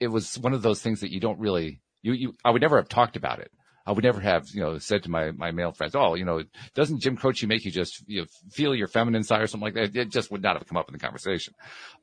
it 0.01 0.09
was 0.09 0.39
one 0.39 0.53
of 0.53 0.63
those 0.63 0.83
things 0.83 1.01
that 1.01 1.13
you 1.13 1.21
don't 1.21 1.39
really, 1.39 1.81
you, 2.03 2.13
you, 2.13 2.33
I 2.45 2.51
would 2.51 2.63
never 2.63 2.77
have 2.77 2.89
talked 2.89 3.17
about 3.17 3.41
it. 3.41 3.51
I 3.87 3.93
would 3.93 4.05
never 4.05 4.21
have, 4.21 4.49
you 4.53 4.61
know, 4.61 4.79
said 4.79 5.05
to 5.05 5.11
my, 5.11 5.31
my 5.31 5.53
male 5.53 5.73
friends, 5.73 5.95
oh, 5.95 6.15
you 6.15 6.25
know, 6.25 6.43
doesn't 6.75 7.01
Jim 7.01 7.17
Croce 7.17 7.47
make 7.47 7.65
you 7.65 7.71
just, 7.71 8.03
you 8.09 8.23
know, 8.23 8.27
feel 8.51 8.75
your 8.75 8.89
feminine 8.89 9.23
side 9.23 9.43
or 9.43 9.47
something 9.47 9.65
like 9.65 9.75
that? 9.75 9.97
It 9.97 10.11
just 10.11 10.31
would 10.33 10.43
not 10.43 10.57
have 10.57 10.67
come 10.67 10.77
up 10.77 10.89
in 10.89 10.93
the 10.93 10.99
conversation, 10.99 11.55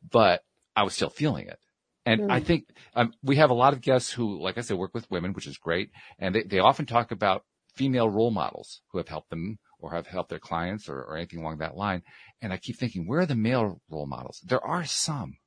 but 0.09 0.41
I 0.75 0.83
was 0.83 0.93
still 0.93 1.09
feeling 1.09 1.47
it. 1.47 1.59
And 2.05 2.21
Mm. 2.21 2.31
I 2.31 2.39
think, 2.39 2.65
um, 2.95 3.13
we 3.21 3.35
have 3.35 3.49
a 3.49 3.53
lot 3.53 3.73
of 3.73 3.81
guests 3.81 4.11
who, 4.11 4.41
like 4.41 4.57
I 4.57 4.61
said, 4.61 4.77
work 4.77 4.93
with 4.93 5.11
women, 5.11 5.33
which 5.33 5.47
is 5.47 5.57
great. 5.57 5.89
And 6.19 6.33
they, 6.33 6.43
they 6.43 6.59
often 6.59 6.85
talk 6.85 7.11
about 7.11 7.43
female 7.75 8.09
role 8.09 8.31
models 8.31 8.81
who 8.91 8.97
have 8.97 9.07
helped 9.09 9.29
them 9.29 9.59
or 9.79 9.91
have 9.91 10.07
helped 10.07 10.29
their 10.29 10.39
clients 10.39 10.87
or, 10.87 11.01
or 11.01 11.17
anything 11.17 11.39
along 11.39 11.57
that 11.57 11.75
line. 11.75 12.03
And 12.41 12.53
I 12.53 12.57
keep 12.57 12.77
thinking, 12.77 13.07
where 13.07 13.21
are 13.21 13.25
the 13.25 13.35
male 13.35 13.81
role 13.89 14.05
models? 14.05 14.41
There 14.45 14.63
are 14.65 14.85
some. 14.85 15.37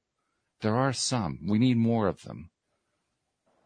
There 0.63 0.77
are 0.77 0.93
some. 0.93 1.41
We 1.49 1.59
need 1.59 1.77
more 1.77 2.09
of 2.09 2.23
them. 2.23 2.51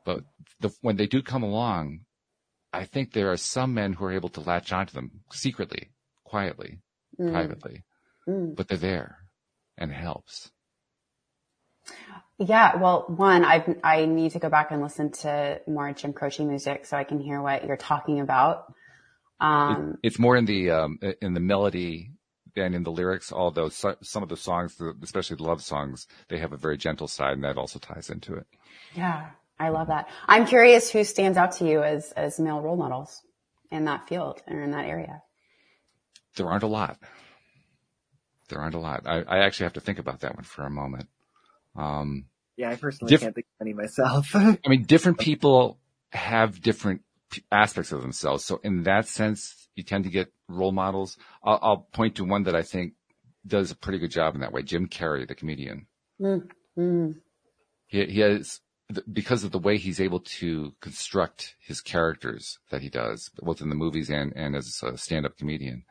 But 0.05 0.25
the, 0.61 0.71
when 0.81 0.97
they 0.97 1.07
do 1.07 1.23
come 1.23 1.43
along, 1.43 2.01
I 2.73 2.85
think 2.85 3.13
there 3.13 3.31
are 3.31 3.37
some 3.37 3.75
men 3.75 3.93
who 3.95 4.05
are 4.07 4.13
able 4.13 4.29
to 4.31 4.41
latch 4.41 4.73
onto 4.73 4.93
them 4.93 5.23
secretly, 5.33 5.91
quietly, 6.25 6.81
Mm. 7.19 7.33
privately, 7.33 7.83
Mm. 8.29 8.55
but 8.57 8.69
they're 8.69 8.79
there 8.79 9.19
and 9.77 9.91
it 9.91 9.95
helps. 9.95 10.51
Yeah, 12.39 12.77
well, 12.77 13.05
one, 13.09 13.45
I 13.45 13.77
I 13.85 14.07
need 14.07 14.33
to 14.33 14.39
go 14.39 14.49
back 14.49 14.71
and 14.71 14.81
listen 14.81 15.11
to 15.23 15.61
more 15.67 15.93
Jim 15.93 16.13
Croce 16.13 16.45
music 16.45 16.87
so 16.87 16.97
I 16.97 17.05
can 17.05 17.19
hear 17.21 17.43
what 17.43 17.65
you're 17.65 17.77
talking 17.77 18.21
about. 18.21 18.73
Um, 19.41 19.99
It's 20.03 20.19
more 20.19 20.37
in 20.37 20.45
the, 20.47 20.71
um, 20.71 20.99
in 21.21 21.35
the 21.35 21.41
melody 21.41 22.13
than 22.55 22.75
in 22.75 22.83
the 22.83 22.91
lyrics, 22.93 23.33
although 23.33 23.69
so, 23.69 23.97
some 24.03 24.23
of 24.23 24.29
the 24.29 24.37
songs, 24.37 24.81
especially 25.03 25.37
the 25.37 25.43
love 25.45 25.63
songs, 25.63 26.07
they 26.29 26.39
have 26.39 26.53
a 26.53 26.57
very 26.57 26.77
gentle 26.77 27.09
side 27.09 27.35
and 27.35 27.45
that 27.45 27.57
also 27.59 27.79
ties 27.79 28.11
into 28.11 28.35
it. 28.35 28.47
yeah, 28.95 29.31
I 29.59 29.69
love 29.69 29.89
that. 29.89 30.09
I'm 30.27 30.47
curious 30.47 30.91
who 30.91 31.05
stands 31.05 31.37
out 31.39 31.53
to 31.59 31.67
you 31.69 31.83
as 31.83 32.13
as 32.13 32.39
male 32.41 32.61
role 32.61 32.77
models 32.77 33.23
in 33.71 33.85
that 33.85 34.09
field 34.09 34.43
or 34.49 34.61
in 34.63 34.71
that 34.73 34.87
area. 34.87 35.23
There 36.37 36.49
aren't 36.49 36.63
a 36.63 36.69
lot. 36.69 36.99
There 38.49 38.59
aren't 38.61 38.75
a 38.75 38.79
lot. 38.81 39.03
I, 39.07 39.23
I 39.23 39.39
actually 39.39 39.65
have 39.65 39.75
to 39.75 39.81
think 39.81 39.99
about 39.99 40.21
that 40.21 40.35
one 40.35 40.45
for 40.45 40.63
a 40.65 40.71
moment. 40.71 41.09
Um, 41.77 42.27
Yeah, 42.57 42.71
I 42.71 42.77
personally 42.77 43.11
Diff- 43.11 43.21
can't 43.21 43.35
think 43.35 43.47
of 43.61 43.65
any 43.67 43.75
myself. 43.75 44.31
I 44.35 44.59
mean, 44.67 44.85
different 44.85 45.19
people 45.19 45.79
have 46.13 46.61
different 46.61 47.01
p- 47.01 47.05
aspects 47.51 47.93
of 47.93 48.03
themselves. 48.03 48.45
So 48.45 48.61
in 48.63 48.83
that 48.85 49.07
sense, 49.07 49.69
you 49.75 49.83
tend 49.83 50.05
to 50.05 50.11
get 50.11 50.33
role 50.49 50.73
models. 50.73 51.17
I'll, 51.45 51.59
I'll 51.63 51.89
point 51.93 52.17
to 52.17 52.25
one 52.25 52.45
that 52.45 52.57
I 52.57 52.63
think 52.63 52.95
does 53.47 53.71
a 53.71 53.77
pretty 53.77 53.99
good 53.99 54.11
job 54.11 54.35
in 54.35 54.41
that 54.41 54.53
way. 54.53 54.63
Jim 54.63 54.87
Carrey, 54.89 55.27
the 55.27 55.35
comedian. 55.35 55.87
Mm. 56.21 57.21
He, 57.87 58.05
he 58.07 58.21
has, 58.21 58.61
because 59.11 59.45
of 59.45 59.53
the 59.53 59.59
way 59.59 59.79
he's 59.79 60.01
able 60.01 60.21
to 60.21 60.73
construct 60.81 61.55
his 61.61 61.81
characters 61.81 62.59
that 62.71 62.83
he 62.83 62.89
does, 62.89 63.31
both 63.41 63.61
in 63.61 63.69
the 63.69 63.75
movies 63.75 64.11
and, 64.11 64.33
and 64.37 64.57
as 64.57 64.83
a 64.83 64.97
stand-up 64.99 65.39
comedian, 65.39 65.85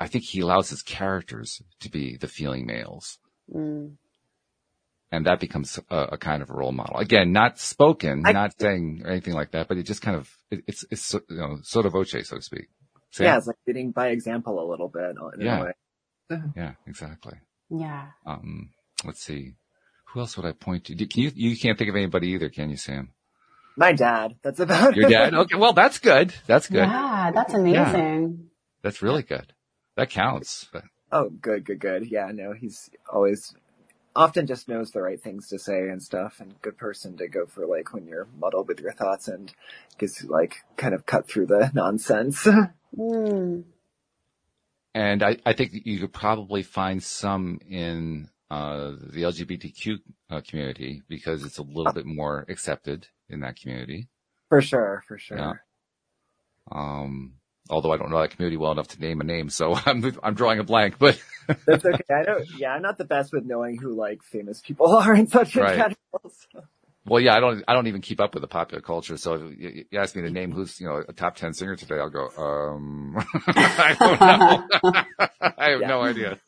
I 0.00 0.08
think 0.08 0.24
he 0.24 0.40
allows 0.40 0.70
his 0.70 0.82
characters 0.82 1.62
to 1.80 1.90
be 1.90 2.16
the 2.16 2.28
feeling 2.28 2.66
males. 2.66 3.18
Mm. 3.54 3.96
And 5.14 5.26
that 5.26 5.40
becomes 5.40 5.78
a, 5.90 5.96
a 6.12 6.18
kind 6.18 6.42
of 6.42 6.50
a 6.50 6.52
role 6.52 6.72
model. 6.72 6.96
Again, 6.98 7.32
not 7.32 7.58
spoken, 7.58 8.22
I- 8.26 8.32
not 8.32 8.58
saying 8.60 9.02
or 9.04 9.10
anything 9.10 9.34
like 9.34 9.52
that, 9.52 9.68
but 9.68 9.76
it 9.78 9.84
just 9.84 10.02
kind 10.02 10.16
of 10.16 10.28
it, 10.50 10.64
it's 10.66 10.84
it's 10.90 11.02
so- 11.02 11.20
you 11.28 11.36
know 11.36 11.58
sotto 11.62 11.90
voce, 11.90 12.10
so 12.28 12.36
to 12.36 12.42
speak. 12.42 12.68
Sam? 13.10 13.26
yeah, 13.26 13.36
it's 13.38 13.46
like 13.46 13.56
leading 13.66 13.92
by 13.92 14.08
example 14.08 14.58
a 14.58 14.66
little 14.68 14.88
bit 14.88 15.14
in 15.38 15.46
Yeah. 15.46 15.60
a 15.60 15.64
way. 15.64 15.72
yeah, 16.56 16.72
exactly. 16.86 17.34
Yeah. 17.70 18.06
Um, 18.26 18.70
let's 19.04 19.22
see, 19.22 19.54
who 20.06 20.20
else 20.20 20.36
would 20.36 20.46
I 20.46 20.52
point 20.52 20.84
to? 20.86 20.96
Can 20.96 21.22
you 21.22 21.30
you 21.34 21.56
can't 21.56 21.78
think 21.78 21.90
of 21.90 21.96
anybody 21.96 22.28
either, 22.28 22.48
can 22.48 22.70
you, 22.70 22.76
Sam? 22.76 23.10
My 23.76 23.92
dad. 23.92 24.36
That's 24.42 24.60
about 24.60 24.94
Your 24.96 25.08
it. 25.08 25.12
dad? 25.12 25.34
Okay, 25.34 25.56
well 25.56 25.72
that's 25.72 25.98
good. 25.98 26.34
That's 26.46 26.68
good. 26.68 26.78
Yeah, 26.88 27.30
that's 27.34 27.54
amazing. 27.54 28.38
Yeah. 28.38 28.44
That's 28.82 29.00
really 29.02 29.22
good. 29.22 29.52
That 29.96 30.10
counts. 30.10 30.66
Oh, 31.12 31.30
good, 31.30 31.64
good, 31.64 31.78
good. 31.78 32.10
Yeah, 32.10 32.30
no, 32.32 32.52
he's 32.52 32.90
always 33.12 33.54
often 34.16 34.46
just 34.46 34.68
knows 34.68 34.90
the 34.90 35.02
right 35.02 35.20
things 35.20 35.48
to 35.48 35.58
say 35.58 35.88
and 35.88 36.02
stuff 36.02 36.40
and 36.40 36.60
good 36.62 36.78
person 36.78 37.16
to 37.16 37.28
go 37.28 37.46
for 37.46 37.66
like 37.66 37.92
when 37.92 38.06
you're 38.06 38.28
muddled 38.38 38.68
with 38.68 38.80
your 38.80 38.92
thoughts 38.92 39.28
and 39.28 39.52
gets 39.98 40.22
like 40.24 40.56
kind 40.76 40.94
of 40.94 41.06
cut 41.06 41.28
through 41.28 41.46
the 41.46 41.70
nonsense. 41.74 42.46
Mm. 42.96 43.64
And 44.94 45.22
I, 45.22 45.38
I 45.44 45.52
think 45.54 45.72
you 45.84 45.98
could 45.98 46.12
probably 46.12 46.62
find 46.62 47.02
some 47.02 47.58
in 47.68 48.28
uh, 48.50 48.92
the 49.00 49.22
LGBTQ 49.22 49.96
uh, 50.30 50.40
community 50.48 51.02
because 51.08 51.44
it's 51.44 51.58
a 51.58 51.62
little 51.62 51.92
bit 51.92 52.06
more 52.06 52.46
accepted 52.48 53.08
in 53.28 53.40
that 53.40 53.56
community. 53.56 54.08
For 54.48 54.62
sure, 54.62 55.02
for 55.08 55.18
sure. 55.18 55.38
Yeah. 55.38 55.52
Um, 56.70 57.34
although 57.70 57.92
I 57.92 57.96
don't 57.96 58.10
know 58.10 58.20
that 58.20 58.30
community 58.30 58.56
well 58.56 58.72
enough 58.72 58.88
to 58.88 59.00
name 59.00 59.20
a 59.20 59.24
name, 59.24 59.48
so 59.50 59.74
I'm 59.86 60.04
I'm 60.22 60.34
drawing 60.34 60.58
a 60.58 60.64
blank. 60.64 60.98
But 60.98 61.20
That's 61.66 61.84
okay. 61.84 62.02
I 62.10 62.22
don't. 62.24 62.44
Yeah, 62.58 62.70
I'm 62.70 62.82
not 62.82 62.98
the 62.98 63.04
best 63.04 63.32
with 63.32 63.44
knowing 63.44 63.78
who 63.78 63.94
like 63.94 64.22
famous 64.22 64.60
people 64.60 64.86
are 64.96 65.14
in 65.14 65.26
such 65.26 65.56
Right. 65.56 65.76
categories. 65.76 66.48
well, 67.06 67.20
yeah, 67.20 67.34
I 67.34 67.40
don't 67.40 67.64
I 67.68 67.74
don't 67.74 67.86
even 67.86 68.00
keep 68.00 68.20
up 68.20 68.34
with 68.34 68.40
the 68.40 68.48
popular 68.48 68.80
culture. 68.80 69.16
So 69.16 69.34
if 69.34 69.58
you, 69.58 69.84
you 69.90 69.98
ask 69.98 70.16
me 70.16 70.22
to 70.22 70.30
name 70.30 70.52
who's 70.52 70.80
you 70.80 70.86
know 70.86 71.02
a 71.06 71.12
top 71.12 71.36
ten 71.36 71.52
singer 71.52 71.76
today, 71.76 71.96
I'll 71.96 72.10
go. 72.10 72.28
Um, 72.36 73.16
I 73.48 73.96
don't 73.98 74.20
know. 74.20 74.64
I 75.58 75.70
have 75.70 75.80
no 75.80 76.02
idea. 76.02 76.38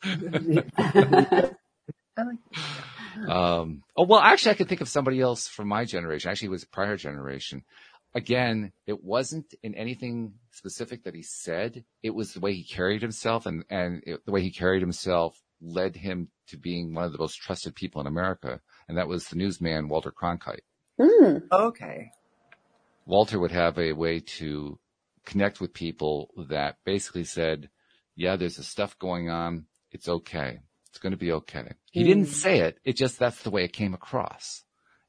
Um, 3.29 3.83
oh, 3.97 4.05
well, 4.05 4.21
actually, 4.21 4.53
I 4.53 4.55
could 4.55 4.69
think 4.69 4.81
of 4.81 4.89
somebody 4.89 5.21
else 5.21 5.49
from 5.49 5.69
my 5.69 5.85
generation. 5.85 6.31
Actually, 6.31 6.47
it 6.47 6.53
was 6.53 6.64
prior 6.64 6.97
generation. 6.97 7.64
Again, 8.17 8.73
it 8.87 9.05
wasn't 9.05 9.55
in 9.62 9.75
anything 9.75 10.33
specific 10.51 11.05
that 11.05 11.14
he 11.14 11.23
said. 11.23 11.85
It 12.03 12.14
was 12.14 12.33
the 12.33 12.41
way 12.41 12.55
he 12.55 12.64
carried 12.64 13.03
himself 13.03 13.45
and, 13.45 13.62
and 13.69 14.03
it, 14.07 14.25
the 14.25 14.33
way 14.33 14.41
he 14.41 14.51
carried 14.51 14.81
himself 14.81 15.39
led 15.61 15.97
him 15.97 16.29
to 16.49 16.57
being 16.57 16.95
one 16.95 17.05
of 17.05 17.12
the 17.12 17.19
most 17.19 17.37
trusted 17.37 17.75
people 17.75 18.01
in 18.01 18.07
America. 18.07 18.59
And 18.89 18.97
that 18.97 19.07
was 19.07 19.27
the 19.29 19.37
newsman, 19.37 19.89
Walter 19.89 20.11
Cronkite. 20.11 20.64
Mm. 20.99 21.43
okay. 21.53 22.11
Walter 23.05 23.39
would 23.39 23.53
have 23.53 23.79
a 23.79 23.93
way 23.93 24.21
to 24.39 24.79
connect 25.27 25.61
with 25.61 25.75
people 25.75 26.31
that 26.49 26.77
basically 26.87 27.25
said, 27.25 27.69
yeah, 28.14 28.37
there's 28.37 28.57
this 28.57 28.67
stuff 28.67 28.99
going 28.99 29.29
on. 29.29 29.67
It's 29.93 30.09
okay. 30.09 30.61
It's 30.89 30.99
going 30.99 31.12
to 31.12 31.19
be 31.19 31.33
okay. 31.33 31.73
He 31.93 32.03
Mm. 32.03 32.07
didn't 32.07 32.27
say 32.29 32.61
it. 32.61 32.79
It 32.83 32.97
just, 32.97 33.19
that's 33.19 33.43
the 33.43 33.51
way 33.51 33.64
it 33.64 33.75
came 33.75 33.93
across. 33.93 34.64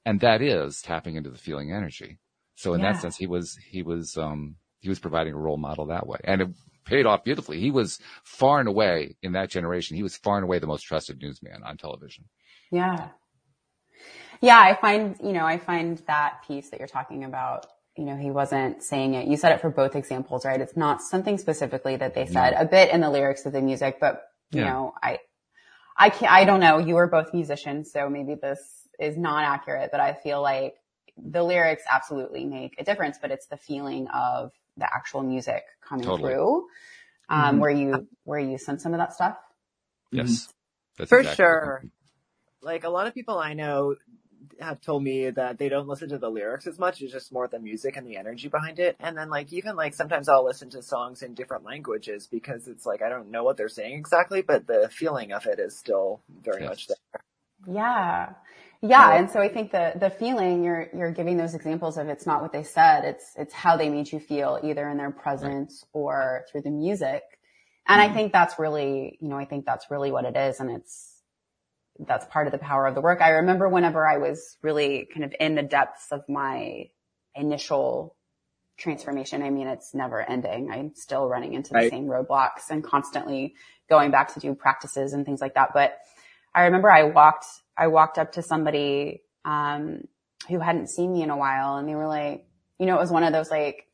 And 0.05 0.19
that 0.19 0.41
is 0.41 0.81
tapping 0.81 1.15
into 1.15 1.29
the 1.29 1.37
feeling 1.37 1.71
energy. 1.71 2.19
So 2.57 2.73
in 2.73 2.81
Yeah. 2.81 2.87
that 2.93 2.97
sense, 2.97 3.17
he 3.17 3.27
was, 3.27 3.57
he 3.71 3.83
was, 3.83 4.17
um, 4.17 4.57
he 4.81 4.89
was 4.89 4.99
providing 4.99 5.33
a 5.33 5.37
role 5.37 5.57
model 5.57 5.87
that 5.87 6.07
way 6.07 6.19
and 6.25 6.41
it 6.41 6.49
paid 6.85 7.05
off 7.05 7.23
beautifully. 7.23 7.59
He 7.59 7.71
was 7.71 7.99
far 8.23 8.59
and 8.59 8.67
away 8.69 9.15
in 9.23 9.33
that 9.33 9.49
generation. 9.49 9.95
He 9.97 10.03
was 10.03 10.17
far 10.17 10.37
and 10.37 10.43
away 10.43 10.59
the 10.59 10.67
most 10.67 10.83
trusted 10.83 11.21
newsman 11.21 11.63
on 11.63 11.77
television. 11.77 12.25
Yeah. 12.71 13.09
Yeah, 14.41 14.59
I 14.59 14.75
find, 14.75 15.15
you 15.23 15.33
know, 15.33 15.45
I 15.45 15.57
find 15.57 15.97
that 16.07 16.43
piece 16.47 16.69
that 16.69 16.79
you're 16.79 16.87
talking 16.87 17.23
about, 17.23 17.65
you 17.97 18.05
know, 18.05 18.15
he 18.15 18.31
wasn't 18.31 18.83
saying 18.83 19.15
it. 19.15 19.27
You 19.27 19.37
said 19.37 19.51
it 19.53 19.61
for 19.61 19.69
both 19.71 19.95
examples, 19.95 20.45
right? 20.45 20.61
It's 20.61 20.77
not 20.77 21.01
something 21.01 21.37
specifically 21.37 21.95
that 21.97 22.13
they 22.13 22.27
said 22.27 22.53
a 22.57 22.65
bit 22.65 22.91
in 22.91 23.01
the 23.01 23.09
lyrics 23.09 23.45
of 23.45 23.53
the 23.53 23.61
music, 23.61 23.97
but 23.99 24.21
you 24.51 24.59
Yeah. 24.59 24.65
know, 24.65 24.93
I, 25.01 25.19
I 25.97 26.09
can't, 26.09 26.31
I 26.31 26.45
don't 26.45 26.59
know. 26.59 26.77
You 26.77 26.97
are 26.97 27.07
both 27.07 27.33
musicians, 27.33 27.91
so 27.91 28.09
maybe 28.09 28.35
this 28.35 28.59
is 28.99 29.17
not 29.17 29.43
accurate, 29.43 29.89
but 29.91 29.99
I 29.99 30.13
feel 30.13 30.41
like 30.41 30.75
the 31.17 31.43
lyrics 31.43 31.83
absolutely 31.91 32.45
make 32.45 32.75
a 32.79 32.83
difference, 32.83 33.17
but 33.21 33.31
it's 33.31 33.47
the 33.47 33.57
feeling 33.57 34.07
of 34.09 34.51
the 34.77 34.85
actual 34.85 35.23
music 35.23 35.63
coming 35.81 36.05
Totally. 36.05 36.33
through, 36.33 36.67
um, 37.29 37.55
Mhm. 37.57 37.59
where 37.59 37.71
you, 37.71 38.07
where 38.23 38.39
you 38.39 38.57
sense 38.57 38.83
some 38.83 38.93
of 38.93 38.99
that 38.99 39.13
stuff. 39.13 39.37
Yes. 40.11 40.53
That's 40.97 41.09
For 41.09 41.19
exactly- 41.19 41.35
sure. 41.43 41.83
Like 42.61 42.83
a 42.83 42.89
lot 42.89 43.07
of 43.07 43.13
people 43.13 43.37
I 43.37 43.53
know 43.53 43.95
have 44.59 44.79
told 44.81 45.03
me 45.03 45.29
that 45.29 45.57
they 45.57 45.69
don't 45.69 45.87
listen 45.87 46.09
to 46.09 46.17
the 46.17 46.29
lyrics 46.29 46.65
as 46.67 46.79
much. 46.79 47.01
It's 47.01 47.11
just 47.11 47.31
more 47.31 47.47
the 47.47 47.59
music 47.59 47.97
and 47.97 48.07
the 48.07 48.17
energy 48.17 48.47
behind 48.47 48.79
it. 48.79 48.95
And 48.99 49.17
then 49.17 49.29
like 49.29 49.51
even 49.53 49.75
like 49.75 49.93
sometimes 49.93 50.29
I'll 50.29 50.45
listen 50.45 50.69
to 50.71 50.81
songs 50.81 51.21
in 51.21 51.33
different 51.33 51.63
languages 51.63 52.27
because 52.27 52.67
it's 52.67 52.85
like 52.85 53.01
I 53.01 53.09
don't 53.09 53.29
know 53.29 53.43
what 53.43 53.57
they're 53.57 53.69
saying 53.69 53.97
exactly, 53.97 54.41
but 54.41 54.65
the 54.67 54.89
feeling 54.91 55.31
of 55.33 55.45
it 55.45 55.59
is 55.59 55.77
still 55.77 56.21
very 56.41 56.61
Yes. 56.61 56.69
much 56.69 56.87
there. 56.87 57.21
Yeah. 57.67 58.33
Yeah. 58.81 59.17
And 59.17 59.29
so 59.29 59.39
I 59.41 59.49
think 59.49 59.71
the, 59.71 59.93
the 59.95 60.09
feeling 60.09 60.63
you're, 60.63 60.87
you're 60.95 61.11
giving 61.11 61.37
those 61.37 61.55
examples 61.55 61.97
of 61.97 62.09
it's 62.09 62.25
not 62.25 62.41
what 62.41 62.53
they 62.53 62.63
said. 62.63 63.05
It's, 63.05 63.33
it's 63.37 63.53
how 63.53 63.77
they 63.77 63.89
made 63.89 64.11
you 64.11 64.19
feel 64.19 64.59
either 64.63 64.87
in 64.89 64.97
their 64.97 65.11
presence 65.11 65.83
or 65.93 66.45
through 66.51 66.61
the 66.61 66.69
music. 66.71 67.23
And 67.87 68.01
I 68.01 68.09
Mhm. 68.09 68.13
think 68.13 68.33
that's 68.33 68.59
really, 68.59 69.17
you 69.21 69.29
know, 69.29 69.37
I 69.37 69.45
think 69.45 69.65
that's 69.65 69.89
really 69.89 70.11
what 70.11 70.25
it 70.25 70.35
is. 70.37 70.59
And 70.59 70.69
it's, 70.69 71.23
that's 71.99 72.25
part 72.27 72.47
of 72.47 72.51
the 72.51 72.59
power 72.59 72.85
of 72.85 72.93
the 72.95 73.01
work. 73.01 73.21
I 73.21 73.29
remember 73.29 73.67
whenever 73.69 74.07
I 74.07 74.17
was 74.17 74.57
really 74.61 75.07
kind 75.11 75.23
of 75.25 75.33
in 75.39 75.55
the 75.55 75.63
depths 75.63 76.11
of 76.11 76.21
my 76.29 76.89
initial 77.35 78.15
transformation. 78.77 79.41
I 79.41 79.49
mean, 79.49 79.67
it's 79.67 79.95
never 79.95 80.21
ending. 80.21 80.69
I'm 80.71 80.93
still 80.95 81.27
running 81.27 81.53
into 81.53 81.71
the 81.71 81.75
Right. 81.79 81.89
same 81.89 82.05
roadblocks 82.05 82.69
and 82.69 82.83
constantly 82.83 83.55
going 83.89 84.11
back 84.11 84.33
to 84.35 84.39
do 84.39 84.53
practices 84.53 85.13
and 85.13 85.25
things 85.25 85.41
like 85.41 85.55
that. 85.55 85.73
But 85.73 85.97
I 86.53 86.65
remember 86.65 86.91
I 86.91 87.03
walked, 87.03 87.45
I 87.77 87.87
walked 87.87 88.17
up 88.17 88.33
to 88.33 88.41
somebody, 88.41 89.21
um, 89.45 90.01
who 90.49 90.59
hadn't 90.59 90.89
seen 90.89 91.11
me 91.13 91.23
in 91.23 91.29
a 91.29 91.37
while 91.37 91.77
and 91.77 91.87
they 91.87 91.95
were 91.95 92.07
like, 92.07 92.45
you 92.79 92.85
know, 92.85 92.95
it 92.95 92.99
was 92.99 93.11
one 93.11 93.23
of 93.23 93.33
those 93.33 93.51
like, 93.51 93.85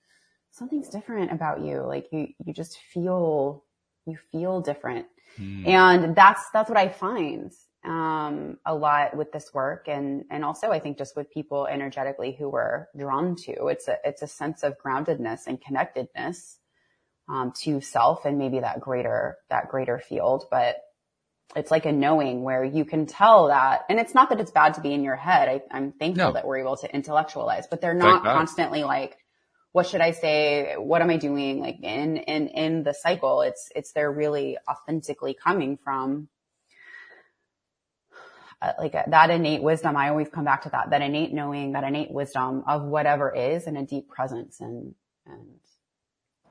something's 0.51 0.89
different 0.89 1.31
about 1.31 1.61
you. 1.61 1.81
Like 1.81 2.07
you, 2.11 2.27
you 2.45 2.53
just 2.53 2.77
feel, 2.93 3.63
you 4.05 4.17
feel 4.31 4.61
different. 4.61 5.07
Hmm. 5.37 5.67
And 5.67 6.15
that's, 6.15 6.41
that's 6.53 6.69
what 6.69 6.77
I 6.77 6.89
find, 6.89 7.51
um, 7.83 8.59
a 8.65 8.75
lot 8.75 9.17
with 9.17 9.31
this 9.31 9.51
work. 9.53 9.87
And, 9.87 10.25
and 10.29 10.45
also 10.45 10.69
I 10.69 10.79
think 10.79 10.97
just 10.97 11.15
with 11.15 11.31
people 11.31 11.65
energetically 11.65 12.35
who 12.37 12.49
we're 12.49 12.87
drawn 12.95 13.35
to, 13.45 13.67
it's 13.67 13.87
a, 13.87 13.97
it's 14.03 14.21
a 14.21 14.27
sense 14.27 14.63
of 14.63 14.77
groundedness 14.77 15.47
and 15.47 15.59
connectedness, 15.59 16.59
um, 17.27 17.51
to 17.63 17.81
self 17.81 18.25
and 18.25 18.37
maybe 18.37 18.59
that 18.59 18.79
greater, 18.79 19.37
that 19.49 19.69
greater 19.69 19.97
field. 19.97 20.45
But 20.51 20.75
it's 21.55 21.71
like 21.71 21.85
a 21.85 21.91
knowing 21.91 22.43
where 22.43 22.63
you 22.63 22.85
can 22.85 23.05
tell 23.05 23.47
that, 23.47 23.81
and 23.89 23.99
it's 23.99 24.15
not 24.15 24.29
that 24.29 24.39
it's 24.39 24.51
bad 24.51 24.73
to 24.75 24.81
be 24.81 24.93
in 24.93 25.03
your 25.03 25.15
head. 25.15 25.47
I, 25.49 25.61
I'm 25.71 25.91
thankful 25.91 26.27
No. 26.27 26.33
that 26.33 26.47
we're 26.47 26.57
able 26.57 26.77
to 26.77 26.93
intellectualize, 26.93 27.67
but 27.67 27.79
they're 27.81 27.93
not 27.93 28.23
constantly 28.23 28.83
like, 28.83 29.17
what 29.71 29.87
should 29.87 30.01
I 30.01 30.11
say? 30.11 30.75
What 30.77 31.01
am 31.01 31.09
I 31.09 31.17
doing? 31.17 31.59
Like 31.59 31.79
in, 31.81 32.17
in, 32.17 32.47
in 32.47 32.83
the 32.83 32.93
cycle, 32.93 33.41
it's, 33.41 33.71
it's 33.75 33.91
they're 33.91 34.11
really 34.11 34.57
authentically 34.69 35.33
coming 35.35 35.77
from 35.83 36.27
uh, 38.61 38.73
like 38.79 38.95
uh, 38.95 39.03
that 39.07 39.29
innate 39.29 39.61
wisdom. 39.61 39.97
I 39.97 40.09
always 40.09 40.29
come 40.29 40.45
back 40.45 40.63
to 40.63 40.69
that, 40.69 40.91
that 40.91 41.01
innate 41.01 41.33
knowing, 41.33 41.73
that 41.73 41.83
innate 41.83 42.11
wisdom 42.11 42.63
of 42.67 42.83
whatever 42.83 43.33
is 43.35 43.67
and 43.67 43.77
a 43.77 43.83
deep 43.83 44.07
presence 44.09 44.61
and, 44.61 44.95
and 45.25 45.47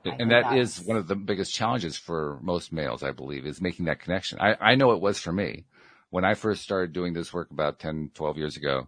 and 0.05 0.31
that 0.31 0.55
is 0.57 0.81
one 0.81 0.97
of 0.97 1.07
the 1.07 1.15
biggest 1.15 1.53
challenges 1.53 1.97
for 1.97 2.39
most 2.41 2.71
males, 2.73 3.03
I 3.03 3.11
believe, 3.11 3.45
is 3.45 3.61
making 3.61 3.85
that 3.85 3.99
connection. 3.99 4.39
I, 4.39 4.55
I 4.59 4.75
know 4.75 4.91
it 4.91 5.01
was 5.01 5.19
for 5.19 5.31
me. 5.31 5.65
When 6.09 6.23
I 6.25 6.35
first 6.35 6.61
started 6.61 6.93
doing 6.93 7.13
this 7.13 7.33
work 7.33 7.49
about 7.51 7.79
10, 7.79 8.11
12 8.13 8.37
years 8.37 8.57
ago, 8.57 8.87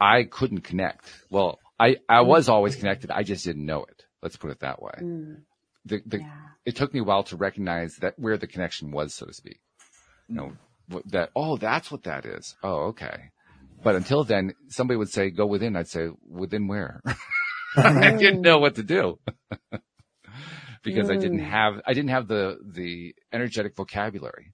I 0.00 0.24
couldn't 0.24 0.60
connect. 0.60 1.10
Well, 1.30 1.58
I, 1.80 1.96
I 2.08 2.20
was 2.20 2.48
always 2.48 2.76
connected. 2.76 3.10
I 3.10 3.22
just 3.24 3.44
didn't 3.44 3.66
know 3.66 3.84
it. 3.84 4.04
Let's 4.22 4.36
put 4.36 4.50
it 4.50 4.60
that 4.60 4.80
way. 4.80 4.92
Mm, 5.00 5.42
The, 5.84 6.00
the, 6.06 6.18
yeah. 6.18 6.32
It 6.64 6.76
took 6.76 6.92
me 6.94 7.00
a 7.00 7.04
while 7.04 7.22
to 7.24 7.36
recognize 7.36 7.96
that 7.96 8.18
where 8.18 8.36
the 8.36 8.46
connection 8.46 8.90
was, 8.92 9.14
so 9.14 9.26
to 9.26 9.32
speak. 9.32 9.58
You 10.28 10.34
know, 10.36 10.52
that, 11.06 11.30
oh, 11.34 11.56
that's 11.56 11.90
what 11.90 12.04
that 12.04 12.24
is. 12.26 12.54
Oh, 12.62 12.88
okay. 12.88 13.30
But 13.82 13.96
until 13.96 14.22
then, 14.24 14.54
somebody 14.68 14.96
would 14.98 15.08
say, 15.10 15.30
go 15.30 15.46
within. 15.46 15.76
I'd 15.76 15.88
say, 15.88 16.08
within 16.28 16.66
where? 16.68 17.00
I 17.76 18.12
didn't 18.12 18.42
know 18.42 18.58
what 18.58 18.74
to 18.76 18.82
do. 18.82 19.18
because 20.82 21.10
I 21.10 21.16
didn't 21.16 21.40
Mm. 21.40 21.50
have, 21.50 21.80
I 21.86 21.94
didn't 21.94 22.10
have 22.10 22.28
the, 22.28 22.58
the 22.64 23.14
energetic 23.32 23.76
vocabulary. 23.76 24.52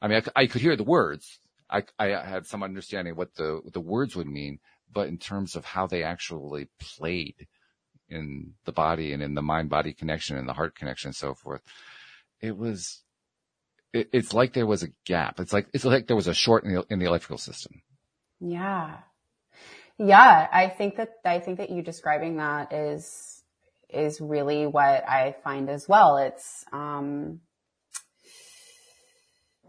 I 0.00 0.08
mean, 0.08 0.22
I 0.36 0.46
could 0.46 0.60
hear 0.60 0.76
the 0.76 0.84
words. 0.84 1.38
I, 1.70 1.84
I 1.98 2.06
had 2.06 2.46
some 2.46 2.62
understanding 2.62 3.16
what 3.16 3.34
the, 3.34 3.60
what 3.62 3.72
the 3.72 3.80
words 3.80 4.16
would 4.16 4.26
mean, 4.26 4.58
but 4.92 5.08
in 5.08 5.18
terms 5.18 5.56
of 5.56 5.64
how 5.64 5.86
they 5.86 6.02
actually 6.02 6.68
played 6.80 7.46
in 8.08 8.54
the 8.64 8.72
body 8.72 9.12
and 9.12 9.22
in 9.22 9.34
the 9.34 9.42
mind 9.42 9.68
body 9.68 9.92
connection 9.92 10.36
and 10.38 10.48
the 10.48 10.54
heart 10.54 10.74
connection 10.74 11.08
and 11.08 11.16
so 11.16 11.34
forth, 11.34 11.60
it 12.40 12.56
was, 12.56 13.02
it, 13.92 14.08
it's 14.12 14.32
like 14.32 14.52
there 14.54 14.66
was 14.66 14.82
a 14.82 14.92
gap. 15.04 15.40
It's 15.40 15.52
like, 15.52 15.68
it's 15.74 15.84
like 15.84 16.06
there 16.06 16.16
was 16.16 16.28
a 16.28 16.34
short 16.34 16.64
in 16.64 16.74
the, 16.74 16.86
in 16.88 16.98
the 17.00 17.06
electrical 17.06 17.38
system. 17.38 17.82
Yeah. 18.40 18.96
Yeah. 19.98 20.48
I 20.50 20.68
think 20.68 20.96
that, 20.96 21.14
I 21.24 21.40
think 21.40 21.58
that 21.58 21.70
you 21.70 21.82
describing 21.82 22.36
that 22.36 22.72
is, 22.72 23.37
is 23.88 24.20
really 24.20 24.66
what 24.66 25.08
I 25.08 25.36
find 25.44 25.68
as 25.70 25.88
well. 25.88 26.18
It's, 26.18 26.64
um, 26.72 27.40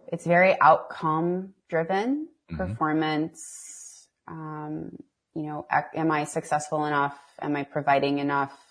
it's 0.08 0.26
very 0.26 0.60
outcome 0.60 1.54
driven 1.70 2.30
Mhm. 2.52 2.58
performance. 2.58 4.08
Um, 4.28 4.98
you 5.36 5.44
know, 5.44 5.68
am 5.72 6.12
I 6.12 6.24
successful 6.24 6.86
enough? 6.86 7.18
Am 7.42 7.56
I 7.56 7.64
providing 7.64 8.20
enough? 8.20 8.70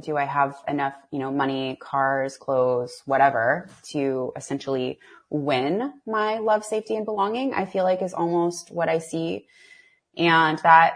do 0.00 0.16
I 0.16 0.24
have 0.24 0.56
enough, 0.66 0.94
you 1.10 1.18
know, 1.18 1.30
money, 1.30 1.76
cars, 1.80 2.36
clothes, 2.36 3.02
whatever 3.06 3.68
to 3.90 4.32
essentially 4.36 4.98
win 5.30 5.92
my 6.06 6.38
love, 6.38 6.64
safety 6.64 6.96
and 6.96 7.04
belonging? 7.04 7.54
I 7.54 7.64
feel 7.64 7.84
like 7.84 8.02
is 8.02 8.14
almost 8.14 8.70
what 8.70 8.88
I 8.88 8.98
see. 8.98 9.46
And 10.16 10.58
that, 10.58 10.94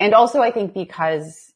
and 0.00 0.14
also 0.14 0.40
I 0.40 0.50
think 0.50 0.74
because 0.74 1.49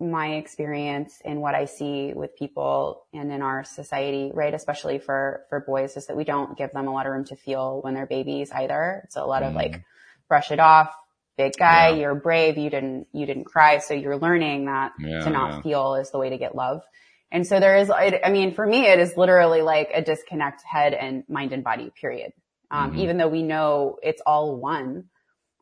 my 0.00 0.34
experience 0.34 1.20
and 1.24 1.40
what 1.40 1.54
I 1.54 1.66
see 1.66 2.12
with 2.14 2.36
people 2.36 3.06
and 3.12 3.32
in 3.32 3.42
our 3.42 3.64
society, 3.64 4.30
right? 4.34 4.52
Especially 4.52 4.98
for, 4.98 5.44
for 5.48 5.60
boys 5.60 5.96
is 5.96 6.06
that 6.06 6.16
we 6.16 6.24
don't 6.24 6.58
give 6.58 6.72
them 6.72 6.88
a 6.88 6.92
lot 6.92 7.06
of 7.06 7.12
room 7.12 7.24
to 7.26 7.36
feel 7.36 7.80
when 7.82 7.94
they're 7.94 8.06
babies 8.06 8.50
either. 8.50 9.02
It's 9.04 9.16
a 9.16 9.24
lot 9.24 9.42
mm. 9.42 9.48
of 9.48 9.54
like, 9.54 9.84
brush 10.28 10.50
it 10.50 10.58
off, 10.58 10.92
big 11.36 11.52
guy, 11.58 11.90
yeah. 11.90 11.96
you're 11.96 12.14
brave, 12.14 12.56
you 12.56 12.70
didn't, 12.70 13.06
you 13.12 13.26
didn't 13.26 13.44
cry. 13.44 13.78
So 13.78 13.94
you're 13.94 14.16
learning 14.16 14.64
that 14.64 14.92
yeah, 14.98 15.20
to 15.20 15.30
not 15.30 15.50
yeah. 15.50 15.60
feel 15.62 15.94
is 15.96 16.10
the 16.10 16.18
way 16.18 16.30
to 16.30 16.38
get 16.38 16.56
love. 16.56 16.82
And 17.30 17.46
so 17.46 17.60
there 17.60 17.76
is, 17.76 17.90
I 17.90 18.30
mean, 18.30 18.54
for 18.54 18.66
me, 18.66 18.86
it 18.86 18.98
is 18.98 19.16
literally 19.16 19.60
like 19.60 19.90
a 19.92 20.02
disconnect 20.02 20.62
head 20.62 20.94
and 20.94 21.24
mind 21.28 21.52
and 21.52 21.62
body 21.62 21.92
period. 22.00 22.32
Um, 22.70 22.90
mm-hmm. 22.90 23.00
even 23.00 23.16
though 23.18 23.28
we 23.28 23.42
know 23.42 23.98
it's 24.02 24.22
all 24.24 24.56
one, 24.56 25.04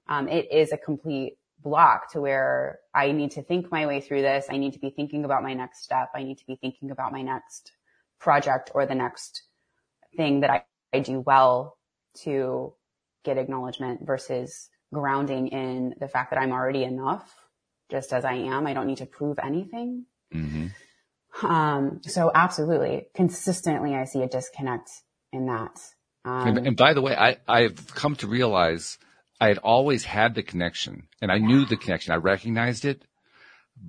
um, 0.08 0.28
it 0.28 0.52
is 0.52 0.72
a 0.72 0.76
complete 0.76 1.38
block 1.62 2.12
to 2.12 2.20
where 2.20 2.78
I 2.94 3.12
need 3.12 3.32
to 3.32 3.42
think 3.42 3.70
my 3.70 3.86
way 3.86 4.00
through 4.00 4.22
this. 4.22 4.46
I 4.50 4.58
need 4.58 4.72
to 4.74 4.78
be 4.78 4.90
thinking 4.90 5.24
about 5.24 5.42
my 5.42 5.54
next 5.54 5.82
step. 5.82 6.10
I 6.14 6.22
need 6.22 6.38
to 6.38 6.46
be 6.46 6.56
thinking 6.56 6.90
about 6.90 7.12
my 7.12 7.22
next 7.22 7.72
project 8.18 8.70
or 8.74 8.86
the 8.86 8.94
next 8.94 9.42
thing 10.16 10.40
that 10.40 10.50
I, 10.50 10.64
I 10.92 11.00
do 11.00 11.20
well 11.20 11.78
to 12.24 12.74
get 13.24 13.38
acknowledgement 13.38 14.06
versus 14.06 14.68
grounding 14.92 15.48
in 15.48 15.94
the 15.98 16.08
fact 16.08 16.30
that 16.30 16.40
I'm 16.40 16.52
already 16.52 16.84
enough 16.84 17.32
just 17.90 18.12
as 18.12 18.24
I 18.24 18.34
am. 18.34 18.66
I 18.66 18.74
don't 18.74 18.86
need 18.86 18.98
to 18.98 19.06
prove 19.06 19.38
anything. 19.42 20.06
Mm-hmm. 20.34 21.46
Um, 21.46 22.00
so 22.02 22.30
absolutely 22.34 23.06
consistently 23.14 23.94
I 23.94 24.04
see 24.04 24.22
a 24.22 24.28
disconnect 24.28 24.90
in 25.32 25.46
that. 25.46 25.78
Um, 26.24 26.46
and, 26.48 26.66
and, 26.68 26.76
by 26.76 26.94
the 26.94 27.02
way, 27.02 27.16
I, 27.16 27.38
I've 27.48 27.94
come 27.94 28.14
to 28.16 28.28
realize 28.28 28.98
I 29.42 29.48
had 29.48 29.58
always 29.58 30.04
had 30.04 30.34
the 30.34 30.42
connection 30.42 31.08
and 31.20 31.30
I 31.30 31.38
knew 31.38 31.64
the 31.64 31.76
connection. 31.76 32.12
I 32.12 32.16
recognized 32.16 32.84
it, 32.84 33.04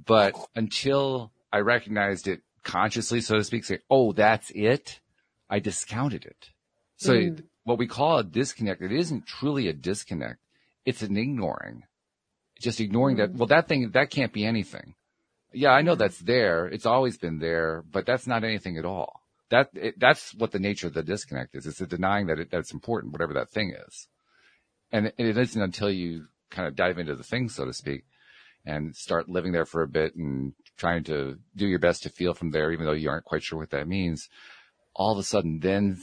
but 0.06 0.36
until 0.56 1.32
I 1.52 1.60
recognized 1.60 2.28
it 2.28 2.42
consciously, 2.64 3.22
so 3.22 3.36
to 3.36 3.44
speak, 3.44 3.66
say, 3.66 3.80
Oh, 3.90 4.14
that's 4.14 4.52
it. 4.56 5.00
I 5.50 5.60
discounted 5.60 6.26
it. 6.26 6.50
So 6.98 7.14
mm. 7.14 7.44
what 7.64 7.78
we 7.78 7.88
call 7.88 8.18
a 8.18 8.24
disconnect, 8.24 8.82
it 8.82 8.92
isn't 8.92 9.28
truly 9.28 9.68
a 9.68 9.74
disconnect 9.74 10.40
it's 10.86 11.02
an 11.02 11.18
ignoring, 11.18 11.84
just 12.60 12.80
ignoring 12.80 13.18
that. 13.18 13.34
Mm. 13.34 13.38
Well, 13.38 13.48
that 13.48 13.68
thing, 13.68 13.92
that 13.94 14.10
can't 14.10 14.34
be 14.34 14.46
anything. 14.46 14.96
Yeah, 15.54 15.70
I 15.70 15.82
know 15.82 15.96
that's 15.96 16.20
there. 16.20 16.66
It's 16.66 16.86
always 16.86 17.18
been 17.18 17.40
there, 17.40 17.84
but 17.90 18.06
that's 18.06 18.28
not 18.28 18.44
anything 18.44 18.78
at 18.78 18.86
all. 18.86 19.22
That, 19.50 19.70
it, 19.74 20.00
that's 20.00 20.34
what 20.34 20.52
the 20.52 20.60
nature 20.60 20.88
of 20.88 20.94
the 20.94 21.04
disconnect 21.04 21.56
is. 21.56 21.68
It's 21.68 21.80
a 21.80 21.86
denying 21.86 22.28
that 22.28 22.40
it, 22.40 22.50
that's 22.52 22.74
important, 22.74 23.14
whatever 23.14 23.34
that 23.36 23.52
thing 23.52 23.74
is. 23.88 24.08
And 24.94 25.12
it, 25.18 25.38
isn't 25.38 25.62
until 25.62 25.92
you 25.92 26.28
kind 26.52 26.68
of 26.68 26.76
dive 26.76 27.00
into 27.00 27.16
the 27.16 27.24
thing, 27.24 27.50
so 27.50 27.66
to 27.66 27.74
speak, 27.74 28.06
and 28.64 28.96
start 28.96 29.28
living 29.28 29.52
there 29.52 29.66
for 29.66 29.82
a 29.82 29.88
bit 29.88 30.16
and 30.16 30.54
trying 30.78 31.04
to 31.06 31.40
do 31.56 31.68
your 31.68 31.80
best 31.80 32.04
to 32.04 32.10
feel 32.10 32.36
from 32.36 32.52
there, 32.52 32.72
even 32.72 32.86
though 32.86 32.94
you 32.94 33.10
aren't 33.10 33.26
quite 33.26 33.44
sure 33.44 33.58
what 33.58 33.72
that 33.72 33.88
means. 33.88 34.30
All 34.96 35.12
of 35.12 35.18
a 35.18 35.24
sudden, 35.24 35.60
then 35.60 36.00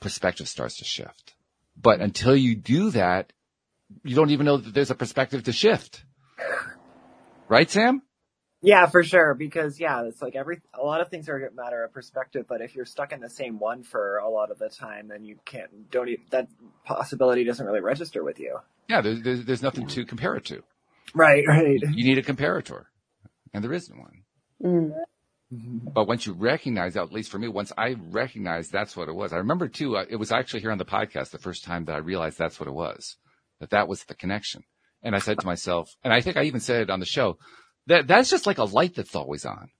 perspective 0.00 0.48
starts 0.48 0.76
to 0.78 0.84
shift. 0.84 1.34
But 1.80 2.00
until 2.00 2.36
you 2.36 2.56
do 2.56 2.90
that, 2.90 3.32
you 4.02 4.16
don't 4.16 4.30
even 4.30 4.46
know 4.46 4.56
that 4.56 4.74
there's 4.74 4.90
a 4.90 4.96
perspective 4.96 5.44
to 5.44 5.52
shift. 5.52 6.04
Right, 7.48 7.70
Sam? 7.70 8.02
Yeah, 8.66 8.86
for 8.86 9.04
sure. 9.04 9.34
Because 9.34 9.78
yeah, 9.78 10.02
it's 10.06 10.20
like 10.20 10.34
every 10.34 10.60
a 10.74 10.84
lot 10.84 11.00
of 11.00 11.08
things 11.08 11.28
are 11.28 11.46
a 11.46 11.52
matter 11.52 11.84
of 11.84 11.92
perspective. 11.92 12.46
But 12.48 12.60
if 12.60 12.74
you're 12.74 12.84
stuck 12.84 13.12
in 13.12 13.20
the 13.20 13.30
same 13.30 13.60
one 13.60 13.84
for 13.84 14.18
a 14.18 14.28
lot 14.28 14.50
of 14.50 14.58
the 14.58 14.68
time, 14.68 15.08
then 15.08 15.24
you 15.24 15.38
can't 15.44 15.90
don't 15.90 16.08
even, 16.08 16.24
that 16.30 16.48
possibility 16.84 17.44
doesn't 17.44 17.64
really 17.64 17.80
register 17.80 18.24
with 18.24 18.40
you. 18.40 18.58
Yeah, 18.88 19.02
there's 19.02 19.22
there's, 19.22 19.44
there's 19.44 19.62
nothing 19.62 19.86
to 19.86 20.04
compare 20.04 20.34
it 20.34 20.44
to. 20.46 20.64
Right, 21.14 21.44
right. 21.46 21.78
You 21.80 22.04
need 22.04 22.18
a 22.18 22.22
comparator, 22.22 22.86
and 23.54 23.62
there 23.62 23.72
isn't 23.72 23.96
one. 23.96 24.22
Mm. 24.62 24.90
But 25.94 26.08
once 26.08 26.26
you 26.26 26.32
recognize, 26.32 26.96
at 26.96 27.12
least 27.12 27.30
for 27.30 27.38
me, 27.38 27.46
once 27.46 27.72
I 27.78 27.94
recognized 28.10 28.72
that's 28.72 28.96
what 28.96 29.08
it 29.08 29.14
was, 29.14 29.32
I 29.32 29.36
remember 29.36 29.68
too. 29.68 29.96
Uh, 29.96 30.06
it 30.10 30.16
was 30.16 30.32
actually 30.32 30.60
here 30.60 30.72
on 30.72 30.78
the 30.78 30.84
podcast 30.84 31.30
the 31.30 31.38
first 31.38 31.62
time 31.64 31.84
that 31.84 31.94
I 31.94 31.98
realized 31.98 32.36
that's 32.36 32.58
what 32.58 32.68
it 32.68 32.74
was 32.74 33.16
that 33.60 33.70
that 33.70 33.88
was 33.88 34.04
the 34.04 34.14
connection. 34.14 34.62
And 35.02 35.14
I 35.14 35.18
said 35.18 35.38
to 35.38 35.46
myself, 35.46 35.94
and 36.02 36.12
I 36.12 36.20
think 36.20 36.36
I 36.36 36.44
even 36.44 36.60
said 36.60 36.82
it 36.82 36.90
on 36.90 37.00
the 37.00 37.06
show, 37.06 37.38
that 37.86 38.06
that's 38.06 38.30
just 38.30 38.46
like 38.46 38.58
a 38.58 38.64
light 38.64 38.94
that's 38.94 39.14
always 39.14 39.44
on. 39.44 39.70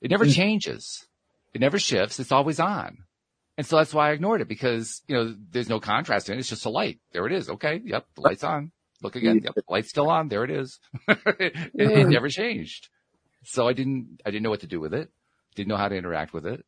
It 0.00 0.10
never 0.10 0.26
mm. 0.26 0.34
changes. 0.34 1.06
It 1.54 1.60
never 1.60 1.78
shifts. 1.78 2.18
It's 2.18 2.32
always 2.32 2.60
on. 2.60 2.98
And 3.56 3.66
so 3.66 3.76
that's 3.76 3.94
why 3.94 4.10
I 4.10 4.12
ignored 4.12 4.40
it 4.40 4.48
because, 4.48 5.02
you 5.06 5.14
know, 5.14 5.34
there's 5.50 5.68
no 5.68 5.78
contrast 5.78 6.28
in 6.28 6.34
it. 6.34 6.40
It's 6.40 6.48
just 6.48 6.66
a 6.66 6.70
light. 6.70 6.98
There 7.12 7.26
it 7.26 7.32
is. 7.32 7.48
Okay. 7.48 7.80
Yep. 7.84 8.06
The 8.16 8.20
light's 8.20 8.44
on. 8.44 8.72
Look 9.00 9.14
again. 9.14 9.40
Yep. 9.44 9.54
The 9.54 9.62
light's 9.68 9.90
still 9.90 10.10
on. 10.10 10.28
There 10.28 10.44
it 10.44 10.50
is. 10.50 10.80
it, 11.08 11.70
it 11.74 12.08
never 12.08 12.28
changed. 12.28 12.88
So 13.44 13.68
I 13.68 13.72
didn't, 13.72 14.20
I 14.26 14.30
didn't 14.30 14.42
know 14.42 14.50
what 14.50 14.60
to 14.60 14.66
do 14.66 14.80
with 14.80 14.92
it. 14.92 15.10
Didn't 15.54 15.68
know 15.68 15.76
how 15.76 15.88
to 15.88 15.96
interact 15.96 16.32
with 16.32 16.46
it. 16.46 16.64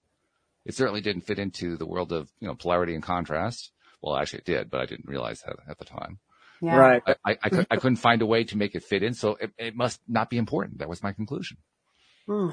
It 0.64 0.74
certainly 0.74 1.00
didn't 1.00 1.22
fit 1.22 1.38
into 1.38 1.76
the 1.76 1.86
world 1.86 2.12
of, 2.12 2.30
you 2.38 2.46
know, 2.46 2.54
polarity 2.54 2.94
and 2.94 3.02
contrast. 3.02 3.72
Well, 4.00 4.16
actually 4.16 4.40
it 4.40 4.44
did, 4.44 4.70
but 4.70 4.80
I 4.80 4.86
didn't 4.86 5.08
realize 5.08 5.42
that 5.42 5.56
at 5.68 5.78
the 5.78 5.84
time. 5.84 6.18
Yeah. 6.60 6.76
Right. 6.76 7.02
I, 7.06 7.14
I, 7.24 7.38
I, 7.42 7.48
could, 7.48 7.66
I 7.70 7.76
couldn't 7.76 7.96
find 7.96 8.22
a 8.22 8.26
way 8.26 8.44
to 8.44 8.56
make 8.56 8.74
it 8.74 8.82
fit 8.82 9.02
in. 9.02 9.14
So 9.14 9.36
it, 9.40 9.52
it 9.58 9.76
must 9.76 10.00
not 10.08 10.30
be 10.30 10.38
important. 10.38 10.78
That 10.78 10.88
was 10.88 11.02
my 11.02 11.12
conclusion. 11.12 11.58
Hmm. 12.26 12.50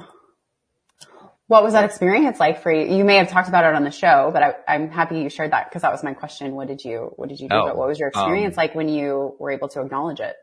What 1.46 1.62
was 1.62 1.74
that 1.74 1.84
experience 1.84 2.40
like 2.40 2.62
for 2.62 2.72
you? 2.72 2.96
You 2.96 3.04
may 3.04 3.16
have 3.16 3.28
talked 3.28 3.48
about 3.48 3.64
it 3.64 3.74
on 3.74 3.84
the 3.84 3.90
show, 3.90 4.30
but 4.32 4.42
I, 4.66 4.74
am 4.74 4.90
happy 4.90 5.20
you 5.20 5.28
shared 5.28 5.52
that 5.52 5.68
because 5.68 5.82
that 5.82 5.92
was 5.92 6.02
my 6.02 6.14
question. 6.14 6.54
What 6.54 6.68
did 6.68 6.82
you, 6.82 7.12
what 7.16 7.28
did 7.28 7.38
you 7.38 7.48
do? 7.48 7.54
Oh, 7.54 7.66
but 7.66 7.76
what 7.76 7.88
was 7.88 7.98
your 7.98 8.08
experience 8.08 8.56
um, 8.56 8.62
like 8.62 8.74
when 8.74 8.88
you 8.88 9.36
were 9.38 9.50
able 9.50 9.68
to 9.68 9.82
acknowledge 9.82 10.20
it? 10.20 10.36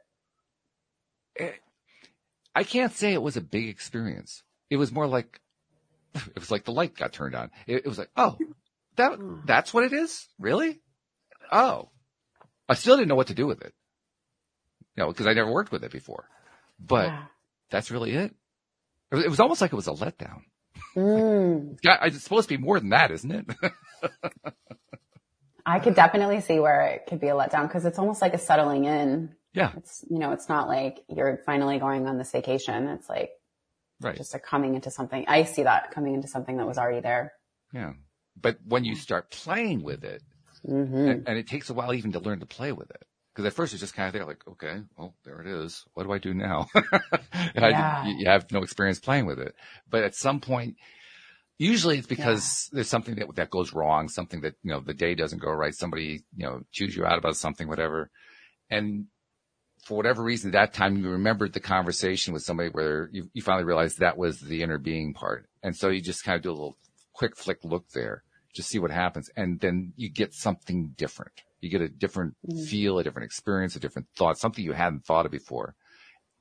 it? 1.36 1.43
Eh, 1.43 1.51
I 2.53 2.64
can't 2.64 2.93
say 2.93 3.14
it 3.14 3.22
was 3.22 3.38
a 3.38 3.41
big 3.41 3.70
experience. 3.70 4.43
It 4.70 4.78
was 4.78 4.91
more 4.91 5.07
like, 5.07 5.39
it 6.14 6.39
was 6.39 6.51
like 6.51 6.66
the 6.66 6.72
light 6.72 6.95
got 6.95 7.14
turned 7.14 7.34
on. 7.34 7.49
It, 7.66 7.78
it 7.78 7.88
was 7.88 7.97
like, 7.97 8.12
oh, 8.16 8.38
that, 8.97 9.18
hmm. 9.18 9.39
that's 9.45 9.74
what 9.74 9.86
it 9.86 9.93
is? 9.93 10.28
Really? 10.38 10.82
Oh, 11.51 11.89
I 12.72 12.76
still 12.76 12.95
didn't 12.95 13.09
know 13.09 13.15
what 13.15 13.28
to 13.28 13.34
do 13.34 13.47
with 13.47 13.61
it. 13.61 13.74
You 14.95 15.03
know, 15.03 15.07
because 15.09 15.28
I 15.28 15.34
never 15.34 15.51
worked 15.51 15.74
with 15.74 15.84
it 15.84 15.91
before. 15.91 16.30
But 16.80 17.07
yeah. 17.07 17.24
that's 17.69 17.91
really 17.91 18.11
it. 18.11 18.34
It 19.11 19.30
was 19.30 19.41
almost 19.41 19.59
like 19.59 19.74
it 19.74 19.76
was 19.76 19.89
a 19.89 19.91
letdown. 19.91 20.43
Mm. 20.95 21.78
it's 21.84 22.24
supposed 22.24 22.47
to 22.47 22.57
be 22.57 22.63
more 22.63 22.80
than 22.80 22.89
that, 22.89 23.11
isn't 23.11 23.32
it? 23.32 23.45
I 25.65 25.80
could 25.80 25.95
definitely 25.95 26.39
see 26.39 26.59
where 26.61 26.82
it 26.88 27.07
could 27.07 27.19
be 27.19 27.28
a 27.28 27.34
letdown 27.34 27.67
because 27.67 27.84
it's 27.86 27.99
almost 27.99 28.22
like 28.22 28.34
a 28.34 28.38
settling 28.38 28.86
in. 28.86 29.36
Yeah. 29.53 29.74
It's, 29.76 30.05
you 30.09 30.17
know, 30.17 30.32
it's 30.32 30.47
not 30.47 30.69
like 30.69 30.99
you're 31.09 31.41
finally 31.45 31.78
going 31.78 32.07
on 32.07 32.17
this 32.17 32.32
vacation. 32.32 32.88
It's 32.88 33.09
like 33.09 33.32
right. 33.99 34.15
just 34.15 34.34
a 34.34 34.39
coming 34.39 34.76
into 34.76 34.89
something. 34.91 35.26
I 35.28 35.43
see 35.43 35.63
that 35.63 35.91
coming 35.91 36.13
into 36.13 36.30
something 36.30 36.55
that 36.55 36.65
was 36.65 36.78
already 36.78 37.01
there. 37.01 37.34
Yeah. 37.74 37.93
But 38.39 38.59
when 38.65 38.86
you 38.86 38.95
start 38.95 39.30
playing 39.30 39.84
with 39.84 40.05
it, 40.05 40.24
Mm-hmm. 40.68 40.95
And, 40.95 41.28
and, 41.28 41.38
it 41.38 41.47
takes 41.47 41.70
a 41.70 41.74
while 41.74 41.93
even 41.93 42.12
to 42.12 42.20
learn 42.20 42.39
to 42.39 42.45
play 42.45 42.72
with 42.72 42.89
it. 42.91 43.03
Because 43.34 43.45
at 43.45 43.53
first 43.53 43.74
it's 43.74 43.82
just 43.82 43.95
kind 43.95 44.07
of 44.07 44.14
there, 44.14 44.26
like, 44.26 44.45
okay, 44.47 44.82
well, 44.97 45.16
there 45.24 45.41
it 45.41 45.47
is. 45.47 45.86
What 45.93 46.03
do 46.03 46.12
I 46.12 46.18
do 46.18 46.34
now? 46.34 46.68
yeah. 47.55 48.01
I, 48.03 48.14
you 48.18 48.26
have 48.26 48.51
no 48.51 48.62
experience 48.62 48.99
playing 48.99 49.26
with 49.26 49.39
it. 49.39 49.55
But 49.89 50.03
at 50.03 50.16
some 50.16 50.41
point, 50.41 50.76
usually 51.57 51.97
it's 51.97 52.07
because 52.07 52.70
yeah. 52.72 52.76
there's 52.76 52.89
something 52.89 53.16
that, 53.16 53.36
that 53.36 53.49
goes 53.49 53.74
wrong, 53.74 54.09
something 54.09 54.41
that, 54.41 54.55
you 54.64 54.72
know, 54.72 54.82
the 54.82 54.93
day 54.93 55.16
doesn't 55.16 55.41
go 55.41 55.51
right. 55.51 55.74
Somebody, 55.74 56.24
you 56.36 56.45
know, 56.45 56.62
chews 56.72 56.95
you 56.95 57.05
out 57.05 57.18
about 57.18 57.38
something, 57.38 57.68
whatever. 57.68 58.12
And 58.70 59.05
for 59.86 59.95
whatever 59.95 60.22
reason, 60.22 60.51
that 60.51 60.74
time 60.74 60.97
you 60.97 61.09
remembered 61.09 61.53
the 61.53 61.59
conversation 61.62 62.34
with 62.34 62.43
somebody 62.43 62.70
where 62.70 63.09
you, 63.14 63.30
you 63.34 63.41
finally 63.41 63.64
realized 63.64 63.99
that 63.99 64.18
was 64.18 64.41
the 64.41 64.62
inner 64.62 64.78
being 64.78 65.14
part. 65.14 65.47
And 65.64 65.76
so 65.76 65.88
you 65.88 66.01
just 66.01 66.26
kind 66.26 66.36
of 66.36 66.43
do 66.43 66.51
a 66.51 66.51
little 66.51 66.78
quick 67.14 67.38
flick 67.38 67.64
look 67.64 67.89
there 67.91 68.24
just 68.54 68.70
see 68.70 68.80
what 68.80 68.91
happens. 68.91 69.30
And 69.36 69.60
then 69.60 69.93
you 69.95 70.10
get 70.10 70.34
something 70.34 70.93
different. 70.97 71.41
You 71.62 71.70
get 71.70 71.82
a 71.82 71.89
different 71.89 72.36
mm-hmm. 72.47 72.64
feel, 72.64 72.99
a 72.99 73.04
different 73.04 73.26
experience, 73.26 73.76
a 73.76 73.80
different 73.80 74.08
thought, 74.16 74.38
something 74.38 74.64
you 74.64 74.74
hadn't 74.74 75.06
thought 75.06 75.26
of 75.26 75.32
before. 75.32 75.76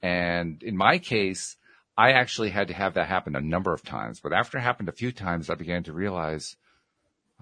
And 0.03 0.63
in 0.63 0.77
my 0.77 0.99
case, 0.99 1.57
I 1.97 2.13
actually 2.13 2.51
had 2.51 2.69
to 2.69 2.75
have 2.75 2.95
that 2.95 3.09
happen 3.09 3.37
a 3.37 3.41
number 3.41 3.75
of 3.75 3.83
times, 3.83 4.21
but 4.21 4.33
after 4.33 4.57
it 4.57 4.63
happened 4.63 4.89
a 4.89 4.93
few 4.93 5.13
times, 5.13 5.51
I 5.51 5.55
began 5.55 5.83
to 5.85 5.93
realize, 5.93 6.57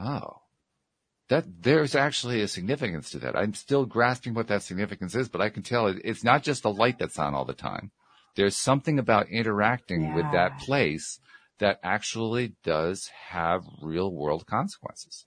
oh, 0.00 0.40
that 1.28 1.44
there's 1.62 1.94
actually 1.94 2.40
a 2.40 2.48
significance 2.48 3.10
to 3.10 3.18
that. 3.20 3.36
I'm 3.36 3.54
still 3.54 3.84
grasping 3.84 4.34
what 4.34 4.48
that 4.48 4.62
significance 4.62 5.14
is, 5.14 5.28
but 5.28 5.40
I 5.40 5.50
can 5.50 5.62
tell 5.62 5.86
it, 5.86 6.00
it's 6.02 6.24
not 6.24 6.42
just 6.42 6.62
the 6.62 6.72
light 6.72 6.98
that's 6.98 7.18
on 7.18 7.34
all 7.34 7.44
the 7.44 7.52
time. 7.52 7.92
There's 8.34 8.56
something 8.56 8.98
about 8.98 9.28
interacting 9.28 10.02
yeah. 10.02 10.14
with 10.16 10.32
that 10.32 10.58
place 10.60 11.20
that 11.58 11.78
actually 11.82 12.54
does 12.64 13.10
have 13.30 13.64
real 13.82 14.12
world 14.12 14.46
consequences. 14.46 15.26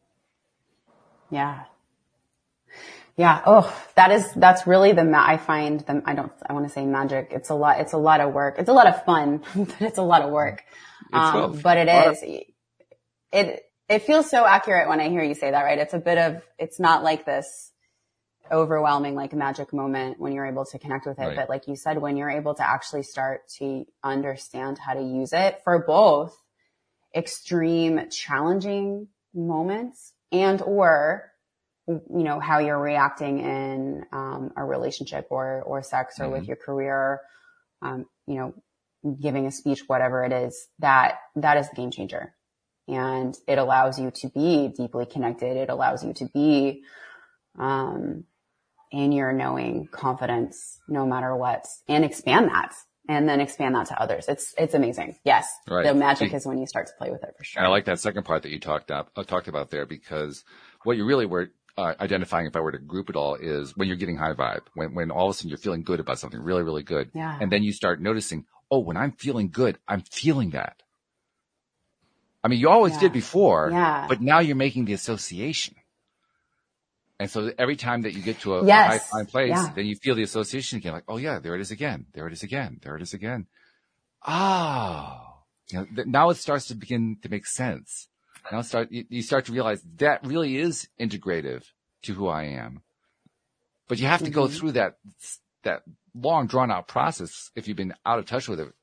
Yeah. 1.30 1.64
Yeah. 3.18 3.42
Oh, 3.46 3.74
that 3.96 4.12
is, 4.12 4.32
that's 4.36 4.66
really 4.66 4.94
the, 4.94 5.04
ma- 5.04 5.26
I 5.26 5.38
find 5.38 5.82
them, 5.82 6.04
I 6.06 6.14
don't, 6.16 6.32
I 6.48 6.54
want 6.54 6.68
to 6.68 6.74
say 6.74 6.86
magic. 6.86 7.30
It's 7.32 7.50
a 7.50 7.56
lot, 7.56 7.80
it's 7.80 7.94
a 7.94 7.98
lot 7.98 8.22
of 8.22 8.34
work. 8.34 8.56
It's 8.58 8.70
a 8.70 8.74
lot 8.74 8.88
of 8.88 9.04
fun, 9.06 9.44
but 9.56 9.82
it's 9.82 9.98
a 9.98 10.04
lot 10.04 10.22
of 10.22 10.32
work. 10.32 10.64
Um, 11.14 11.60
but 11.62 11.78
it 11.78 11.90
is, 11.90 12.22
of- 12.24 12.30
it, 13.34 13.64
it 13.90 14.02
feels 14.04 14.30
so 14.30 14.46
accurate 14.46 14.88
when 14.88 15.00
I 15.02 15.10
hear 15.10 15.24
you 15.24 15.36
say 15.36 15.52
that, 15.52 15.64
right? 15.64 15.78
It's 15.80 15.94
a 15.94 16.00
bit 16.00 16.18
of, 16.18 16.42
it's 16.58 16.80
not 16.80 17.04
like 17.04 17.26
this 17.26 17.71
overwhelming, 18.52 19.16
like 19.16 19.34
a 19.34 19.38
magic 19.38 19.74
moment 19.74 20.20
when 20.20 20.34
you're 20.34 20.46
able 20.46 20.66
to 20.66 20.80
connect 20.80 21.06
with 21.06 21.20
it. 21.20 21.26
Right. 21.26 21.36
But 21.36 21.50
like 21.50 21.68
you 21.68 21.76
said, 21.76 22.00
when 22.00 22.18
you're 22.18 22.30
able 22.30 22.54
to 22.56 22.68
actually 22.68 23.04
start 23.04 23.48
to 23.60 23.86
understand 24.04 24.78
how 24.78 24.94
to 24.94 25.02
use 25.02 25.34
it 25.34 25.62
for 25.64 25.80
both 25.80 26.38
extreme 27.16 28.10
challenging 28.10 29.08
moments 29.34 30.14
and 30.32 30.62
or 30.62 31.32
you 31.88 32.24
know 32.24 32.40
how 32.40 32.60
you're 32.60 32.80
reacting 32.80 33.40
in 33.40 34.06
um, 34.12 34.52
a 34.56 34.64
relationship 34.64 35.28
or 35.30 35.62
or 35.64 35.82
sex 35.82 36.20
or 36.20 36.24
mm-hmm. 36.24 36.34
with 36.34 36.48
your 36.48 36.56
career 36.56 37.22
um, 37.82 38.06
you 38.28 38.36
know 38.36 38.54
giving 39.20 39.46
a 39.46 39.52
speech 39.52 39.82
whatever 39.88 40.24
it 40.24 40.32
is 40.32 40.68
that 40.80 41.16
that 41.36 41.58
is 41.58 41.70
the 41.70 41.76
game 41.76 41.92
changer 41.92 42.34
and 42.88 43.36
it 43.48 43.58
allows 43.58 44.00
you 44.00 44.12
to 44.12 44.30
be 44.30 44.70
deeply 44.70 45.06
connected 45.06 45.58
it 45.58 45.70
allows 45.70 46.04
you 46.04 46.14
to 46.14 46.26
be 46.34 46.84
um, 47.58 48.24
in 48.92 49.12
your 49.12 49.32
knowing 49.32 49.88
confidence 49.92 50.80
no 50.88 51.06
matter 51.06 51.36
what 51.36 51.66
and 51.88 52.04
expand 52.04 52.50
that 52.50 52.74
and 53.08 53.28
then 53.28 53.40
expand 53.40 53.76
that 53.76 53.88
to 53.88 54.02
others. 54.02 54.26
It's 54.28 54.54
it's 54.58 54.74
amazing. 54.74 55.16
Yes, 55.24 55.48
right. 55.68 55.86
the 55.86 55.94
magic 55.94 56.34
is 56.34 56.46
when 56.46 56.58
you 56.58 56.68
start 56.68 56.88
to 56.88 56.94
play 56.98 57.12
with 57.12 57.24
it 57.24 57.34
for 57.38 57.44
sure. 57.44 57.60
And 57.60 57.68
I 57.68 57.70
like 57.70 57.86
that 57.86 58.00
second 58.00 58.24
part 58.24 58.44
that 58.44 58.52
you 58.52 58.60
talked 58.60 58.92
up 58.92 59.12
uh, 59.16 59.24
talked 59.24 59.48
about 59.48 59.70
there 59.70 59.86
because 59.86 60.44
what 60.84 60.98
you 60.98 61.06
really 61.06 61.26
were 61.26 61.52
uh, 61.78 61.94
identifying, 62.00 62.48
if 62.48 62.56
I 62.56 62.60
were 62.60 62.72
to 62.72 62.78
group 62.78 63.10
it 63.10 63.16
all, 63.16 63.36
is 63.36 63.76
when 63.76 63.88
you're 63.88 63.98
getting 63.98 64.18
high 64.18 64.34
vibe, 64.34 64.62
when 64.76 64.94
when 64.94 65.12
all 65.12 65.30
of 65.30 65.32
a 65.32 65.38
sudden 65.38 65.50
you're 65.50 65.58
feeling 65.58 65.84
good 65.84 66.00
about 66.00 66.20
something, 66.20 66.40
really 66.40 66.64
really 66.64 66.84
good, 66.84 67.12
yeah. 67.14 67.38
and 67.40 67.52
then 67.52 67.64
you 67.64 67.74
start 67.74 68.02
noticing, 68.02 68.46
oh, 68.70 68.80
when 68.80 68.98
I'm 68.98 69.14
feeling 69.14 69.50
good, 69.50 69.78
I'm 69.88 70.02
feeling 70.02 70.52
that. 70.52 70.84
I 72.44 72.48
mean, 72.48 72.60
you 72.60 72.70
always 72.70 72.94
yeah. 72.94 73.02
did 73.02 73.14
before, 73.14 73.70
yeah. 73.72 74.08
but 74.08 74.22
now 74.22 74.40
you're 74.40 74.56
making 74.56 74.86
the 74.86 74.94
association. 74.94 75.76
And 77.22 77.30
so 77.30 77.52
every 77.56 77.76
time 77.76 78.02
that 78.02 78.16
you 78.16 78.24
get 78.24 78.40
to 78.40 78.56
a, 78.56 78.66
yes. 78.66 78.96
a 78.96 79.14
high, 79.14 79.20
high 79.20 79.26
place, 79.26 79.50
yeah. 79.52 79.72
then 79.76 79.86
you 79.86 79.96
feel 79.96 80.16
the 80.16 80.24
association 80.24 80.80
again, 80.80 80.94
like, 80.94 81.04
oh 81.08 81.18
yeah, 81.18 81.38
there 81.38 81.54
it 81.54 81.62
is 81.62 81.70
again. 81.70 82.08
There 82.14 82.26
it 82.26 82.34
is 82.34 82.42
again. 82.42 82.80
There 82.82 82.96
it 82.96 83.04
is 83.04 83.14
again. 83.14 83.46
Oh, 84.28 85.22
you 85.70 85.78
know, 85.78 85.86
th- 85.96 86.08
now 86.08 86.32
it 86.32 86.38
starts 86.38 86.70
to 86.70 86.76
begin 86.76 87.18
to 87.22 87.30
make 87.30 87.46
sense. 87.46 88.08
Now 88.52 88.62
start, 88.62 88.92
you, 88.92 89.06
you, 89.08 89.22
start 89.22 89.46
to 89.46 89.52
realize 89.52 89.84
that 89.98 90.26
really 90.26 90.58
is 90.58 90.90
integrative 91.00 91.66
to 92.06 92.16
who 92.16 92.28
I 92.28 92.46
am. 92.46 92.82
But 93.88 94.00
you 94.00 94.08
have 94.08 94.22
to 94.22 94.26
mm-hmm. 94.26 94.34
go 94.34 94.48
through 94.48 94.72
that, 94.72 94.98
that 95.62 95.84
long 96.16 96.48
drawn 96.48 96.72
out 96.72 96.88
process 96.88 97.52
if 97.56 97.68
you've 97.68 97.78
been 97.78 97.94
out 98.04 98.18
of 98.18 98.26
touch 98.26 98.48
with 98.48 98.60
it 98.60 98.74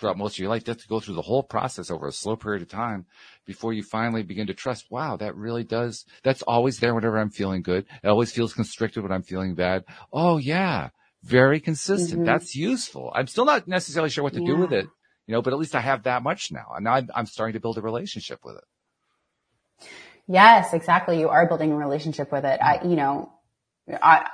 throughout 0.00 0.16
most 0.16 0.34
of 0.34 0.38
your 0.38 0.48
life. 0.48 0.66
You 0.66 0.72
have 0.72 0.82
to 0.82 0.88
go 0.88 0.98
through 0.98 1.14
the 1.14 1.22
whole 1.22 1.42
process 1.42 1.90
over 1.90 2.08
a 2.08 2.12
slow 2.12 2.36
period 2.36 2.62
of 2.62 2.68
time 2.68 3.06
before 3.46 3.72
you 3.72 3.82
finally 3.82 4.22
begin 4.22 4.46
to 4.46 4.54
trust, 4.54 4.86
wow, 4.90 5.16
that 5.18 5.36
really 5.36 5.64
does, 5.64 6.04
that's 6.24 6.42
always 6.42 6.78
there 6.78 6.94
whenever 6.94 7.18
I'm 7.18 7.30
feeling 7.30 7.62
good. 7.62 7.84
It 8.02 8.08
always 8.08 8.32
feels 8.32 8.54
constricted 8.54 9.02
when 9.02 9.12
I'm 9.12 9.22
feeling 9.22 9.54
bad. 9.54 9.84
Oh 10.12 10.38
yeah, 10.38 10.88
very 11.22 11.60
consistent. 11.60 12.20
Mm-hmm. 12.20 12.24
That's 12.24 12.56
useful. 12.56 13.12
I'm 13.14 13.26
still 13.26 13.44
not 13.44 13.68
necessarily 13.68 14.10
sure 14.10 14.24
what 14.24 14.34
to 14.34 14.40
yeah. 14.40 14.46
do 14.46 14.56
with 14.56 14.72
it, 14.72 14.86
you 15.26 15.34
know, 15.34 15.42
but 15.42 15.52
at 15.52 15.58
least 15.58 15.74
I 15.74 15.80
have 15.80 16.04
that 16.04 16.22
much 16.22 16.50
now. 16.50 16.72
And 16.74 16.84
now 16.84 16.94
I'm, 16.94 17.10
I'm 17.14 17.26
starting 17.26 17.54
to 17.54 17.60
build 17.60 17.78
a 17.78 17.82
relationship 17.82 18.40
with 18.44 18.56
it. 18.56 19.86
Yes, 20.26 20.72
exactly. 20.72 21.18
You 21.18 21.28
are 21.28 21.46
building 21.46 21.72
a 21.72 21.76
relationship 21.76 22.30
with 22.30 22.44
it. 22.44 22.60
I, 22.62 22.80
you 22.84 22.94
know, 22.94 23.32
I, 24.00 24.28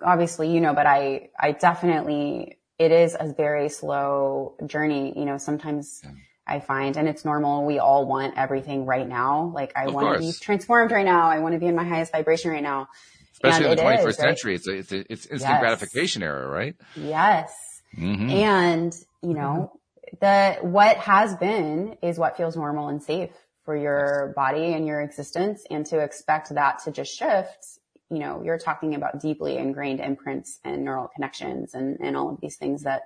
obviously, 0.00 0.52
you 0.52 0.60
know, 0.60 0.74
but 0.74 0.86
I, 0.86 1.30
I 1.38 1.52
definitely 1.52 2.58
it 2.78 2.92
is 2.92 3.16
a 3.18 3.32
very 3.32 3.68
slow 3.68 4.54
journey. 4.66 5.12
You 5.16 5.24
know, 5.24 5.38
sometimes 5.38 6.00
yeah. 6.02 6.10
I 6.46 6.60
find, 6.60 6.96
and 6.96 7.08
it's 7.08 7.24
normal. 7.24 7.64
We 7.64 7.78
all 7.78 8.06
want 8.06 8.34
everything 8.36 8.86
right 8.86 9.08
now. 9.08 9.52
Like 9.54 9.72
I 9.76 9.88
want 9.88 10.14
to 10.14 10.20
be 10.20 10.32
transformed 10.32 10.90
right 10.90 11.04
now. 11.04 11.28
I 11.28 11.38
want 11.38 11.54
to 11.54 11.58
be 11.58 11.66
in 11.66 11.74
my 11.74 11.84
highest 11.84 12.12
vibration 12.12 12.50
right 12.50 12.62
now. 12.62 12.88
Especially 13.32 13.66
and 13.66 13.78
in 13.78 13.84
the 13.84 13.92
21st 13.92 14.08
is, 14.08 14.16
century, 14.16 14.52
right? 14.52 14.58
it's, 14.58 14.68
a, 14.68 14.72
it's, 14.76 14.92
a, 14.92 15.12
it's 15.12 15.26
instant 15.26 15.52
yes. 15.52 15.60
gratification 15.60 16.22
era, 16.22 16.48
right? 16.48 16.76
Yes. 16.96 17.52
Mm-hmm. 17.98 18.30
And, 18.30 18.96
you 19.22 19.34
know, 19.34 19.72
the, 20.20 20.58
what 20.62 20.96
has 20.98 21.36
been 21.36 21.96
is 22.02 22.18
what 22.18 22.36
feels 22.36 22.56
normal 22.56 22.88
and 22.88 23.02
safe 23.02 23.30
for 23.64 23.76
your 23.76 24.32
body 24.36 24.72
and 24.72 24.86
your 24.86 25.00
existence. 25.00 25.64
And 25.70 25.84
to 25.86 25.98
expect 25.98 26.54
that 26.54 26.80
to 26.84 26.92
just 26.92 27.14
shift 27.16 27.78
you 28.10 28.18
know, 28.18 28.42
you're 28.44 28.58
talking 28.58 28.94
about 28.94 29.20
deeply 29.20 29.56
ingrained 29.56 30.00
imprints 30.00 30.60
and 30.64 30.84
neural 30.84 31.08
connections 31.08 31.74
and, 31.74 31.98
and 32.00 32.16
all 32.16 32.30
of 32.30 32.40
these 32.40 32.56
things 32.56 32.82
that 32.82 33.02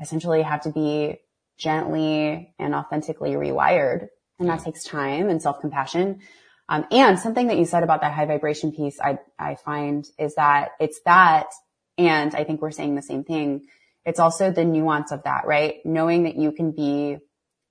essentially 0.00 0.42
have 0.42 0.62
to 0.62 0.70
be 0.70 1.20
gently 1.58 2.54
and 2.58 2.74
authentically 2.74 3.32
rewired. 3.32 4.08
And 4.38 4.48
that 4.48 4.64
takes 4.64 4.84
time 4.84 5.28
and 5.28 5.40
self-compassion. 5.40 6.20
Um, 6.68 6.86
and 6.90 7.18
something 7.18 7.48
that 7.48 7.58
you 7.58 7.66
said 7.66 7.82
about 7.82 8.00
that 8.00 8.12
high 8.12 8.26
vibration 8.26 8.72
piece, 8.72 8.98
I, 9.00 9.18
I 9.38 9.56
find 9.56 10.06
is 10.18 10.34
that 10.36 10.70
it's 10.80 11.00
that, 11.04 11.48
and 11.98 12.34
I 12.34 12.44
think 12.44 12.62
we're 12.62 12.70
saying 12.70 12.94
the 12.94 13.02
same 13.02 13.22
thing. 13.22 13.66
It's 14.04 14.18
also 14.18 14.50
the 14.50 14.64
nuance 14.64 15.12
of 15.12 15.24
that, 15.24 15.46
right? 15.46 15.76
Knowing 15.84 16.24
that 16.24 16.36
you 16.36 16.52
can 16.52 16.72
be 16.72 17.18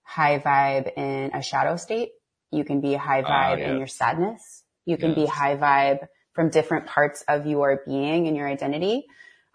high 0.03 0.39
vibe 0.39 0.95
in 0.95 1.31
a 1.33 1.41
shadow 1.41 1.75
state. 1.75 2.11
You 2.51 2.63
can 2.63 2.81
be 2.81 2.93
high 2.93 3.23
vibe 3.23 3.53
uh, 3.53 3.57
yeah. 3.57 3.71
in 3.71 3.77
your 3.77 3.87
sadness. 3.87 4.63
You 4.85 4.97
can 4.97 5.09
yes. 5.09 5.15
be 5.15 5.25
high 5.25 5.57
vibe 5.57 6.07
from 6.33 6.49
different 6.49 6.87
parts 6.87 7.23
of 7.27 7.45
your 7.45 7.81
being 7.85 8.27
and 8.27 8.35
your 8.35 8.47
identity. 8.47 9.05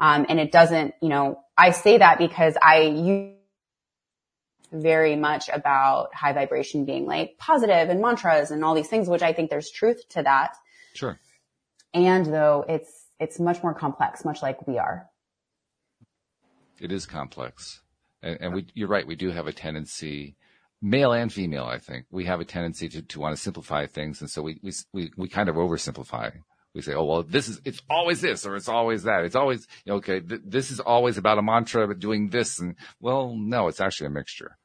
Um, 0.00 0.26
and 0.28 0.38
it 0.38 0.52
doesn't, 0.52 0.94
you 1.02 1.08
know, 1.08 1.40
I 1.56 1.72
say 1.72 1.98
that 1.98 2.18
because 2.18 2.56
I 2.62 2.82
use 2.82 3.34
very 4.70 5.16
much 5.16 5.48
about 5.48 6.14
high 6.14 6.32
vibration 6.32 6.84
being 6.84 7.06
like 7.06 7.36
positive 7.38 7.88
and 7.88 8.00
mantras 8.00 8.50
and 8.50 8.64
all 8.64 8.74
these 8.74 8.88
things, 8.88 9.08
which 9.08 9.22
I 9.22 9.32
think 9.32 9.50
there's 9.50 9.70
truth 9.70 10.08
to 10.10 10.22
that. 10.22 10.54
Sure. 10.94 11.18
And 11.94 12.26
though 12.26 12.64
it's, 12.68 13.06
it's 13.18 13.40
much 13.40 13.62
more 13.62 13.74
complex, 13.74 14.24
much 14.24 14.42
like 14.42 14.66
we 14.68 14.78
are. 14.78 15.08
It 16.80 16.92
is 16.92 17.06
complex. 17.06 17.80
And, 18.22 18.38
and 18.40 18.54
we, 18.54 18.66
you're 18.74 18.88
right. 18.88 19.06
We 19.06 19.16
do 19.16 19.30
have 19.30 19.46
a 19.46 19.52
tendency, 19.52 20.36
male 20.80 21.12
and 21.12 21.32
female, 21.32 21.64
I 21.64 21.78
think, 21.78 22.06
we 22.10 22.26
have 22.26 22.40
a 22.40 22.44
tendency 22.44 22.88
to, 22.90 23.02
to 23.02 23.20
want 23.20 23.34
to 23.34 23.42
simplify 23.42 23.86
things. 23.86 24.20
And 24.20 24.30
so 24.30 24.42
we, 24.42 24.60
we, 24.62 24.72
we, 24.92 25.10
we 25.16 25.28
kind 25.28 25.48
of 25.48 25.56
oversimplify 25.56 26.32
we 26.78 26.82
say, 26.82 26.94
oh, 26.94 27.04
well, 27.04 27.22
this 27.24 27.48
is, 27.48 27.60
it's 27.64 27.82
always 27.90 28.20
this 28.20 28.46
or 28.46 28.54
it's 28.54 28.68
always 28.68 29.02
that. 29.02 29.24
It's 29.24 29.34
always, 29.34 29.66
you 29.84 29.90
know, 29.90 29.96
okay, 29.96 30.20
th- 30.20 30.42
this 30.44 30.70
is 30.70 30.78
always 30.78 31.18
about 31.18 31.36
a 31.36 31.42
mantra, 31.42 31.88
but 31.88 31.98
doing 31.98 32.28
this. 32.28 32.60
And 32.60 32.76
well, 33.00 33.34
no, 33.36 33.66
it's 33.66 33.80
actually 33.80 34.06
a 34.06 34.10
mixture. 34.10 34.56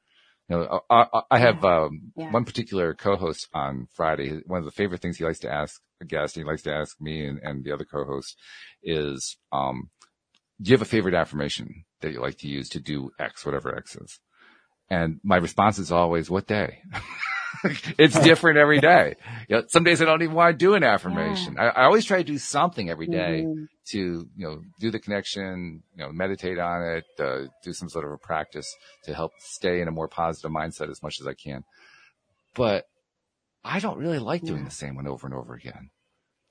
You 0.47 0.57
know, 0.57 0.81
I, 0.91 1.07
I 1.31 1.39
have 1.39 1.65
um, 1.65 2.11
yeah. 2.15 2.29
one 2.29 2.45
particular 2.45 2.93
co-host 2.93 3.47
on 3.51 3.87
Friday. 3.95 4.43
One 4.45 4.59
of 4.59 4.65
the 4.65 4.71
favorite 4.71 5.01
things 5.01 5.17
he 5.17 5.25
likes 5.25 5.39
to 5.39 5.51
ask 5.51 5.81
a 6.01 6.05
guest, 6.05 6.35
he 6.35 6.43
likes 6.43 6.61
to 6.63 6.71
ask 6.71 7.01
me 7.01 7.25
and, 7.25 7.39
and 7.41 7.63
the 7.63 7.71
other 7.71 7.85
co-host 7.85 8.37
is, 8.83 9.35
um, 9.51 9.89
do 10.61 10.69
you 10.69 10.75
have 10.75 10.83
a 10.83 10.85
favorite 10.85 11.15
affirmation 11.15 11.83
that 12.01 12.11
you 12.11 12.21
like 12.21 12.37
to 12.39 12.47
use 12.47 12.69
to 12.69 12.79
do 12.79 13.09
X, 13.17 13.43
whatever 13.43 13.75
X 13.75 13.95
is? 13.95 14.19
And 14.87 15.19
my 15.23 15.37
response 15.37 15.79
is 15.79 15.91
always, 15.91 16.29
what 16.29 16.45
day? 16.45 16.83
it's 17.97 18.19
different 18.19 18.57
every 18.57 18.79
day. 18.79 19.15
You 19.47 19.57
know, 19.57 19.63
some 19.67 19.83
days 19.83 20.01
I 20.01 20.05
don't 20.05 20.21
even 20.21 20.35
want 20.35 20.53
to 20.53 20.57
do 20.57 20.75
an 20.75 20.83
affirmation. 20.83 21.55
Yeah. 21.55 21.71
I, 21.75 21.81
I, 21.81 21.83
always 21.85 22.05
try 22.05 22.17
to 22.17 22.23
do 22.23 22.37
something 22.37 22.89
every 22.89 23.07
day 23.07 23.43
mm-hmm. 23.45 23.65
to, 23.91 23.97
you 23.97 24.47
know, 24.47 24.61
do 24.79 24.91
the 24.91 24.99
connection, 24.99 25.83
you 25.95 26.03
know, 26.03 26.11
meditate 26.11 26.59
on 26.59 26.81
it, 26.81 27.05
uh, 27.19 27.47
do 27.63 27.73
some 27.73 27.89
sort 27.89 28.05
of 28.05 28.11
a 28.11 28.17
practice 28.17 28.73
to 29.05 29.13
help 29.13 29.31
stay 29.39 29.81
in 29.81 29.87
a 29.87 29.91
more 29.91 30.07
positive 30.07 30.51
mindset 30.51 30.89
as 30.89 31.01
much 31.03 31.19
as 31.21 31.27
I 31.27 31.33
can. 31.33 31.63
But 32.55 32.85
I 33.63 33.79
don't 33.79 33.97
really 33.97 34.19
like 34.19 34.41
doing 34.41 34.59
yeah. 34.59 34.65
the 34.65 34.75
same 34.75 34.95
one 34.95 35.07
over 35.07 35.27
and 35.27 35.35
over 35.35 35.53
again. 35.53 35.89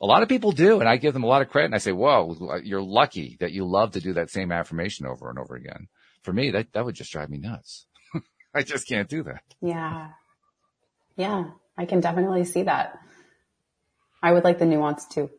A 0.00 0.06
lot 0.06 0.22
of 0.22 0.28
people 0.28 0.50
do, 0.50 0.80
and 0.80 0.88
I 0.88 0.96
give 0.96 1.14
them 1.14 1.22
a 1.22 1.28
lot 1.28 1.42
of 1.42 1.48
credit 1.48 1.66
and 1.66 1.74
I 1.74 1.78
say, 1.78 1.92
whoa, 1.92 2.60
you're 2.64 2.82
lucky 2.82 3.36
that 3.38 3.52
you 3.52 3.64
love 3.64 3.92
to 3.92 4.00
do 4.00 4.14
that 4.14 4.30
same 4.30 4.50
affirmation 4.50 5.06
over 5.06 5.30
and 5.30 5.38
over 5.38 5.54
again. 5.54 5.86
For 6.22 6.32
me, 6.32 6.50
that, 6.50 6.72
that 6.72 6.84
would 6.84 6.96
just 6.96 7.12
drive 7.12 7.30
me 7.30 7.38
nuts. 7.38 7.86
I 8.54 8.62
just 8.62 8.88
can't 8.88 9.08
do 9.08 9.22
that. 9.24 9.42
Yeah. 9.60 10.08
Yeah, 11.16 11.50
I 11.76 11.84
can 11.84 12.00
definitely 12.00 12.44
see 12.44 12.62
that. 12.64 12.98
I 14.22 14.32
would 14.32 14.44
like 14.44 14.58
the 14.58 14.66
nuance 14.66 15.06
too. 15.06 15.30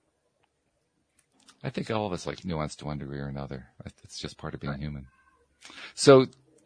I 1.63 1.69
think 1.69 1.89
all 1.89 2.05
of 2.05 2.13
us 2.13 2.27
like 2.27 2.43
nuance 2.43 2.75
to 2.77 2.85
one 2.85 2.97
degree 2.97 3.19
or 3.19 3.27
another. 3.27 3.67
It's 4.03 4.19
just 4.19 4.37
part 4.37 4.53
of 4.53 4.59
being 4.59 4.77
human. 4.79 5.07
So 5.95 6.25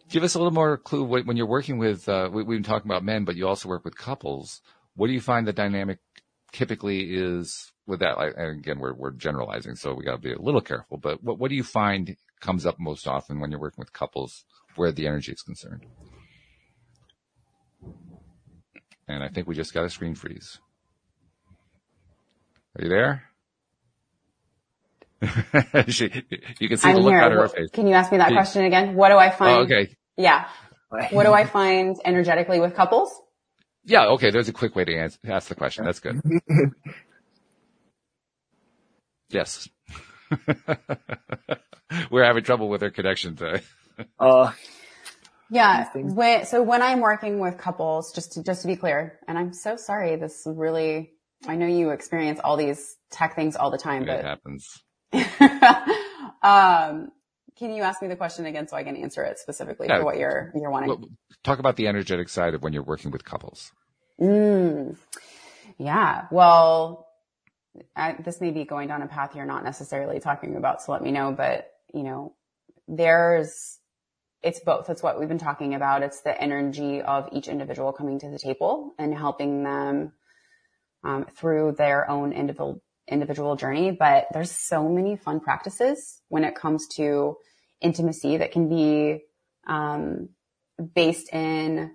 give 0.10 0.24
us 0.24 0.34
a 0.34 0.40
little 0.40 0.52
more 0.52 0.78
clue 0.78 1.04
when 1.04 1.38
you're 1.38 1.46
working 1.46 1.78
with, 1.78 2.10
uh, 2.10 2.30
we, 2.32 2.42
have 2.42 2.48
been 2.48 2.64
talking 2.64 2.90
about 2.90 3.04
men, 3.04 3.24
but 3.24 3.36
you 3.36 3.48
also 3.48 3.70
work 3.70 3.86
with 3.86 3.96
couples. 3.96 4.62
What 4.96 5.08
do 5.08 5.14
you 5.14 5.22
find 5.22 5.48
the 5.48 5.54
dynamic 5.54 6.00
typically 6.52 7.16
is 7.16 7.72
with 7.86 8.00
that? 8.00 8.18
And 8.18 8.60
again, 8.60 8.80
we're, 8.80 8.94
we're 8.94 9.12
generalizing, 9.12 9.76
so 9.76 9.94
we 9.94 10.04
got 10.04 10.14
to 10.14 10.18
be 10.18 10.34
a 10.34 10.42
little 10.42 10.62
careful, 10.62 10.98
but 10.98 11.24
what, 11.24 11.38
what 11.38 11.50
do 11.50 11.56
you 11.56 11.64
find 11.64 12.16
comes 12.40 12.66
up 12.66 12.80
most 12.80 13.08
often 13.08 13.40
when 13.40 13.52
you're 13.52 13.60
working 13.60 13.82
with 13.82 13.94
couples 13.94 14.46
where 14.76 14.92
the 14.92 15.06
energy 15.06 15.32
is 15.32 15.42
concerned? 15.42 15.86
And 19.08 19.24
I 19.24 19.30
think 19.30 19.48
we 19.48 19.56
just 19.56 19.74
got 19.74 19.86
a 19.86 19.90
screen 19.90 20.16
freeze. 20.16 20.60
Are 22.78 22.84
you 22.84 22.90
there? 22.90 23.24
she, 25.88 26.12
you 26.60 26.70
can 26.70 26.78
see 26.78 26.90
I'm 26.90 26.96
the 26.96 27.02
look 27.02 27.12
here. 27.14 27.22
on 27.22 27.32
her 27.32 27.40
What- 27.40 27.56
face. 27.56 27.70
Can 27.72 27.88
you 27.88 27.94
ask 27.96 28.12
me 28.12 28.18
that 28.20 28.28
Can- 28.28 28.36
question 28.38 28.66
again? 28.66 28.96
What 28.96 29.10
do 29.10 29.18
I 29.18 29.30
find? 29.32 29.58
Oh, 29.58 29.62
okay. 29.62 29.96
Yeah. 30.18 30.48
What 31.12 31.24
do 31.26 31.34
I 31.34 31.46
find 31.46 31.96
energetically 32.06 32.60
with 32.60 32.76
couples? 32.76 33.12
Yeah. 33.84 34.06
Okay. 34.10 34.30
There's 34.32 34.48
a 34.50 34.54
quick 34.54 34.76
way 34.76 34.86
to 34.86 34.96
answer, 34.96 35.18
ask 35.28 35.48
the 35.50 35.56
question. 35.56 35.86
That's 35.86 36.00
good. 36.00 36.22
Yes. 39.30 39.68
We're 42.12 42.24
having 42.24 42.44
trouble 42.46 42.70
with 42.70 42.82
our 42.84 42.90
connection 42.92 43.36
today. 43.36 43.62
Uh, 44.20 44.52
Yeah. 45.50 45.90
When, 45.94 46.46
so 46.46 46.62
when 46.62 46.82
I'm 46.82 47.00
working 47.00 47.40
with 47.40 47.58
couples, 47.58 48.14
just 48.14 48.34
to, 48.34 48.44
just 48.44 48.62
to 48.64 48.68
be 48.68 48.76
clear, 48.76 49.20
and 49.28 49.38
I'm 49.38 49.54
so 49.54 49.76
sorry, 49.78 50.16
this 50.16 50.44
really, 50.46 51.12
I 51.48 51.56
know 51.56 51.68
you 51.68 51.92
experience 51.92 52.40
all 52.44 52.58
these 52.58 52.96
tech 53.12 53.36
things 53.36 53.56
all 53.56 53.72
the 53.72 53.78
time, 53.78 54.08
It 54.08 54.26
happens. 54.26 54.84
um, 56.44 57.12
can 57.58 57.74
you 57.74 57.84
ask 57.84 58.02
me 58.02 58.08
the 58.08 58.16
question 58.16 58.46
again 58.46 58.68
so 58.68 58.76
I 58.78 58.84
can 58.84 58.96
answer 58.96 59.24
it 59.24 59.40
specifically 59.40 59.88
Yeah. 59.88 60.00
for 60.00 60.06
what 60.06 60.18
you're, 60.18 60.52
you're 60.56 60.70
wanting? 60.70 60.90
Well, 60.90 61.10
talk 61.44 61.60
about 61.60 61.76
the 61.76 61.88
energetic 61.88 62.30
side 62.30 62.54
of 62.54 62.62
when 62.62 62.74
you're 62.74 62.84
working 62.84 63.12
with 63.12 63.24
couples. 63.24 63.72
Mm. 64.20 64.98
Yeah. 65.78 66.26
Well, 66.32 67.08
I, 67.96 68.14
this 68.14 68.42
may 68.42 68.52
be 68.52 68.66
going 68.66 68.88
down 68.88 69.02
a 69.02 69.08
path 69.08 69.36
you're 69.36 69.46
not 69.46 69.64
necessarily 69.64 70.20
talking 70.20 70.56
about, 70.56 70.82
so 70.82 70.92
let 70.92 71.02
me 71.04 71.12
know. 71.12 71.32
But, 71.32 71.72
you 71.94 72.04
know, 72.04 72.34
there's, 72.88 73.77
it's 74.48 74.62
both. 74.62 74.90
It's 74.90 75.04
what 75.04 75.20
we've 75.20 75.28
been 75.28 75.38
talking 75.38 75.76
about. 75.76 76.04
It's 76.04 76.22
the 76.22 76.40
energy 76.42 77.02
of 77.02 77.28
each 77.34 77.48
individual 77.48 77.92
coming 77.92 78.18
to 78.20 78.30
the 78.30 78.40
table 78.40 78.94
and 78.98 79.14
helping 79.14 79.64
them 79.64 80.14
um, 81.04 81.26
through 81.36 81.76
their 81.78 82.10
own 82.10 82.32
individual 82.32 82.82
individual 83.10 83.56
journey. 83.56 83.92
But 83.92 84.28
there's 84.34 84.52
so 84.52 84.88
many 84.88 85.16
fun 85.16 85.40
practices 85.40 86.22
when 86.30 86.44
it 86.44 86.56
comes 86.56 86.88
to 86.96 87.36
intimacy 87.82 88.38
that 88.38 88.52
can 88.52 88.70
be 88.70 89.24
um, 89.68 90.30
based 90.96 91.34
in 91.34 91.92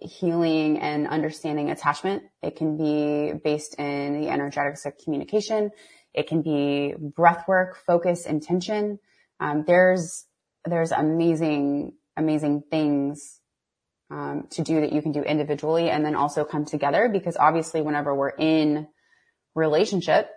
healing 0.00 0.78
and 0.78 1.08
understanding 1.08 1.70
attachment. 1.70 2.22
It 2.42 2.56
can 2.56 2.76
be 2.76 3.32
based 3.42 3.78
in 3.78 4.20
the 4.20 4.28
energetics 4.28 4.86
of 4.86 4.94
communication. 5.02 5.70
It 6.14 6.28
can 6.28 6.42
be 6.42 6.94
breath 6.98 7.44
work, 7.48 7.78
focus, 7.86 8.26
intention. 8.26 8.98
Um, 9.40 9.64
there's, 9.66 10.26
there's 10.64 10.92
amazing, 10.92 11.94
amazing 12.16 12.62
things, 12.70 13.40
um, 14.10 14.46
to 14.50 14.62
do 14.62 14.80
that 14.82 14.92
you 14.92 15.00
can 15.02 15.12
do 15.12 15.22
individually 15.22 15.88
and 15.90 16.04
then 16.04 16.14
also 16.14 16.44
come 16.44 16.64
together 16.66 17.08
because 17.08 17.36
obviously 17.36 17.80
whenever 17.80 18.14
we're 18.14 18.28
in 18.30 18.86
relationship, 19.54 20.30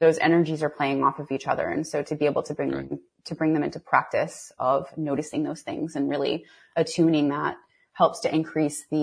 those 0.00 0.18
energies 0.18 0.62
are 0.62 0.70
playing 0.70 1.02
off 1.04 1.18
of 1.18 1.30
each 1.30 1.46
other. 1.46 1.68
And 1.68 1.86
so 1.86 2.02
to 2.02 2.14
be 2.16 2.26
able 2.26 2.42
to 2.44 2.54
bring, 2.54 2.70
Right. 2.72 2.90
to 3.26 3.34
bring 3.34 3.52
them 3.54 3.62
into 3.62 3.80
practice 3.80 4.52
of 4.58 4.96
noticing 4.96 5.42
those 5.42 5.62
things 5.62 5.96
and 5.96 6.08
really 6.08 6.44
attuning 6.76 7.28
that 7.28 7.56
helps 7.92 8.20
to 8.20 8.34
increase 8.34 8.86
the, 8.90 8.98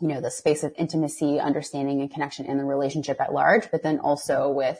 you 0.00 0.08
know, 0.08 0.20
the 0.20 0.30
space 0.30 0.62
of 0.64 0.74
intimacy, 0.78 1.40
understanding 1.40 2.00
and 2.00 2.10
connection 2.10 2.46
in 2.46 2.58
the 2.58 2.64
relationship 2.64 3.20
at 3.20 3.32
large, 3.32 3.70
but 3.70 3.82
then 3.82 3.98
also 4.00 4.50
with 4.50 4.78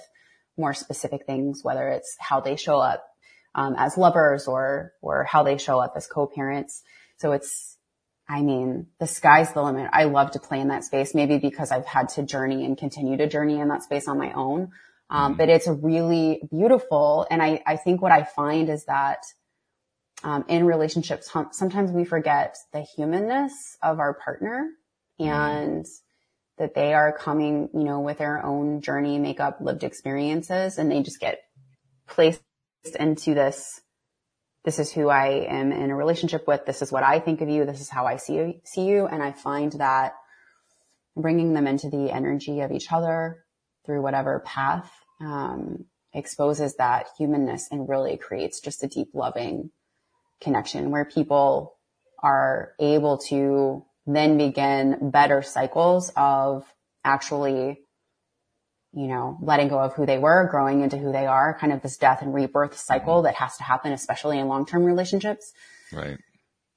more 0.56 0.74
specific 0.74 1.26
things, 1.26 1.64
whether 1.64 1.88
it's 1.88 2.16
how 2.18 2.40
they 2.40 2.56
show 2.56 2.78
up 2.78 3.04
um, 3.56 3.74
as 3.78 3.98
lovers 3.98 4.46
or, 4.46 4.92
or 5.02 5.24
how 5.24 5.42
they 5.42 5.58
show 5.58 5.80
up 5.80 5.94
as 5.96 6.06
co-parents. 6.06 6.82
So 7.16 7.32
it's, 7.32 7.78
I 8.28 8.42
mean, 8.42 8.88
the 9.00 9.06
sky's 9.08 9.52
the 9.54 9.62
limit. 9.62 9.90
I 9.92 10.04
love 10.04 10.32
to 10.32 10.40
play 10.40 10.60
in 10.60 10.68
that 10.68 10.84
space, 10.84 11.14
maybe 11.14 11.38
because 11.38 11.72
I've 11.72 11.86
had 11.86 12.10
to 12.10 12.22
journey 12.22 12.64
and 12.66 12.78
continue 12.78 13.16
to 13.16 13.26
journey 13.26 13.58
in 13.58 13.68
that 13.68 13.82
space 13.82 14.06
on 14.08 14.18
my 14.18 14.32
own. 14.32 14.70
Um, 15.10 15.34
Mhm. 15.34 15.38
but 15.38 15.48
it's 15.48 15.68
really 15.68 16.42
beautiful. 16.50 17.26
And 17.30 17.42
I, 17.42 17.62
I 17.66 17.76
think 17.76 18.02
what 18.02 18.12
I 18.12 18.24
find 18.24 18.68
is 18.68 18.84
that, 18.86 19.24
um, 20.24 20.44
in 20.48 20.66
relationships, 20.66 21.30
sometimes 21.52 21.92
we 21.92 22.04
forget 22.04 22.56
the 22.72 22.80
humanness 22.80 23.76
of 23.82 24.00
our 24.00 24.14
partner 24.14 24.68
and 25.18 25.86
that 26.58 26.74
they 26.74 26.94
are 26.94 27.12
coming, 27.12 27.68
you 27.74 27.84
know, 27.84 28.00
with 28.00 28.18
their 28.18 28.44
own 28.44 28.80
journey, 28.80 29.18
make 29.18 29.40
up 29.40 29.60
lived 29.60 29.84
experiences 29.84 30.78
and 30.78 30.90
they 30.90 31.02
just 31.02 31.20
get 31.20 31.40
placed 32.08 32.42
into 32.94 33.34
this. 33.34 33.80
This 34.64 34.78
is 34.78 34.92
who 34.92 35.08
I 35.08 35.46
am 35.48 35.72
in 35.72 35.90
a 35.90 35.96
relationship 35.96 36.46
with. 36.46 36.66
This 36.66 36.82
is 36.82 36.92
what 36.92 37.02
I 37.02 37.20
think 37.20 37.40
of 37.40 37.48
you. 37.48 37.64
This 37.64 37.80
is 37.80 37.88
how 37.88 38.06
I 38.06 38.16
see 38.16 38.34
you, 38.34 38.54
see 38.64 38.86
you. 38.86 39.06
And 39.06 39.22
I 39.22 39.32
find 39.32 39.72
that 39.72 40.14
bringing 41.16 41.54
them 41.54 41.66
into 41.66 41.88
the 41.88 42.10
energy 42.10 42.60
of 42.60 42.72
each 42.72 42.92
other 42.92 43.44
through 43.84 44.02
whatever 44.02 44.40
path, 44.44 44.92
um, 45.20 45.86
exposes 46.12 46.76
that 46.76 47.06
humanness 47.16 47.68
and 47.70 47.88
really 47.88 48.16
creates 48.16 48.60
just 48.60 48.82
a 48.82 48.88
deep 48.88 49.08
loving 49.14 49.70
connection 50.40 50.90
where 50.90 51.04
people 51.04 51.76
are 52.22 52.72
able 52.80 53.18
to 53.18 53.84
then 54.06 54.38
begin 54.38 55.10
better 55.10 55.42
cycles 55.42 56.10
of 56.16 56.64
actually, 57.04 57.80
you 58.96 59.08
know, 59.08 59.36
letting 59.42 59.68
go 59.68 59.78
of 59.78 59.92
who 59.92 60.06
they 60.06 60.16
were, 60.16 60.48
growing 60.50 60.80
into 60.80 60.96
who 60.96 61.12
they 61.12 61.26
are, 61.26 61.56
kind 61.60 61.70
of 61.70 61.82
this 61.82 61.98
death 61.98 62.22
and 62.22 62.32
rebirth 62.32 62.78
cycle 62.78 63.22
that 63.22 63.34
has 63.34 63.54
to 63.58 63.62
happen, 63.62 63.92
especially 63.92 64.38
in 64.38 64.48
long-term 64.48 64.82
relationships. 64.84 65.52
Right. 65.92 66.16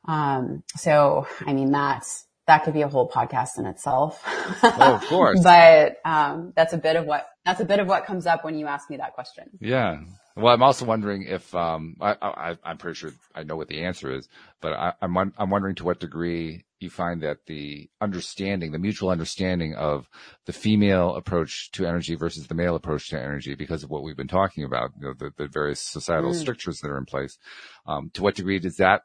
Um, 0.06 0.64
so, 0.76 1.28
I 1.48 1.54
mean, 1.54 1.72
that's, 1.72 2.26
that 2.46 2.66
could 2.66 2.74
be 2.74 2.82
a 2.82 2.90
whole 2.90 3.10
podcast 3.10 3.58
in 3.58 3.66
itself. 3.66 4.22
Oh, 4.62 5.00
of 5.02 5.08
course. 5.08 5.40
but, 5.44 5.96
um, 6.04 6.52
that's 6.58 6.74
a 6.74 6.78
bit 6.78 6.98
of 6.98 7.06
what, 7.06 7.26
that's 7.46 7.62
a 7.62 7.66
bit 7.66 7.80
of 7.80 7.88
what 7.88 8.06
comes 8.06 8.26
up 8.26 8.44
when 8.44 8.58
you 8.58 8.68
ask 8.68 8.90
me 8.90 8.98
that 8.98 9.14
question. 9.14 9.50
Yeah. 9.62 10.02
Well, 10.36 10.54
I'm 10.54 10.64
also 10.64 10.84
wondering 10.84 11.24
if 11.24 11.56
um, 11.56 11.96
I, 12.02 12.16
I, 12.22 12.58
I'm 12.66 12.78
pretty 12.78 12.96
sure 12.96 13.12
I 13.34 13.44
know 13.44 13.56
what 13.56 13.70
the 13.70 13.86
answer 13.86 14.14
is, 14.14 14.28
but 14.62 14.74
I, 14.74 14.94
I'm 15.02 15.18
I'm 15.18 15.50
wondering 15.50 15.76
to 15.76 15.84
what 15.84 16.00
degree 16.00 16.64
you 16.80 16.90
find 16.90 17.22
that 17.24 17.46
the 17.48 17.90
understanding, 18.02 18.72
the 18.72 18.80
mutual 18.80 19.10
understanding 19.10 19.76
of 19.76 20.10
the 20.46 20.54
female 20.54 21.16
approach 21.16 21.72
to 21.72 21.86
energy 21.86 22.16
versus 22.16 22.48
the 22.48 22.56
male 22.56 22.76
approach 22.76 23.10
to 23.10 23.20
energy, 23.20 23.56
because 23.56 23.84
of 23.84 23.90
what 23.90 24.04
we've 24.04 24.18
been 24.18 24.28
talking 24.28 24.64
about, 24.64 24.92
you 25.00 25.08
know, 25.08 25.14
the, 25.18 25.32
the 25.38 25.48
various 25.48 25.82
societal 25.82 26.34
Mm. 26.34 26.42
strictures 26.42 26.80
that 26.80 26.90
are 26.90 26.98
in 26.98 27.06
place. 27.06 27.38
Um, 27.86 28.12
to 28.14 28.24
what 28.24 28.36
degree 28.36 28.60
does 28.60 28.78
that 28.78 29.04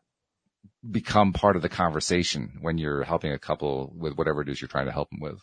become 0.91 1.33
part 1.33 1.57
of 1.57 1.63
the 1.63 1.69
conversation 1.69 2.59
when 2.61 2.79
you're 2.79 3.05
helping 3.05 3.33
a 3.33 3.39
couple 3.39 3.93
with 3.97 4.15
whatever 4.17 4.43
it 4.43 4.49
is 4.49 4.61
you're 4.61 4.69
trying 4.69 4.87
to 4.87 4.93
help 4.93 5.11
them 5.11 5.21
with? 5.21 5.41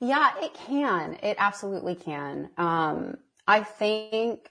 Yeah, 0.00 0.32
it 0.40 0.54
can. 0.54 1.16
It 1.22 1.36
absolutely 1.38 1.94
can. 1.94 2.50
Um, 2.58 3.18
I 3.46 3.62
think 3.62 4.50